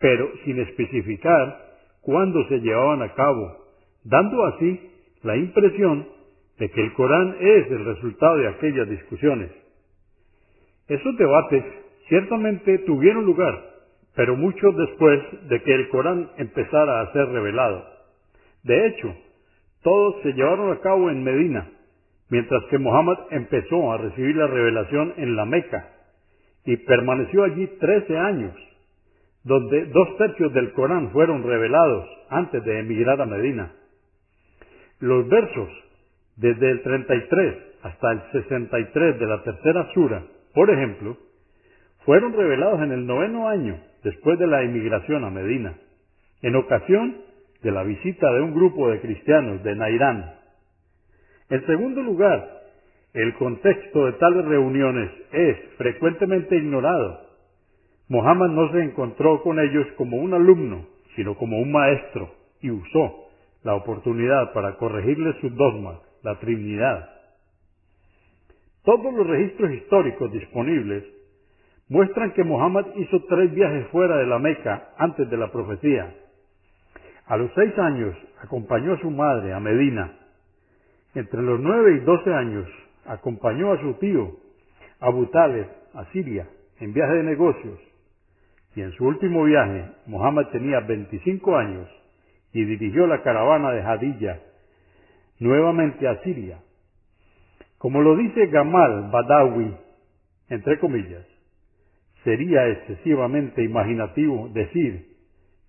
pero 0.00 0.28
sin 0.44 0.58
especificar 0.60 1.64
cuándo 2.02 2.44
se 2.48 2.58
llevaban 2.58 3.02
a 3.02 3.14
cabo, 3.14 3.56
dando 4.02 4.44
así 4.46 4.80
la 5.22 5.36
impresión 5.36 6.08
de 6.58 6.70
que 6.70 6.80
el 6.80 6.92
Corán 6.94 7.36
es 7.38 7.70
el 7.70 7.84
resultado 7.84 8.36
de 8.38 8.48
aquellas 8.48 8.88
discusiones. 8.88 9.67
Esos 10.88 11.16
debates 11.16 11.64
ciertamente 12.08 12.78
tuvieron 12.78 13.24
lugar, 13.24 13.62
pero 14.14 14.36
mucho 14.36 14.72
después 14.72 15.20
de 15.48 15.62
que 15.62 15.74
el 15.74 15.88
Corán 15.90 16.30
empezara 16.38 17.00
a 17.00 17.12
ser 17.12 17.28
revelado. 17.28 17.84
De 18.62 18.86
hecho, 18.86 19.14
todos 19.82 20.22
se 20.22 20.32
llevaron 20.32 20.72
a 20.72 20.80
cabo 20.80 21.10
en 21.10 21.22
Medina, 21.22 21.68
mientras 22.30 22.64
que 22.70 22.78
Muhammad 22.78 23.18
empezó 23.30 23.92
a 23.92 23.98
recibir 23.98 24.36
la 24.36 24.46
revelación 24.46 25.14
en 25.18 25.36
la 25.36 25.44
Meca 25.44 25.88
y 26.64 26.76
permaneció 26.78 27.44
allí 27.44 27.66
trece 27.78 28.16
años, 28.16 28.54
donde 29.44 29.86
dos 29.86 30.16
tercios 30.16 30.52
del 30.52 30.72
Corán 30.72 31.10
fueron 31.12 31.42
revelados 31.42 32.08
antes 32.30 32.64
de 32.64 32.80
emigrar 32.80 33.20
a 33.20 33.26
Medina. 33.26 33.72
Los 35.00 35.28
versos 35.28 35.68
desde 36.36 36.70
el 36.70 36.82
33 36.82 37.56
hasta 37.82 38.12
el 38.12 38.22
63 38.32 39.18
de 39.18 39.26
la 39.26 39.42
tercera 39.42 39.88
sura, 39.94 40.22
por 40.58 40.70
ejemplo, 40.70 41.16
fueron 42.04 42.32
revelados 42.32 42.82
en 42.82 42.90
el 42.90 43.06
noveno 43.06 43.46
año 43.46 43.78
después 44.02 44.40
de 44.40 44.48
la 44.48 44.64
emigración 44.64 45.22
a 45.22 45.30
Medina, 45.30 45.74
en 46.42 46.56
ocasión 46.56 47.16
de 47.62 47.70
la 47.70 47.84
visita 47.84 48.28
de 48.32 48.40
un 48.40 48.54
grupo 48.54 48.90
de 48.90 49.00
cristianos 49.00 49.62
de 49.62 49.76
Nairán, 49.76 50.34
en 51.48 51.64
segundo 51.64 52.02
lugar, 52.02 52.44
el 53.14 53.34
contexto 53.34 54.06
de 54.06 54.14
tales 54.14 54.46
reuniones 54.46 55.12
es 55.30 55.58
frecuentemente 55.76 56.56
ignorado. 56.56 57.20
Mohammed 58.08 58.48
no 58.48 58.72
se 58.72 58.82
encontró 58.82 59.40
con 59.44 59.60
ellos 59.60 59.86
como 59.96 60.16
un 60.16 60.34
alumno, 60.34 60.86
sino 61.14 61.36
como 61.36 61.60
un 61.60 61.70
maestro, 61.70 62.34
y 62.60 62.72
usó 62.72 63.28
la 63.62 63.76
oportunidad 63.76 64.52
para 64.52 64.74
corregirles 64.74 65.36
sus 65.36 65.54
dogmas, 65.54 65.98
la 66.24 66.36
Trinidad. 66.40 67.17
Todos 68.88 69.12
los 69.12 69.26
registros 69.26 69.70
históricos 69.72 70.32
disponibles 70.32 71.04
muestran 71.90 72.32
que 72.32 72.42
Mohammed 72.42 72.86
hizo 72.96 73.22
tres 73.28 73.52
viajes 73.52 73.86
fuera 73.88 74.16
de 74.16 74.24
la 74.24 74.38
Meca 74.38 74.94
antes 74.96 75.28
de 75.28 75.36
la 75.36 75.52
profecía. 75.52 76.10
A 77.26 77.36
los 77.36 77.50
seis 77.54 77.78
años 77.78 78.16
acompañó 78.42 78.94
a 78.94 79.00
su 79.00 79.10
madre 79.10 79.52
a 79.52 79.60
Medina 79.60 80.18
entre 81.14 81.42
los 81.42 81.60
nueve 81.60 81.98
y 82.00 82.04
doce 82.06 82.32
años 82.32 82.66
acompañó 83.04 83.72
a 83.72 83.80
su 83.82 83.92
tío, 83.98 84.38
Abu 85.00 85.26
Taleb, 85.26 85.66
a 85.92 86.06
Siria, 86.06 86.48
en 86.80 86.94
viaje 86.94 87.12
de 87.12 87.24
negocios, 87.24 87.78
y 88.74 88.80
en 88.80 88.92
su 88.92 89.04
último 89.04 89.44
viaje, 89.44 89.84
Muhammad 90.06 90.46
tenía 90.46 90.80
25 90.80 91.56
años 91.56 91.90
y 92.54 92.64
dirigió 92.64 93.06
la 93.06 93.22
caravana 93.22 93.72
de 93.72 93.82
Hadilla 93.82 94.40
nuevamente 95.40 96.08
a 96.08 96.22
Siria. 96.22 96.60
Como 97.78 98.02
lo 98.02 98.16
dice 98.16 98.46
Gamal 98.46 99.10
Badawi, 99.10 99.74
entre 100.48 100.78
comillas, 100.78 101.24
sería 102.24 102.66
excesivamente 102.68 103.62
imaginativo 103.62 104.48
decir 104.48 105.16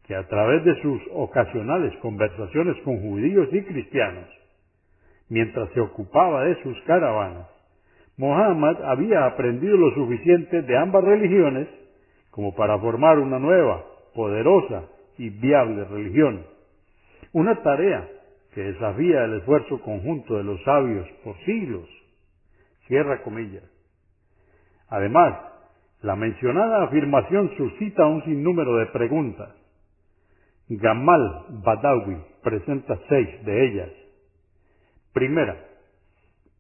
que 0.08 0.16
a 0.16 0.28
través 0.28 0.66
de 0.66 0.82
sus 0.82 1.02
ocasionales 1.14 1.96
conversaciones 2.02 2.76
con 2.84 3.00
judíos 3.00 3.48
y 3.52 3.62
cristianos, 3.62 4.26
mientras 5.30 5.70
se 5.74 5.80
ocupaba 5.82 6.46
de 6.46 6.62
sus 6.64 6.82
caravanas, 6.82 7.48
Muhammad 8.18 8.84
había 8.84 9.26
aprendido 9.26 9.78
lo 9.78 9.94
suficiente 9.94 10.64
de 10.64 10.78
ambas 10.78 11.04
religiones 11.04 11.68
como 12.32 12.56
para 12.56 12.78
formar 12.80 13.20
una 13.20 13.40
nueva, 13.40 13.86
poderosa 14.16 14.86
y 15.18 15.30
viable 15.30 15.86
religión. 15.86 16.46
Una 17.34 17.62
tarea 17.62 18.08
que 18.54 18.62
desafía 18.62 19.26
el 19.26 19.36
esfuerzo 19.36 19.80
conjunto 19.82 20.38
de 20.38 20.44
los 20.44 20.62
sabios 20.64 21.08
por 21.24 21.38
siglos. 21.46 21.88
Cierra 22.90 23.22
comillas. 23.22 23.64
Además, 24.90 25.38
la 26.02 26.16
mencionada 26.16 26.86
afirmación 26.86 27.52
suscita 27.56 28.08
un 28.08 28.24
sinnúmero 28.24 28.78
de 28.78 28.88
preguntas. 28.88 29.50
Gamal 30.68 31.46
Badawi 31.64 32.18
presenta 32.42 32.98
seis 33.08 33.46
de 33.46 33.66
ellas. 33.68 33.90
Primera, 35.14 35.56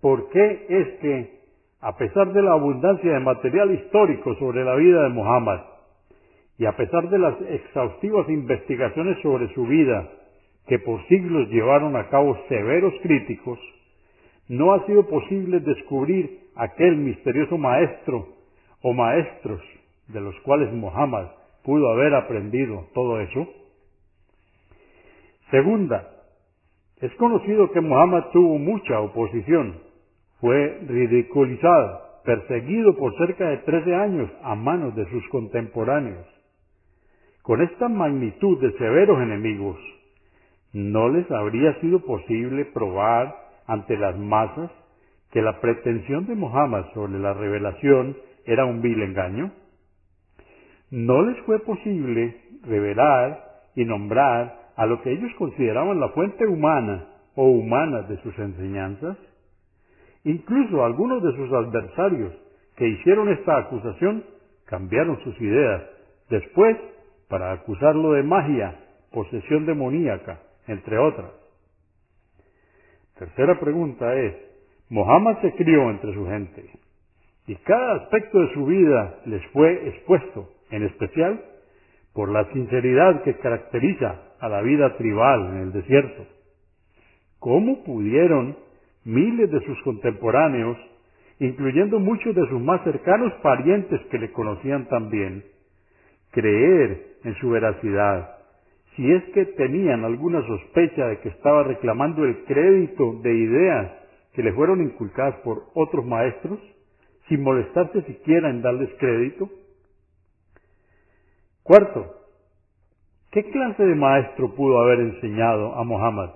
¿por 0.01 0.29
qué 0.29 0.65
es 0.69 0.99
que, 0.99 1.39
a 1.81 1.97
pesar 1.97 2.31
de 2.31 2.43
la 2.43 2.53
abundancia 2.53 3.11
de 3.11 3.19
material 3.21 3.71
histórico 3.71 4.35
sobre 4.35 4.63
la 4.63 4.75
vida 4.75 5.03
de 5.03 5.09
Muhammad, 5.09 5.61
y 6.59 6.65
a 6.65 6.75
pesar 6.75 7.09
de 7.09 7.17
las 7.17 7.41
exhaustivas 7.41 8.29
investigaciones 8.29 9.17
sobre 9.23 9.51
su 9.55 9.65
vida 9.65 10.11
que 10.67 10.77
por 10.77 11.03
siglos 11.07 11.49
llevaron 11.49 11.95
a 11.95 12.07
cabo 12.09 12.37
severos 12.49 12.93
críticos, 13.01 13.57
no 14.49 14.73
ha 14.73 14.85
sido 14.85 15.07
posible 15.07 15.59
descubrir 15.59 16.49
aquel 16.55 16.97
misterioso 16.97 17.57
maestro 17.57 18.27
o 18.81 18.93
maestros 18.93 19.61
de 20.07 20.19
los 20.19 20.35
cuales 20.41 20.73
Muhammad 20.73 21.27
pudo 21.63 21.89
haber 21.91 22.15
aprendido 22.15 22.87
todo 22.93 23.21
eso? 23.21 23.47
Segunda, 25.51 26.09
es 26.99 27.13
conocido 27.15 27.71
que 27.71 27.79
Muhammad 27.79 28.25
tuvo 28.33 28.57
mucha 28.57 28.99
oposición, 28.99 29.81
fue 30.41 30.79
ridiculizado, 30.87 32.01
perseguido 32.25 32.95
por 32.97 33.15
cerca 33.17 33.49
de 33.49 33.57
trece 33.57 33.95
años 33.95 34.29
a 34.43 34.55
manos 34.55 34.95
de 34.95 35.09
sus 35.09 35.27
contemporáneos. 35.29 36.25
Con 37.43 37.61
esta 37.61 37.87
magnitud 37.87 38.59
de 38.61 38.71
severos 38.77 39.21
enemigos, 39.21 39.77
¿no 40.73 41.09
les 41.09 41.29
habría 41.31 41.79
sido 41.81 41.99
posible 41.99 42.65
probar 42.65 43.48
ante 43.69 43.97
las 43.97 44.17
masas 44.17 44.71
que 45.31 45.41
la 45.41 45.61
pretensión 45.61 46.25
de 46.25 46.35
Muhammad 46.35 46.85
sobre 46.93 47.19
la 47.19 47.33
revelación 47.33 48.17
era 48.45 48.65
un 48.65 48.81
vil 48.81 49.01
engaño? 49.01 49.51
¿No 50.89 51.21
les 51.21 51.39
fue 51.45 51.59
posible 51.59 52.35
revelar 52.63 53.45
y 53.75 53.85
nombrar 53.85 54.71
a 54.75 54.85
lo 54.87 55.01
que 55.01 55.11
ellos 55.11 55.31
consideraban 55.37 55.99
la 55.99 56.09
fuente 56.09 56.47
humana 56.47 57.05
o 57.35 57.43
humanas 57.43 58.09
de 58.09 58.17
sus 58.23 58.37
enseñanzas? 58.39 59.17
Incluso 60.23 60.83
algunos 60.83 61.21
de 61.21 61.31
sus 61.35 61.53
adversarios 61.53 62.33
que 62.75 62.87
hicieron 62.87 63.29
esta 63.29 63.57
acusación 63.59 64.23
cambiaron 64.65 65.19
sus 65.23 65.39
ideas 65.39 65.83
después 66.29 66.75
para 67.27 67.51
acusarlo 67.51 68.13
de 68.13 68.23
magia, 68.23 68.79
posesión 69.11 69.67
demoníaca, 69.67 70.39
entre 70.67 70.97
otras. 70.97 71.38
Tercera 73.19 73.59
pregunta 73.59 74.15
es, 74.15 74.33
Mohammed 74.89 75.39
se 75.41 75.53
crió 75.55 75.89
entre 75.89 76.13
su 76.13 76.25
gente 76.25 76.69
y 77.47 77.55
cada 77.57 77.95
aspecto 77.95 78.39
de 78.39 78.53
su 78.53 78.65
vida 78.65 79.19
les 79.25 79.45
fue 79.47 79.89
expuesto, 79.89 80.49
en 80.71 80.83
especial 80.83 81.43
por 82.13 82.29
la 82.29 82.45
sinceridad 82.53 83.21
que 83.23 83.37
caracteriza 83.39 84.21
a 84.39 84.47
la 84.47 84.61
vida 84.61 84.95
tribal 84.95 85.47
en 85.47 85.57
el 85.63 85.73
desierto. 85.73 86.25
¿Cómo 87.39 87.83
pudieron 87.83 88.55
miles 89.03 89.51
de 89.51 89.65
sus 89.65 89.81
contemporáneos, 89.83 90.77
incluyendo 91.39 91.99
muchos 91.99 92.33
de 92.33 92.47
sus 92.47 92.61
más 92.61 92.81
cercanos 92.85 93.33
parientes 93.41 93.99
que 94.11 94.17
le 94.17 94.31
conocían 94.31 94.87
también, 94.87 95.43
creer 96.31 97.17
en 97.25 97.35
su 97.35 97.49
veracidad, 97.49 98.38
si 98.99 99.09
es 99.13 99.23
que 99.33 99.45
tenían 99.45 100.03
alguna 100.03 100.45
sospecha 100.45 101.07
de 101.07 101.19
que 101.21 101.29
estaba 101.29 101.63
reclamando 101.63 102.25
el 102.25 102.43
crédito 102.43 103.13
de 103.23 103.33
ideas 103.33 103.93
que 104.33 104.43
le 104.43 104.51
fueron 104.51 104.81
inculcadas 104.81 105.35
por 105.35 105.67
otros 105.73 106.05
maestros, 106.05 106.59
sin 107.29 107.41
molestarse 107.41 108.01
siquiera 108.01 108.49
en 108.49 108.61
darles 108.61 108.89
crédito. 108.99 109.49
Cuarto, 111.63 112.13
¿qué 113.31 113.49
clase 113.49 113.85
de 113.85 113.95
maestro 113.95 114.53
pudo 114.53 114.79
haber 114.79 114.99
enseñado 114.99 115.75
a 115.75 115.83
Mohammed? 115.85 116.31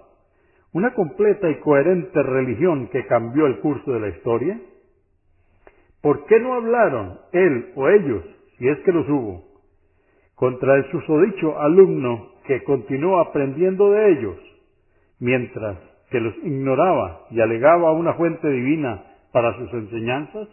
¿Una 0.72 0.93
completa 0.93 1.49
y 1.49 1.59
coherente 1.59 2.24
religión 2.24 2.88
que 2.93 3.05
cambió 3.07 3.45
el 3.45 3.59
curso 3.59 3.91
de 3.91 3.99
la 3.99 4.07
historia? 4.07 4.57
¿Por 6.01 6.26
qué 6.28 6.39
no 6.39 6.53
hablaron 6.53 7.20
él 7.34 7.74
o 7.76 7.89
ellos, 7.89 8.24
si 8.57 8.70
es 8.70 8.80
que 8.86 8.93
los 8.93 9.09
hubo, 9.09 9.43
contra 10.36 10.78
el 10.78 10.89
susodicho 10.91 11.59
alumno 11.59 12.32
que 12.45 12.63
continuó 12.63 13.19
aprendiendo 13.19 13.91
de 13.91 14.11
ellos, 14.11 14.37
mientras 15.19 15.77
que 16.09 16.19
los 16.19 16.35
ignoraba 16.43 17.25
y 17.31 17.39
alegaba 17.41 17.91
una 17.91 18.13
fuente 18.13 18.49
divina 18.49 19.03
para 19.31 19.57
sus 19.57 19.73
enseñanzas? 19.73 20.47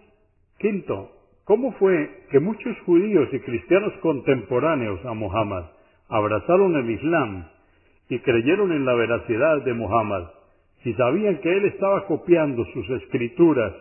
Quinto, 0.59 1.11
¿cómo 1.45 1.73
fue 1.73 2.25
que 2.31 2.41
muchos 2.41 2.79
judíos 2.87 3.29
y 3.33 3.41
cristianos 3.41 3.93
contemporáneos 4.01 5.05
a 5.05 5.15
Muhammad 5.15 5.65
abrazaron 6.09 6.77
el 6.77 6.91
Islam 6.91 7.49
y 8.09 8.19
creyeron 8.21 8.73
en 8.73 8.85
la 8.85 8.95
veracidad 8.95 9.63
de 9.63 9.75
Muhammad 9.75 10.29
si 10.83 10.95
sabían 10.95 11.39
que 11.41 11.57
él 11.57 11.67
estaba 11.67 12.07
copiando 12.07 12.65
sus 12.73 12.89
escrituras 13.03 13.73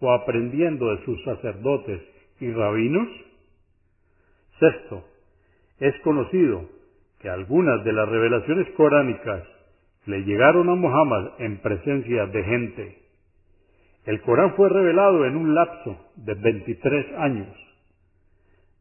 o 0.00 0.12
aprendiendo 0.12 0.94
de 0.94 1.04
sus 1.04 1.22
sacerdotes 1.24 2.00
y 2.40 2.50
rabinos? 2.50 3.08
Sexto, 4.58 5.04
es 5.78 5.94
conocido 6.00 6.77
que 7.20 7.28
algunas 7.28 7.84
de 7.84 7.92
las 7.92 8.08
revelaciones 8.08 8.68
coránicas 8.76 9.42
le 10.06 10.22
llegaron 10.22 10.68
a 10.68 10.74
Muhammad 10.74 11.32
en 11.38 11.58
presencia 11.58 12.26
de 12.26 12.44
gente. 12.44 12.98
El 14.06 14.20
Corán 14.22 14.54
fue 14.54 14.68
revelado 14.68 15.26
en 15.26 15.36
un 15.36 15.54
lapso 15.54 15.96
de 16.16 16.34
23 16.34 17.06
años. 17.18 17.48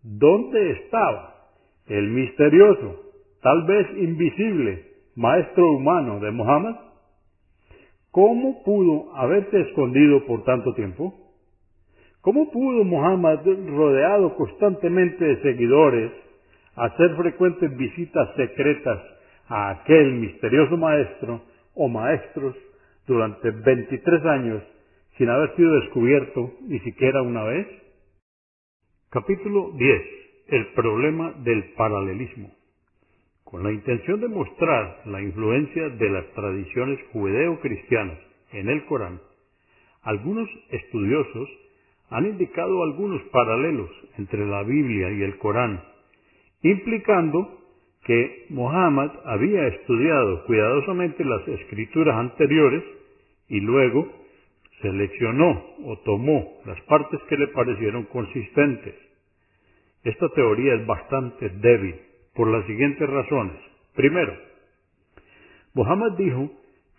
¿Dónde 0.04 0.72
estaba 0.72 1.36
el 1.88 2.08
misterioso, 2.10 3.02
tal 3.42 3.66
vez 3.66 3.88
invisible, 3.98 4.86
maestro 5.16 5.72
humano 5.72 6.20
de 6.20 6.32
Muhammad? 6.32 6.76
¿Cómo 8.12 8.64
pudo 8.64 9.16
haberse 9.16 9.60
escondido 9.62 10.26
por 10.26 10.44
tanto 10.44 10.74
tiempo? 10.76 11.14
¿Cómo 12.22 12.50
pudo 12.52 12.84
Muhammad, 12.84 13.40
rodeado 13.44 14.36
constantemente 14.36 15.24
de 15.26 15.42
seguidores, 15.42 16.12
hacer 16.78 17.16
frecuentes 17.16 17.76
visitas 17.76 18.30
secretas 18.36 19.02
a 19.48 19.70
aquel 19.72 20.14
misterioso 20.14 20.78
maestro 20.78 21.42
o 21.74 21.90
maestros 21.90 22.56
durante 23.08 23.50
23 23.52 24.26
años 24.26 24.64
sin 25.18 25.30
haber 25.30 25.56
sido 25.56 25.74
descubierto 25.82 26.54
ni 26.62 26.80
siquiera 26.80 27.22
una 27.24 27.44
vez? 27.44 27.68
Capítulo 29.10 29.72
10. 29.72 30.02
El 30.50 30.68
problema 30.74 31.32
del 31.44 31.74
paralelismo. 31.74 32.52
Con 33.44 33.64
la 33.64 33.72
intención 33.72 34.20
de 34.22 34.28
mostrar 34.28 35.02
la 35.06 35.22
influencia 35.22 35.90
de 35.90 36.10
las 36.10 36.26
tradiciones 36.34 37.00
judeo-cristianas 37.12 38.20
en 38.52 38.70
el 38.70 38.86
Corán, 38.86 39.20
algunos 40.04 40.48
estudiosos 40.70 41.50
han 42.10 42.26
indicado 42.26 42.84
algunos 42.84 43.22
paralelos 43.32 43.90
entre 44.18 44.46
la 44.46 44.64
Biblia 44.64 45.12
y 45.12 45.24
el 45.24 45.38
Corán 45.38 45.82
implicando 46.62 47.58
que 48.04 48.46
Muhammad 48.50 49.12
había 49.26 49.68
estudiado 49.68 50.46
cuidadosamente 50.46 51.24
las 51.26 51.48
escrituras 51.48 52.16
anteriores 52.16 52.84
y 53.50 53.60
luego 53.60 54.08
seleccionó 54.82 55.66
o 55.86 55.98
tomó 56.06 56.62
las 56.66 56.80
partes 56.84 57.20
que 57.28 57.38
le 57.38 57.48
parecieron 57.48 58.04
consistentes. 58.06 58.96
Esta 60.04 60.30
teoría 60.30 60.76
es 60.76 60.86
bastante 60.86 61.50
débil 61.50 61.96
por 62.34 62.48
las 62.50 62.66
siguientes 62.66 63.10
razones. 63.10 63.58
Primero, 63.96 64.34
Muhammad 65.74 66.14
dijo 66.18 66.50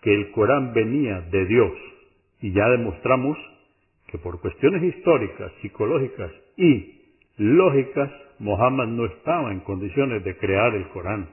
que 0.03 0.13
el 0.13 0.31
Corán 0.33 0.75
venía 0.75 1.21
de 1.23 1.47
Dios 1.47 1.73
y 2.41 2.53
ya 2.53 2.69
demostramos 2.69 3.39
que 4.09 4.19
por 4.19 4.41
cuestiones 4.41 4.83
históricas, 4.83 5.53
psicológicas 5.63 6.31
y 6.57 6.99
lógicas 7.37 8.11
Mohammed 8.39 8.89
no 8.89 9.07
estaba 9.07 9.53
en 9.53 9.61
condiciones 9.61 10.22
de 10.24 10.36
crear 10.36 10.74
el 10.74 10.89
Corán. 10.89 11.28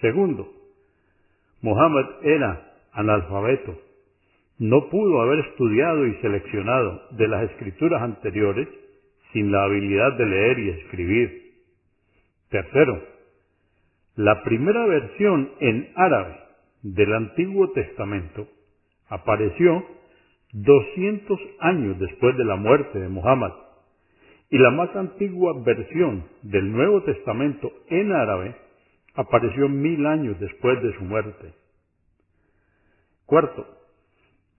Segundo, 0.00 0.52
Mohammed 1.62 2.06
era 2.22 2.72
analfabeto. 2.92 3.78
No 4.58 4.88
pudo 4.88 5.20
haber 5.20 5.40
estudiado 5.46 6.06
y 6.06 6.14
seleccionado 6.16 7.02
de 7.10 7.28
las 7.28 7.50
escrituras 7.50 8.02
anteriores 8.02 8.68
sin 9.32 9.52
la 9.52 9.64
habilidad 9.64 10.16
de 10.16 10.26
leer 10.26 10.58
y 10.58 10.70
escribir. 10.70 11.52
Tercero, 12.48 13.02
la 14.16 14.42
primera 14.42 14.86
versión 14.86 15.50
en 15.60 15.92
árabe 15.94 16.36
del 16.82 17.12
Antiguo 17.12 17.70
Testamento 17.72 18.48
apareció 19.08 19.84
200 20.52 21.38
años 21.60 21.98
después 21.98 22.36
de 22.36 22.44
la 22.44 22.56
muerte 22.56 22.98
de 22.98 23.08
Muhammad, 23.08 23.52
y 24.50 24.58
la 24.58 24.70
más 24.70 24.94
antigua 24.94 25.54
versión 25.64 26.24
del 26.42 26.70
Nuevo 26.70 27.02
Testamento 27.02 27.72
en 27.88 28.12
árabe 28.12 28.54
apareció 29.14 29.68
mil 29.68 30.06
años 30.06 30.38
después 30.38 30.82
de 30.82 30.92
su 30.96 31.04
muerte. 31.04 31.52
Cuarto, 33.24 33.66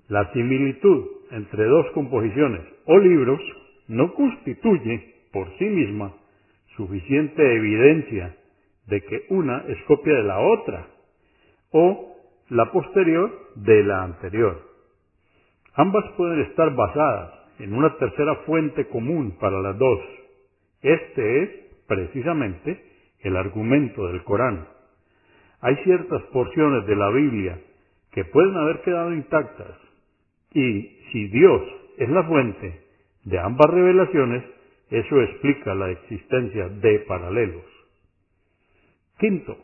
la 0.09 0.31
similitud 0.33 1.05
entre 1.31 1.65
dos 1.65 1.85
composiciones 1.93 2.61
o 2.85 2.97
libros 2.97 3.39
no 3.87 4.13
constituye 4.13 5.15
por 5.31 5.47
sí 5.57 5.65
misma 5.65 6.13
suficiente 6.75 7.41
evidencia 7.55 8.35
de 8.87 9.01
que 9.01 9.25
una 9.29 9.63
es 9.67 9.77
copia 9.85 10.15
de 10.15 10.23
la 10.23 10.39
otra 10.39 10.87
o 11.71 12.15
la 12.49 12.71
posterior 12.71 13.31
de 13.55 13.83
la 13.83 14.03
anterior. 14.03 14.61
Ambas 15.73 16.05
pueden 16.15 16.41
estar 16.41 16.73
basadas 16.75 17.36
en 17.59 17.73
una 17.73 17.95
tercera 17.97 18.35
fuente 18.45 18.87
común 18.87 19.37
para 19.39 19.59
las 19.61 19.77
dos. 19.77 19.99
Este 20.81 21.43
es, 21.43 21.49
precisamente, 21.87 22.83
el 23.21 23.35
argumento 23.35 24.07
del 24.07 24.23
Corán. 24.23 24.67
Hay 25.61 25.75
ciertas 25.83 26.21
porciones 26.33 26.85
de 26.85 26.95
la 26.95 27.09
Biblia 27.09 27.59
que 28.11 28.25
pueden 28.25 28.55
haber 28.55 28.81
quedado 28.81 29.13
intactas 29.13 29.75
y 30.53 30.81
si 31.11 31.27
Dios 31.29 31.61
es 31.97 32.09
la 32.09 32.23
fuente 32.23 32.81
de 33.25 33.39
ambas 33.39 33.69
revelaciones, 33.71 34.43
eso 34.89 35.21
explica 35.21 35.75
la 35.75 35.91
existencia 35.91 36.69
de 36.69 36.99
paralelos. 36.99 37.65
Quinto, 39.19 39.57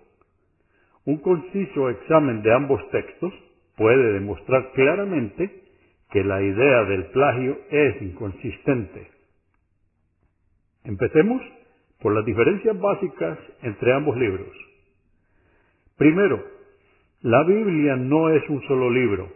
un 1.06 1.18
conciso 1.18 1.90
examen 1.90 2.42
de 2.42 2.54
ambos 2.54 2.82
textos 2.90 3.34
puede 3.78 4.14
demostrar 4.14 4.72
claramente 4.74 5.63
que 6.14 6.24
la 6.24 6.40
idea 6.44 6.84
del 6.84 7.06
plagio 7.08 7.58
es 7.72 8.00
inconsistente. 8.04 9.10
Empecemos 10.84 11.42
por 12.00 12.14
las 12.14 12.24
diferencias 12.24 12.80
básicas 12.80 13.40
entre 13.64 13.94
ambos 13.94 14.16
libros. 14.16 14.48
Primero, 15.98 16.40
la 17.22 17.44
Biblia 17.46 17.96
no 17.96 18.30
es 18.30 18.48
un 18.48 18.62
solo 18.68 18.92
libro, 18.92 19.28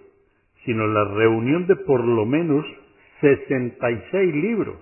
sino 0.65 0.85
la 0.85 1.05
reunión 1.15 1.65
de 1.65 1.77
por 1.77 2.05
lo 2.05 2.27
menos 2.27 2.63
66 3.21 4.35
libros, 4.35 4.77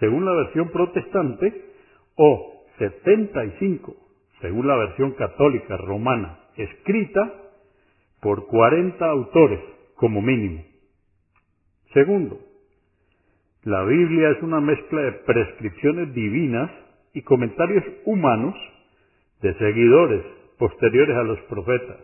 según 0.00 0.24
la 0.24 0.32
versión 0.32 0.70
protestante, 0.70 1.72
o 2.14 2.64
75, 2.78 3.94
según 4.40 4.66
la 4.66 4.76
versión 4.76 5.12
católica 5.12 5.76
romana, 5.76 6.38
escrita 6.56 7.34
por 8.22 8.46
40 8.46 9.04
autores 9.04 9.60
como 9.96 10.22
mínimo. 10.22 10.71
Segundo, 11.92 12.40
la 13.64 13.84
Biblia 13.84 14.30
es 14.30 14.42
una 14.42 14.60
mezcla 14.60 15.02
de 15.02 15.12
prescripciones 15.12 16.14
divinas 16.14 16.70
y 17.12 17.22
comentarios 17.22 17.84
humanos 18.06 18.54
de 19.42 19.52
seguidores 19.54 20.24
posteriores 20.58 21.16
a 21.16 21.22
los 21.22 21.38
profetas. 21.42 21.98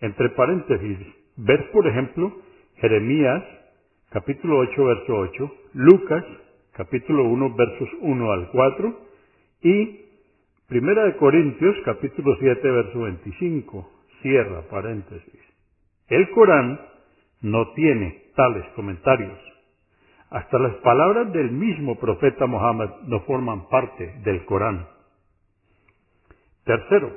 Entre 0.00 0.30
paréntesis, 0.30 0.98
ver 1.36 1.70
por 1.72 1.86
ejemplo 1.88 2.32
Jeremías 2.76 3.42
capítulo 4.10 4.58
8 4.58 4.84
verso 4.84 5.14
8, 5.14 5.54
Lucas 5.74 6.24
capítulo 6.72 7.24
1 7.24 7.54
versos 7.56 7.88
1 8.00 8.32
al 8.32 8.50
4 8.50 9.00
y 9.62 10.00
Primera 10.68 11.06
de 11.06 11.16
Corintios 11.16 11.74
capítulo 11.84 12.36
7 12.38 12.70
verso 12.70 13.00
25, 13.00 13.90
cierra 14.22 14.62
paréntesis. 14.68 15.40
El 16.08 16.30
Corán 16.30 16.78
no 17.40 17.72
tiene 17.72 18.27
comentarios. 18.74 19.38
Hasta 20.30 20.58
las 20.58 20.74
palabras 20.76 21.32
del 21.32 21.50
mismo 21.50 21.98
profeta 21.98 22.46
Mohammed 22.46 22.90
no 23.06 23.20
forman 23.20 23.68
parte 23.68 24.14
del 24.22 24.44
Corán. 24.44 24.86
Tercero, 26.64 27.12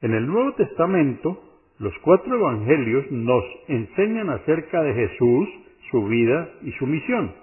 en 0.00 0.14
el 0.14 0.26
Nuevo 0.26 0.54
Testamento, 0.54 1.42
los 1.78 1.92
cuatro 2.02 2.36
evangelios 2.36 3.10
nos 3.10 3.44
enseñan 3.66 4.30
acerca 4.30 4.82
de 4.82 4.94
Jesús, 4.94 5.48
su 5.90 6.06
vida 6.06 6.48
y 6.62 6.72
su 6.72 6.86
misión. 6.86 7.34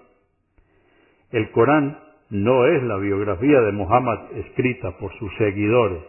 El 1.32 1.52
Corán 1.52 2.00
no 2.30 2.66
es 2.66 2.82
la 2.84 2.98
biografía 2.98 3.62
de 3.62 3.72
Mohammed 3.74 4.38
escrita 4.38 4.98
por 4.98 5.14
sus 5.20 5.36
seguidores. 5.38 6.04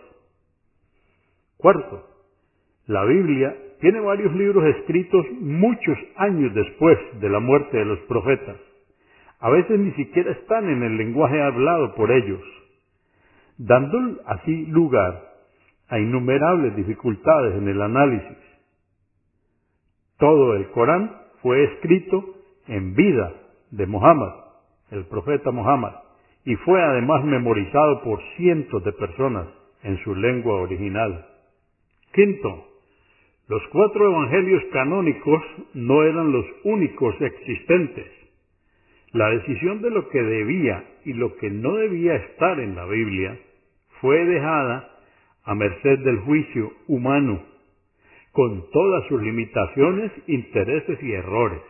Cuarto, 1.58 2.06
la 2.86 3.04
Biblia 3.04 3.56
tiene 3.80 4.00
varios 4.00 4.34
libros 4.34 4.64
escritos 4.76 5.26
muchos 5.40 5.98
años 6.16 6.54
después 6.54 6.98
de 7.20 7.28
la 7.28 7.40
muerte 7.40 7.76
de 7.76 7.84
los 7.84 7.98
profetas. 8.00 8.56
A 9.40 9.50
veces 9.50 9.78
ni 9.78 9.92
siquiera 9.92 10.32
están 10.32 10.68
en 10.68 10.82
el 10.82 10.96
lenguaje 10.96 11.40
hablado 11.42 11.94
por 11.94 12.10
ellos, 12.10 12.40
dando 13.58 13.98
así 14.26 14.66
lugar 14.66 15.22
a 15.88 15.98
innumerables 15.98 16.74
dificultades 16.74 17.54
en 17.56 17.68
el 17.68 17.80
análisis. 17.80 18.38
Todo 20.18 20.54
el 20.56 20.68
Corán 20.70 21.14
fue 21.42 21.64
escrito 21.64 22.24
en 22.66 22.94
vida 22.94 23.32
de 23.70 23.86
Muhammad, 23.86 24.32
el 24.90 25.04
profeta 25.06 25.50
Muhammad, 25.50 25.92
y 26.44 26.54
fue 26.56 26.82
además 26.82 27.24
memorizado 27.24 28.02
por 28.02 28.20
cientos 28.36 28.82
de 28.84 28.92
personas 28.92 29.48
en 29.82 29.98
su 30.02 30.14
lengua 30.14 30.54
original. 30.54 31.26
Quinto, 32.12 32.66
los 33.48 33.62
cuatro 33.68 34.10
evangelios 34.10 34.64
canónicos 34.72 35.42
no 35.74 36.02
eran 36.02 36.32
los 36.32 36.44
únicos 36.64 37.14
existentes. 37.20 38.06
La 39.12 39.30
decisión 39.30 39.82
de 39.82 39.90
lo 39.90 40.08
que 40.08 40.20
debía 40.20 40.84
y 41.04 41.12
lo 41.12 41.36
que 41.36 41.48
no 41.50 41.74
debía 41.74 42.16
estar 42.16 42.58
en 42.58 42.74
la 42.74 42.86
Biblia 42.86 43.38
fue 44.00 44.24
dejada 44.24 44.90
a 45.44 45.54
merced 45.54 46.00
del 46.00 46.18
juicio 46.20 46.72
humano, 46.88 47.40
con 48.32 48.68
todas 48.70 49.06
sus 49.08 49.22
limitaciones, 49.22 50.10
intereses 50.26 51.00
y 51.02 51.12
errores. 51.12 51.62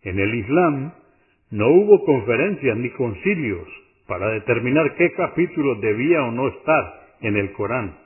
En 0.00 0.18
el 0.18 0.34
Islam 0.34 0.92
no 1.50 1.68
hubo 1.68 2.02
conferencias 2.04 2.78
ni 2.78 2.88
concilios 2.90 3.68
para 4.06 4.30
determinar 4.30 4.94
qué 4.96 5.12
capítulo 5.12 5.74
debía 5.76 6.24
o 6.24 6.32
no 6.32 6.48
estar 6.48 7.16
en 7.20 7.36
el 7.36 7.52
Corán. 7.52 7.98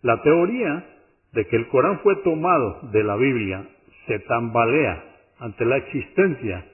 La 0.00 0.20
teoría 0.22 0.93
de 1.34 1.46
que 1.46 1.56
el 1.56 1.66
Corán 1.68 1.98
fue 2.00 2.16
tomado 2.22 2.80
de 2.92 3.02
la 3.02 3.16
Biblia 3.16 3.66
se 4.06 4.20
tambalea 4.20 5.04
ante 5.38 5.64
la 5.64 5.78
existencia 5.78 6.64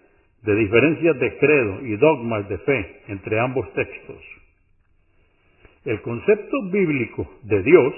de 0.42 0.54
diferencias 0.54 1.18
de 1.18 1.38
credo 1.38 1.86
y 1.86 1.96
dogmas 1.96 2.48
de 2.48 2.58
fe 2.58 3.02
entre 3.08 3.40
ambos 3.40 3.72
textos. 3.72 4.22
El 5.84 6.02
concepto 6.02 6.62
bíblico 6.70 7.38
de 7.42 7.62
Dios 7.62 7.94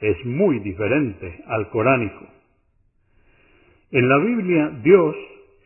es 0.00 0.24
muy 0.26 0.58
diferente 0.60 1.42
al 1.46 1.70
coránico. 1.70 2.26
En 3.90 4.08
la 4.08 4.18
Biblia 4.18 4.70
Dios 4.82 5.16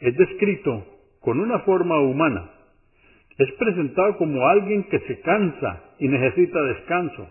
es 0.00 0.16
descrito 0.16 0.86
con 1.20 1.40
una 1.40 1.60
forma 1.60 2.00
humana. 2.00 2.48
Es 3.38 3.50
presentado 3.54 4.16
como 4.18 4.46
alguien 4.46 4.84
que 4.84 5.00
se 5.00 5.20
cansa 5.20 5.82
y 5.98 6.06
necesita 6.06 6.62
descanso 6.62 7.28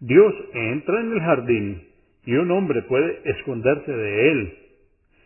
Dios 0.00 0.32
entra 0.54 1.00
en 1.00 1.12
el 1.12 1.20
jardín 1.20 1.88
y 2.24 2.34
un 2.34 2.50
hombre 2.50 2.82
puede 2.82 3.20
esconderse 3.24 3.90
de 3.90 4.30
él. 4.30 4.54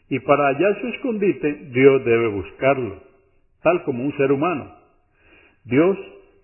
Y 0.09 0.18
para 0.20 0.49
hallar 0.49 0.81
su 0.81 0.89
escondite, 0.89 1.53
Dios 1.73 2.05
debe 2.05 2.29
buscarlo, 2.29 3.03
tal 3.62 3.83
como 3.85 4.05
un 4.05 4.16
ser 4.16 4.33
humano. 4.33 4.73
Dios 5.64 5.99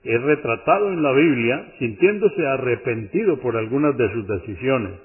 es 0.04 0.22
retratado 0.22 0.92
en 0.92 1.02
la 1.02 1.12
Biblia 1.12 1.72
sintiéndose 1.78 2.46
arrepentido 2.46 3.38
por 3.40 3.56
algunas 3.56 3.96
de 3.96 4.12
sus 4.12 4.26
decisiones, 4.26 5.00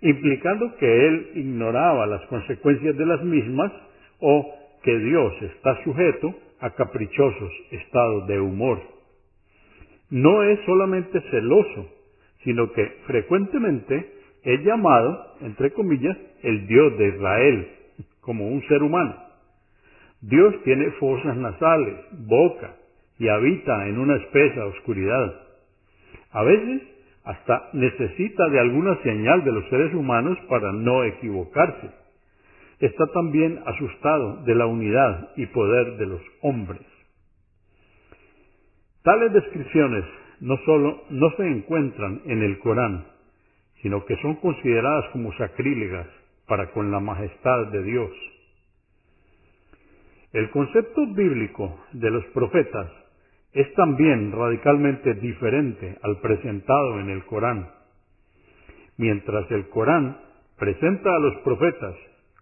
implicando 0.00 0.76
que 0.76 1.06
él 1.06 1.30
ignoraba 1.34 2.06
las 2.06 2.24
consecuencias 2.26 2.96
de 2.96 3.06
las 3.06 3.22
mismas 3.22 3.72
o 4.20 4.54
que 4.82 4.96
Dios 4.98 5.32
está 5.42 5.82
sujeto 5.84 6.34
a 6.60 6.70
caprichosos 6.70 7.52
estados 7.70 8.26
de 8.28 8.40
humor. 8.40 8.80
No 10.10 10.42
es 10.44 10.58
solamente 10.66 11.20
celoso, 11.30 11.88
sino 12.44 12.72
que 12.72 12.86
frecuentemente 13.06 14.12
es 14.42 14.64
llamado, 14.64 15.36
entre 15.40 15.72
comillas, 15.72 16.16
el 16.42 16.66
Dios 16.66 16.98
de 16.98 17.08
Israel, 17.08 17.68
como 18.20 18.48
un 18.48 18.62
ser 18.68 18.82
humano. 18.82 19.16
Dios 20.20 20.54
tiene 20.64 20.90
fosas 20.92 21.36
nasales, 21.36 21.96
boca, 22.26 22.76
y 23.18 23.28
habita 23.28 23.88
en 23.88 23.98
una 23.98 24.16
espesa 24.16 24.66
oscuridad. 24.66 25.34
A 26.32 26.42
veces 26.42 26.82
hasta 27.24 27.68
necesita 27.72 28.48
de 28.48 28.60
alguna 28.60 29.00
señal 29.02 29.44
de 29.44 29.52
los 29.52 29.68
seres 29.68 29.94
humanos 29.94 30.36
para 30.48 30.72
no 30.72 31.04
equivocarse. 31.04 31.90
Está 32.80 33.06
también 33.08 33.60
asustado 33.64 34.42
de 34.44 34.54
la 34.56 34.66
unidad 34.66 35.30
y 35.36 35.46
poder 35.46 35.98
de 35.98 36.06
los 36.06 36.20
hombres. 36.40 36.82
Tales 39.04 39.32
descripciones 39.32 40.04
no 40.42 40.56
solo 40.66 41.04
no 41.08 41.30
se 41.36 41.46
encuentran 41.46 42.20
en 42.26 42.42
el 42.42 42.58
Corán, 42.58 43.06
sino 43.80 44.04
que 44.04 44.16
son 44.16 44.34
consideradas 44.36 45.08
como 45.12 45.32
sacrílegas 45.34 46.08
para 46.48 46.72
con 46.72 46.90
la 46.90 46.98
majestad 46.98 47.68
de 47.68 47.82
Dios. 47.84 48.10
El 50.32 50.50
concepto 50.50 51.06
bíblico 51.14 51.78
de 51.92 52.10
los 52.10 52.24
profetas 52.26 52.90
es 53.52 53.72
también 53.74 54.32
radicalmente 54.32 55.14
diferente 55.14 55.96
al 56.02 56.18
presentado 56.18 56.98
en 56.98 57.10
el 57.10 57.24
Corán. 57.24 57.68
Mientras 58.96 59.48
el 59.52 59.68
Corán 59.68 60.18
presenta 60.58 61.14
a 61.14 61.20
los 61.20 61.36
profetas 61.42 61.94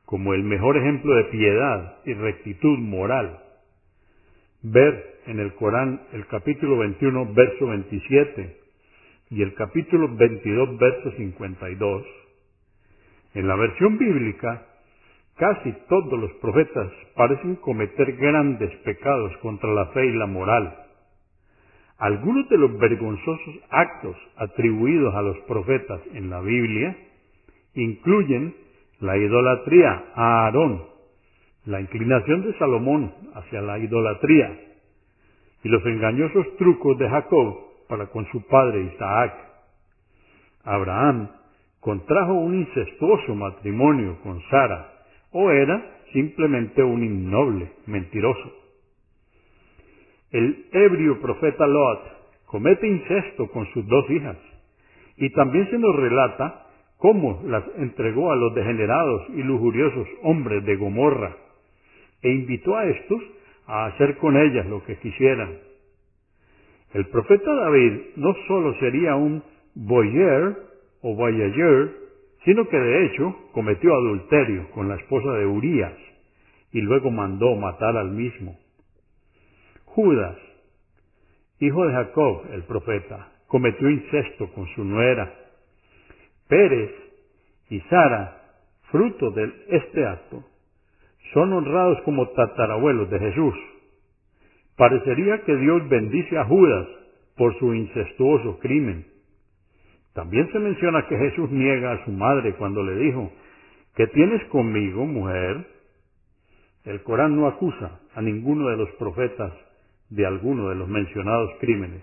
como 0.07 0.33
el 0.33 0.43
mejor 0.43 0.79
ejemplo 0.79 1.15
de 1.17 1.25
piedad 1.25 1.97
y 2.07 2.15
rectitud 2.15 2.79
moral, 2.79 3.41
ver 4.63 5.21
en 5.27 5.39
el 5.39 5.55
Corán 5.55 6.03
el 6.13 6.27
capítulo 6.27 6.79
21, 6.79 7.33
verso 7.35 7.67
27 7.67 8.57
y 9.31 9.43
el 9.43 9.55
capítulo 9.55 10.15
22, 10.17 10.79
verso 10.79 11.13
52, 11.13 12.05
en 13.35 13.49
la 13.49 13.57
versión 13.57 13.97
bíblica, 13.97 14.67
casi 15.37 15.73
todos 15.89 16.19
los 16.19 16.33
profetas 16.35 16.91
parecen 17.15 17.57
cometer 17.57 18.17
grandes 18.17 18.75
pecados 18.79 19.37
contra 19.39 19.73
la 19.73 19.87
fe 19.87 20.07
y 20.07 20.13
la 20.13 20.27
moral. 20.27 20.77
Algunos 21.99 22.49
de 22.49 22.59
los 22.59 22.79
vergonzosos 22.79 23.55
actos 23.69 24.17
atribuidos 24.37 25.15
a 25.15 25.23
los 25.23 25.39
profetas 25.41 26.01
en 26.15 26.31
la 26.31 26.41
Biblia 26.41 26.97
incluyen 27.75 28.55
la 29.01 29.17
idolatría 29.17 30.05
a 30.15 30.45
Aarón, 30.47 30.90
la 31.67 31.81
inclinación 31.81 32.43
de 32.43 32.59
Salomón 32.59 33.13
hacia 33.35 33.61
la 33.61 33.79
idolatría 33.79 34.59
y 35.63 35.69
los 35.69 35.85
engañosos 35.85 36.57
trucos 36.57 36.99
de 36.99 37.09
Jacob 37.09 37.59
para 37.89 38.07
con 38.07 38.27
su 38.31 38.47
padre 38.47 38.83
Isaac. 38.95 39.35
Abraham 40.65 41.29
contrajo 41.81 42.33
un 42.35 42.55
incestuoso 42.61 43.35
matrimonio 43.35 44.19
con 44.23 44.41
Sara, 44.51 44.93
o 45.33 45.51
era 45.51 45.83
simplemente 46.13 46.83
un 46.83 47.03
innoble 47.03 47.73
mentiroso. 47.87 48.53
El 50.31 50.67
ebrio 50.73 51.21
profeta 51.21 51.67
Lot 51.67 52.01
comete 52.47 52.87
incesto 52.87 53.49
con 53.51 53.67
sus 53.73 53.87
dos 53.87 54.11
hijas, 54.11 54.37
y 55.17 55.31
también 55.31 55.69
se 55.71 55.79
nos 55.79 55.95
relata 55.97 56.67
cómo 56.99 57.43
las 57.47 57.65
entregó 57.77 58.31
a 58.31 58.37
los 58.37 58.55
degenerados 58.55 59.23
y 59.31 59.43
lujuriosos 59.43 60.07
hombres 60.23 60.65
de 60.65 60.77
Gomorra, 60.77 61.37
e 62.23 62.31
invitó 62.31 62.77
a 62.77 62.85
estos 62.87 63.23
a 63.67 63.87
hacer 63.87 64.17
con 64.19 64.37
ellas 64.37 64.67
lo 64.67 64.85
que 64.85 64.97
quisieran. 64.97 65.59
El 66.93 67.07
profeta 67.07 67.55
David 67.55 68.01
no 68.17 68.35
sólo 68.49 68.75
sería 68.81 69.15
un 69.15 69.43
boyer 69.75 70.57
o 71.03 71.15
voyageur, 71.15 71.93
sino 72.45 72.69
que 72.69 72.79
de 72.79 73.07
hecho 73.07 73.37
cometió 73.53 73.95
adulterio 73.95 74.71
con 74.71 74.89
la 74.89 74.97
esposa 74.97 75.33
de 75.35 75.47
Urías 75.47 75.95
y 76.73 76.81
luego 76.81 77.11
mandó 77.11 77.55
matar 77.57 77.97
al 77.97 78.11
mismo. 78.11 78.59
Judas, 79.85 80.37
hijo 81.61 81.87
de 81.87 81.93
Jacob, 81.93 82.43
el 82.53 82.65
profeta, 82.65 83.33
cometió 83.47 83.91
incesto 83.91 84.53
con 84.53 84.67
su 84.75 84.85
nuera. 84.85 85.33
Pérez 86.49 86.91
y 87.69 87.81
Sara, 87.83 88.43
fruto 88.91 89.31
de 89.31 89.53
este 89.69 90.05
acto, 90.07 90.45
son 91.33 91.53
honrados 91.53 92.01
como 92.03 92.29
tatarabuelos 92.31 93.11
de 93.11 93.19
Jesús. 93.19 93.55
Parecería 94.77 95.43
que 95.43 95.57
Dios 95.57 95.89
bendice 95.89 96.39
a 96.39 96.45
Judas 96.45 96.87
por 97.37 97.59
su 97.59 97.75
incestuoso 97.75 98.59
crimen. 98.59 99.07
También 100.15 100.51
se 100.53 100.59
menciona 100.59 101.07
que 101.07 101.17
Jesús 101.17 101.51
niega 101.51 101.93
a 101.93 102.05
su 102.05 102.11
madre 102.11 102.55
cuando 102.55 102.83
le 102.83 102.97
dijo, 102.97 103.31
¿qué 103.95 104.07
tienes 104.09 104.45
conmigo, 104.47 105.07
mujer? 105.07 105.67
El 106.85 107.03
Corán 107.03 107.37
no 107.37 107.47
acusa 107.47 108.01
a 108.15 108.23
ninguno 108.23 108.69
de 108.69 108.77
los 108.77 108.91
profetas 108.93 109.53
de 110.09 110.27
alguno 110.27 110.71
de 110.71 110.75
los 110.75 110.89
mencionados 110.89 111.51
crímenes. 111.61 112.03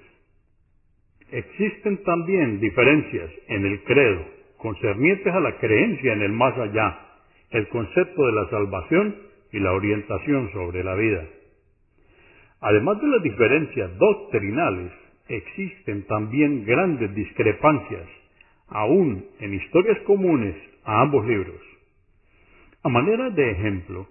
Existen 1.31 2.03
también 2.03 2.59
diferencias 2.59 3.29
en 3.47 3.65
el 3.65 3.83
credo 3.83 4.37
concernientes 4.57 5.33
a 5.33 5.39
la 5.39 5.57
creencia 5.57 6.13
en 6.13 6.21
el 6.21 6.31
más 6.31 6.57
allá, 6.57 7.06
el 7.51 7.67
concepto 7.69 8.25
de 8.25 8.31
la 8.33 8.49
salvación 8.49 9.15
y 9.51 9.59
la 9.59 9.73
orientación 9.73 10.51
sobre 10.51 10.83
la 10.83 10.95
vida. 10.95 11.25
Además 12.59 12.99
de 13.01 13.07
las 13.07 13.23
diferencias 13.23 13.97
doctrinales, 13.97 14.91
existen 15.29 16.03
también 16.07 16.65
grandes 16.65 17.13
discrepancias, 17.13 18.07
aún 18.67 19.25
en 19.39 19.53
historias 19.53 19.99
comunes 20.01 20.55
a 20.83 21.01
ambos 21.01 21.25
libros. 21.25 21.61
A 22.83 22.89
manera 22.89 23.29
de 23.29 23.51
ejemplo, 23.51 24.07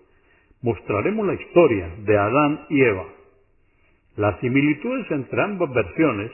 mostraremos 0.63 1.27
la 1.27 1.35
historia 1.35 1.95
de 2.05 2.19
Adán 2.19 2.67
y 2.71 2.83
Eva. 2.83 3.07
Las 4.17 4.41
similitudes 4.41 5.11
entre 5.11 5.43
ambas 5.43 5.73
versiones 5.73 6.31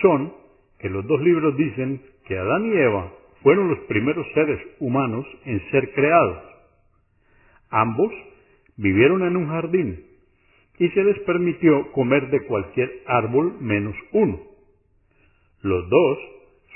son 0.00 0.32
que 0.78 0.90
los 0.90 1.06
dos 1.06 1.20
libros 1.20 1.56
dicen 1.56 2.02
que 2.26 2.36
Adán 2.36 2.66
y 2.66 2.76
Eva 2.76 3.12
fueron 3.42 3.68
los 3.68 3.78
primeros 3.80 4.26
seres 4.34 4.60
humanos 4.78 5.26
en 5.44 5.60
ser 5.70 5.92
creados. 5.92 6.42
Ambos 7.70 8.12
vivieron 8.76 9.22
en 9.22 9.36
un 9.36 9.48
jardín 9.48 10.06
y 10.78 10.88
se 10.88 11.04
les 11.04 11.18
permitió 11.20 11.92
comer 11.92 12.28
de 12.30 12.44
cualquier 12.46 12.90
árbol 13.06 13.54
menos 13.60 13.94
uno. 14.12 14.40
Los 15.62 15.88
dos 15.88 16.18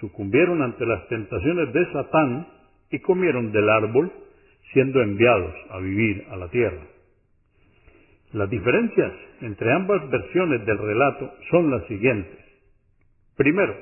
sucumbieron 0.00 0.62
ante 0.62 0.86
las 0.86 1.08
tentaciones 1.08 1.72
de 1.72 1.92
Satán 1.92 2.46
y 2.90 3.00
comieron 3.00 3.50
del 3.50 3.68
árbol 3.68 4.12
siendo 4.72 5.00
enviados 5.02 5.54
a 5.70 5.78
vivir 5.78 6.24
a 6.30 6.36
la 6.36 6.48
tierra. 6.50 6.86
Las 8.32 8.50
diferencias 8.50 9.12
entre 9.40 9.72
ambas 9.72 10.08
versiones 10.10 10.64
del 10.66 10.78
relato 10.78 11.32
son 11.50 11.70
las 11.70 11.86
siguientes. 11.86 12.38
Primero, 13.36 13.74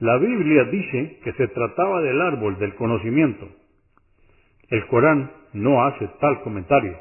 la 0.00 0.16
Biblia 0.18 0.64
dice 0.64 1.18
que 1.24 1.32
se 1.32 1.48
trataba 1.48 2.00
del 2.02 2.20
árbol 2.20 2.58
del 2.58 2.74
conocimiento. 2.76 3.48
El 4.68 4.86
Corán 4.86 5.32
no 5.54 5.84
hace 5.86 6.08
tal 6.20 6.40
comentario. 6.42 6.96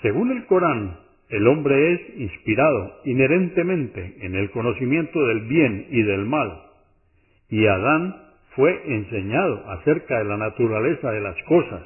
Según 0.00 0.32
el 0.32 0.46
Corán, 0.46 0.98
el 1.28 1.46
hombre 1.46 1.94
es 1.94 2.00
inspirado 2.18 3.00
inherentemente 3.04 4.16
en 4.20 4.34
el 4.34 4.50
conocimiento 4.50 5.26
del 5.26 5.40
bien 5.42 5.86
y 5.90 6.02
del 6.02 6.26
mal, 6.26 6.62
y 7.48 7.66
Adán 7.66 8.16
fue 8.54 8.82
enseñado 8.86 9.70
acerca 9.70 10.18
de 10.18 10.24
la 10.24 10.36
naturaleza 10.36 11.10
de 11.10 11.20
las 11.20 11.36
cosas 11.44 11.82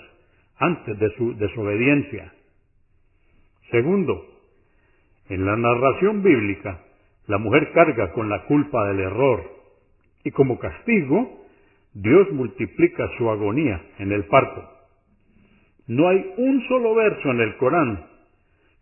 antes 0.58 0.98
de 0.98 1.10
su 1.16 1.36
desobediencia. 1.36 2.32
Segundo, 3.70 4.24
en 5.28 5.44
la 5.44 5.56
narración 5.56 6.22
bíblica, 6.22 6.80
la 7.26 7.38
mujer 7.38 7.72
carga 7.72 8.12
con 8.12 8.28
la 8.28 8.44
culpa 8.44 8.86
del 8.88 9.00
error, 9.00 9.55
y 10.26 10.32
como 10.32 10.58
castigo, 10.58 11.46
Dios 11.94 12.32
multiplica 12.32 13.08
su 13.16 13.30
agonía 13.30 13.80
en 14.00 14.10
el 14.10 14.24
parto. 14.24 14.60
No 15.86 16.08
hay 16.08 16.34
un 16.36 16.66
solo 16.66 16.96
verso 16.96 17.30
en 17.30 17.40
el 17.42 17.56
Corán 17.58 18.06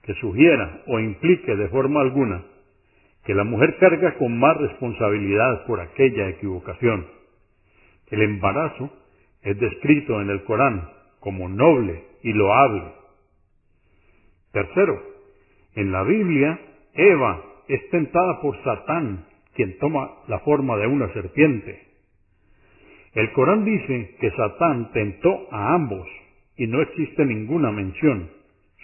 que 0.04 0.14
sugiera 0.14 0.80
o 0.86 0.98
implique 0.98 1.54
de 1.54 1.68
forma 1.68 2.00
alguna 2.00 2.46
que 3.26 3.34
la 3.34 3.44
mujer 3.44 3.76
carga 3.78 4.14
con 4.16 4.38
más 4.38 4.56
responsabilidad 4.56 5.66
por 5.66 5.80
aquella 5.80 6.30
equivocación. 6.30 7.06
El 8.06 8.22
embarazo 8.22 8.90
es 9.42 9.60
descrito 9.60 10.22
en 10.22 10.30
el 10.30 10.44
Corán 10.44 10.88
como 11.20 11.46
noble 11.50 12.04
y 12.22 12.32
loable. 12.32 12.84
Tercero, 14.50 14.98
en 15.74 15.92
la 15.92 16.04
Biblia, 16.04 16.58
Eva 16.94 17.42
es 17.68 17.90
tentada 17.90 18.40
por 18.40 18.56
Satán, 18.64 19.26
quien 19.54 19.78
toma 19.78 20.10
la 20.28 20.40
forma 20.40 20.76
de 20.76 20.86
una 20.86 21.12
serpiente. 21.12 21.80
El 23.14 23.32
Corán 23.32 23.64
dice 23.64 24.16
que 24.20 24.30
Satán 24.32 24.90
tentó 24.92 25.48
a 25.52 25.74
ambos 25.74 26.06
y 26.56 26.66
no 26.66 26.82
existe 26.82 27.24
ninguna 27.24 27.70
mención 27.70 28.30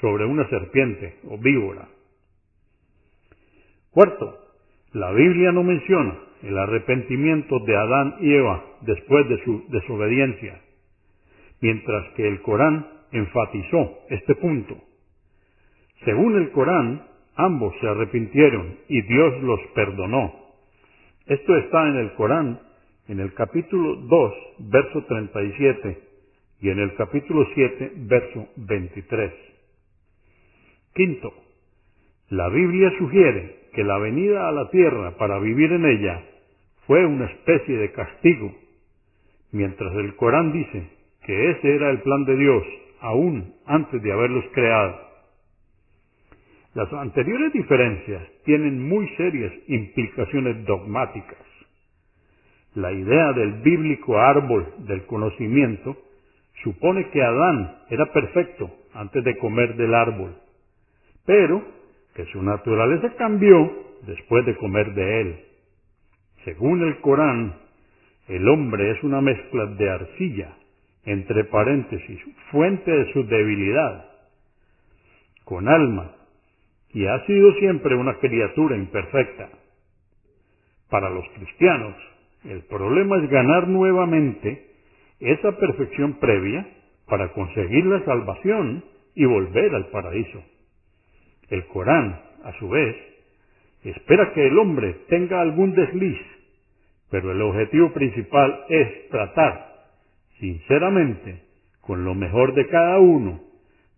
sobre 0.01 0.25
una 0.25 0.49
serpiente 0.49 1.17
o 1.29 1.39
víbora. 1.39 1.89
Cuarto, 3.91 4.39
la 4.93 5.13
Biblia 5.13 5.53
no 5.53 5.63
menciona 5.63 6.17
el 6.43 6.57
arrepentimiento 6.57 7.59
de 7.61 7.77
Adán 7.77 8.17
y 8.21 8.33
Eva 8.33 8.65
después 8.83 9.29
de 9.29 9.45
su 9.45 9.65
desobediencia, 9.69 10.61
mientras 11.61 12.09
que 12.15 12.27
el 12.27 12.41
Corán 12.43 12.87
enfatizó 13.13 13.99
este 14.09 14.35
punto. 14.37 14.77
Según 16.05 16.37
el 16.37 16.51
Corán, 16.53 17.07
ambos 17.37 17.75
se 17.81 17.89
arrepintieron 17.89 18.79
y 18.89 19.03
Dios 19.03 19.43
los 19.43 19.61
perdonó. 19.75 20.40
Esto 21.27 21.57
está 21.57 21.89
en 21.89 21.97
el 21.97 22.13
Corán, 22.15 22.61
en 23.09 23.21
el 23.21 23.35
capítulo 23.35 23.97
2, 23.97 24.35
verso 24.71 25.05
37 25.05 25.99
y 26.61 26.71
en 26.71 26.79
el 26.79 26.95
capítulo 26.95 27.47
7, 27.55 27.93
verso 27.97 28.49
23. 28.57 29.33
Quinto, 30.95 31.33
la 32.31 32.49
Biblia 32.49 32.93
sugiere 32.99 33.61
que 33.73 33.85
la 33.85 33.99
venida 33.99 34.49
a 34.49 34.53
la 34.53 34.71
tierra 34.71 35.17
para 35.17 35.39
vivir 35.39 35.73
en 35.73 35.85
ella 35.85 36.23
fue 36.87 37.05
una 37.07 37.27
especie 37.27 37.77
de 37.77 37.93
castigo, 37.93 38.53
mientras 39.53 39.95
el 39.97 40.17
Corán 40.17 40.53
dice 40.53 40.91
que 41.25 41.51
ese 41.51 41.75
era 41.75 41.91
el 41.91 42.01
plan 42.01 42.25
de 42.25 42.37
Dios 42.37 42.65
aún 43.01 43.55
antes 43.67 44.03
de 44.03 44.13
haberlos 44.13 44.45
creado. 44.53 45.10
Las 46.75 46.93
anteriores 46.93 47.53
diferencias 47.53 48.23
tienen 48.45 48.89
muy 48.89 49.09
serias 49.17 49.53
implicaciones 49.67 50.65
dogmáticas. 50.65 51.39
La 52.75 52.93
idea 52.93 53.33
del 53.33 53.55
bíblico 53.63 54.19
árbol 54.19 54.73
del 54.87 55.05
conocimiento 55.07 55.97
supone 56.63 57.11
que 57.11 57.23
Adán 57.23 57.79
era 57.91 58.07
perfecto 58.13 58.71
antes 58.95 59.25
de 59.25 59.37
comer 59.39 59.75
del 59.75 59.95
árbol, 59.95 60.37
pero 61.27 61.65
que 62.15 62.27
su 62.27 62.41
naturaleza 62.41 63.15
cambió 63.17 63.73
después 64.07 64.47
de 64.47 64.57
comer 64.57 64.95
de 64.95 65.21
él. 65.21 65.41
Según 66.45 66.83
el 66.83 67.01
Corán, 67.01 67.57
el 68.29 68.49
hombre 68.49 68.93
es 68.93 69.03
una 69.03 69.21
mezcla 69.21 69.67
de 69.67 69.91
arcilla, 69.91 70.57
entre 71.05 71.45
paréntesis, 71.45 72.21
fuente 72.53 72.93
de 72.93 73.13
su 73.13 73.27
debilidad, 73.27 74.07
con 75.45 75.69
alma, 75.69 76.13
y 76.93 77.07
ha 77.07 77.25
sido 77.27 77.53
siempre 77.55 77.95
una 77.95 78.15
criatura 78.19 78.77
imperfecta. 78.77 79.49
Para 80.89 81.11
los 81.11 81.25
cristianos, 81.37 81.95
el 82.45 82.63
problema 82.65 83.23
es 83.23 83.31
ganar 83.31 83.69
nuevamente 83.69 84.71
esa 85.21 85.57
perfección 85.59 86.15
previa 86.15 86.67
para 87.07 87.33
conseguir 87.33 87.85
la 87.87 88.05
salvación 88.05 88.85
y 89.15 89.25
volver 89.25 89.75
al 89.75 89.87
paraíso. 89.89 90.43
El 91.49 91.67
Corán, 91.67 92.21
a 92.45 92.53
su 92.59 92.69
vez, 92.69 92.97
espera 93.85 94.33
que 94.33 94.47
el 94.47 94.59
hombre 94.59 94.95
tenga 95.09 95.41
algún 95.41 95.75
desliz, 95.75 96.19
pero 97.11 97.33
el 97.33 97.43
objetivo 97.43 97.93
principal 97.93 98.65
es 98.69 99.09
tratar, 99.11 99.87
sinceramente, 100.39 101.43
con 101.81 102.05
lo 102.05 102.15
mejor 102.15 102.55
de 102.55 102.67
cada 102.69 102.99
uno, 102.99 103.41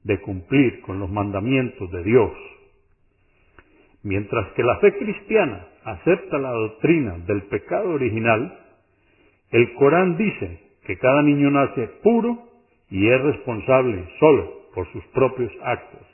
de 0.02 0.18
cumplir 0.20 0.80
con 0.80 0.98
los 0.98 1.10
mandamientos 1.10 1.90
de 1.90 2.02
Dios. 2.02 2.32
Mientras 4.02 4.48
que 4.52 4.64
la 4.64 4.78
fe 4.78 4.96
cristiana 4.98 5.66
acepta 5.84 6.38
la 6.38 6.50
doctrina 6.50 7.18
del 7.26 7.42
pecado 7.42 7.90
original, 7.90 8.58
el 9.50 9.74
Corán 9.74 10.16
dice 10.16 10.60
que 10.86 10.98
cada 10.98 11.22
niño 11.22 11.50
nace 11.50 11.86
puro 12.02 12.48
y 12.90 13.08
es 13.08 13.20
responsable 13.22 14.08
solo 14.18 14.62
por 14.74 14.90
sus 14.92 15.04
propios 15.08 15.52
actos. 15.62 16.06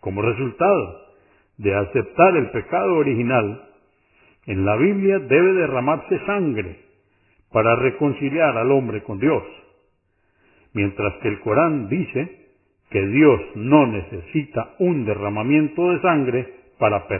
Como 0.00 0.22
resultado 0.22 1.06
de 1.58 1.74
aceptar 1.74 2.36
el 2.36 2.50
pecado 2.50 2.94
original, 2.96 3.68
en 4.46 4.64
la 4.64 4.76
Biblia 4.76 5.18
debe 5.18 5.52
derramarse 5.54 6.24
sangre 6.26 6.80
para 7.50 7.74
reconciliar 7.76 8.56
al 8.56 8.70
hombre 8.70 9.02
con 9.02 9.18
Dios, 9.18 9.42
mientras 10.74 11.14
que 11.22 11.28
el 11.28 11.40
Corán 11.40 11.88
dice 11.88 12.45
que 12.90 13.06
Dios 13.06 13.40
no 13.56 13.86
necesita 13.86 14.74
un 14.78 15.04
derramamiento 15.04 15.90
de 15.90 16.00
sangre 16.00 16.54
para 16.78 17.06
perdonar. 17.08 17.16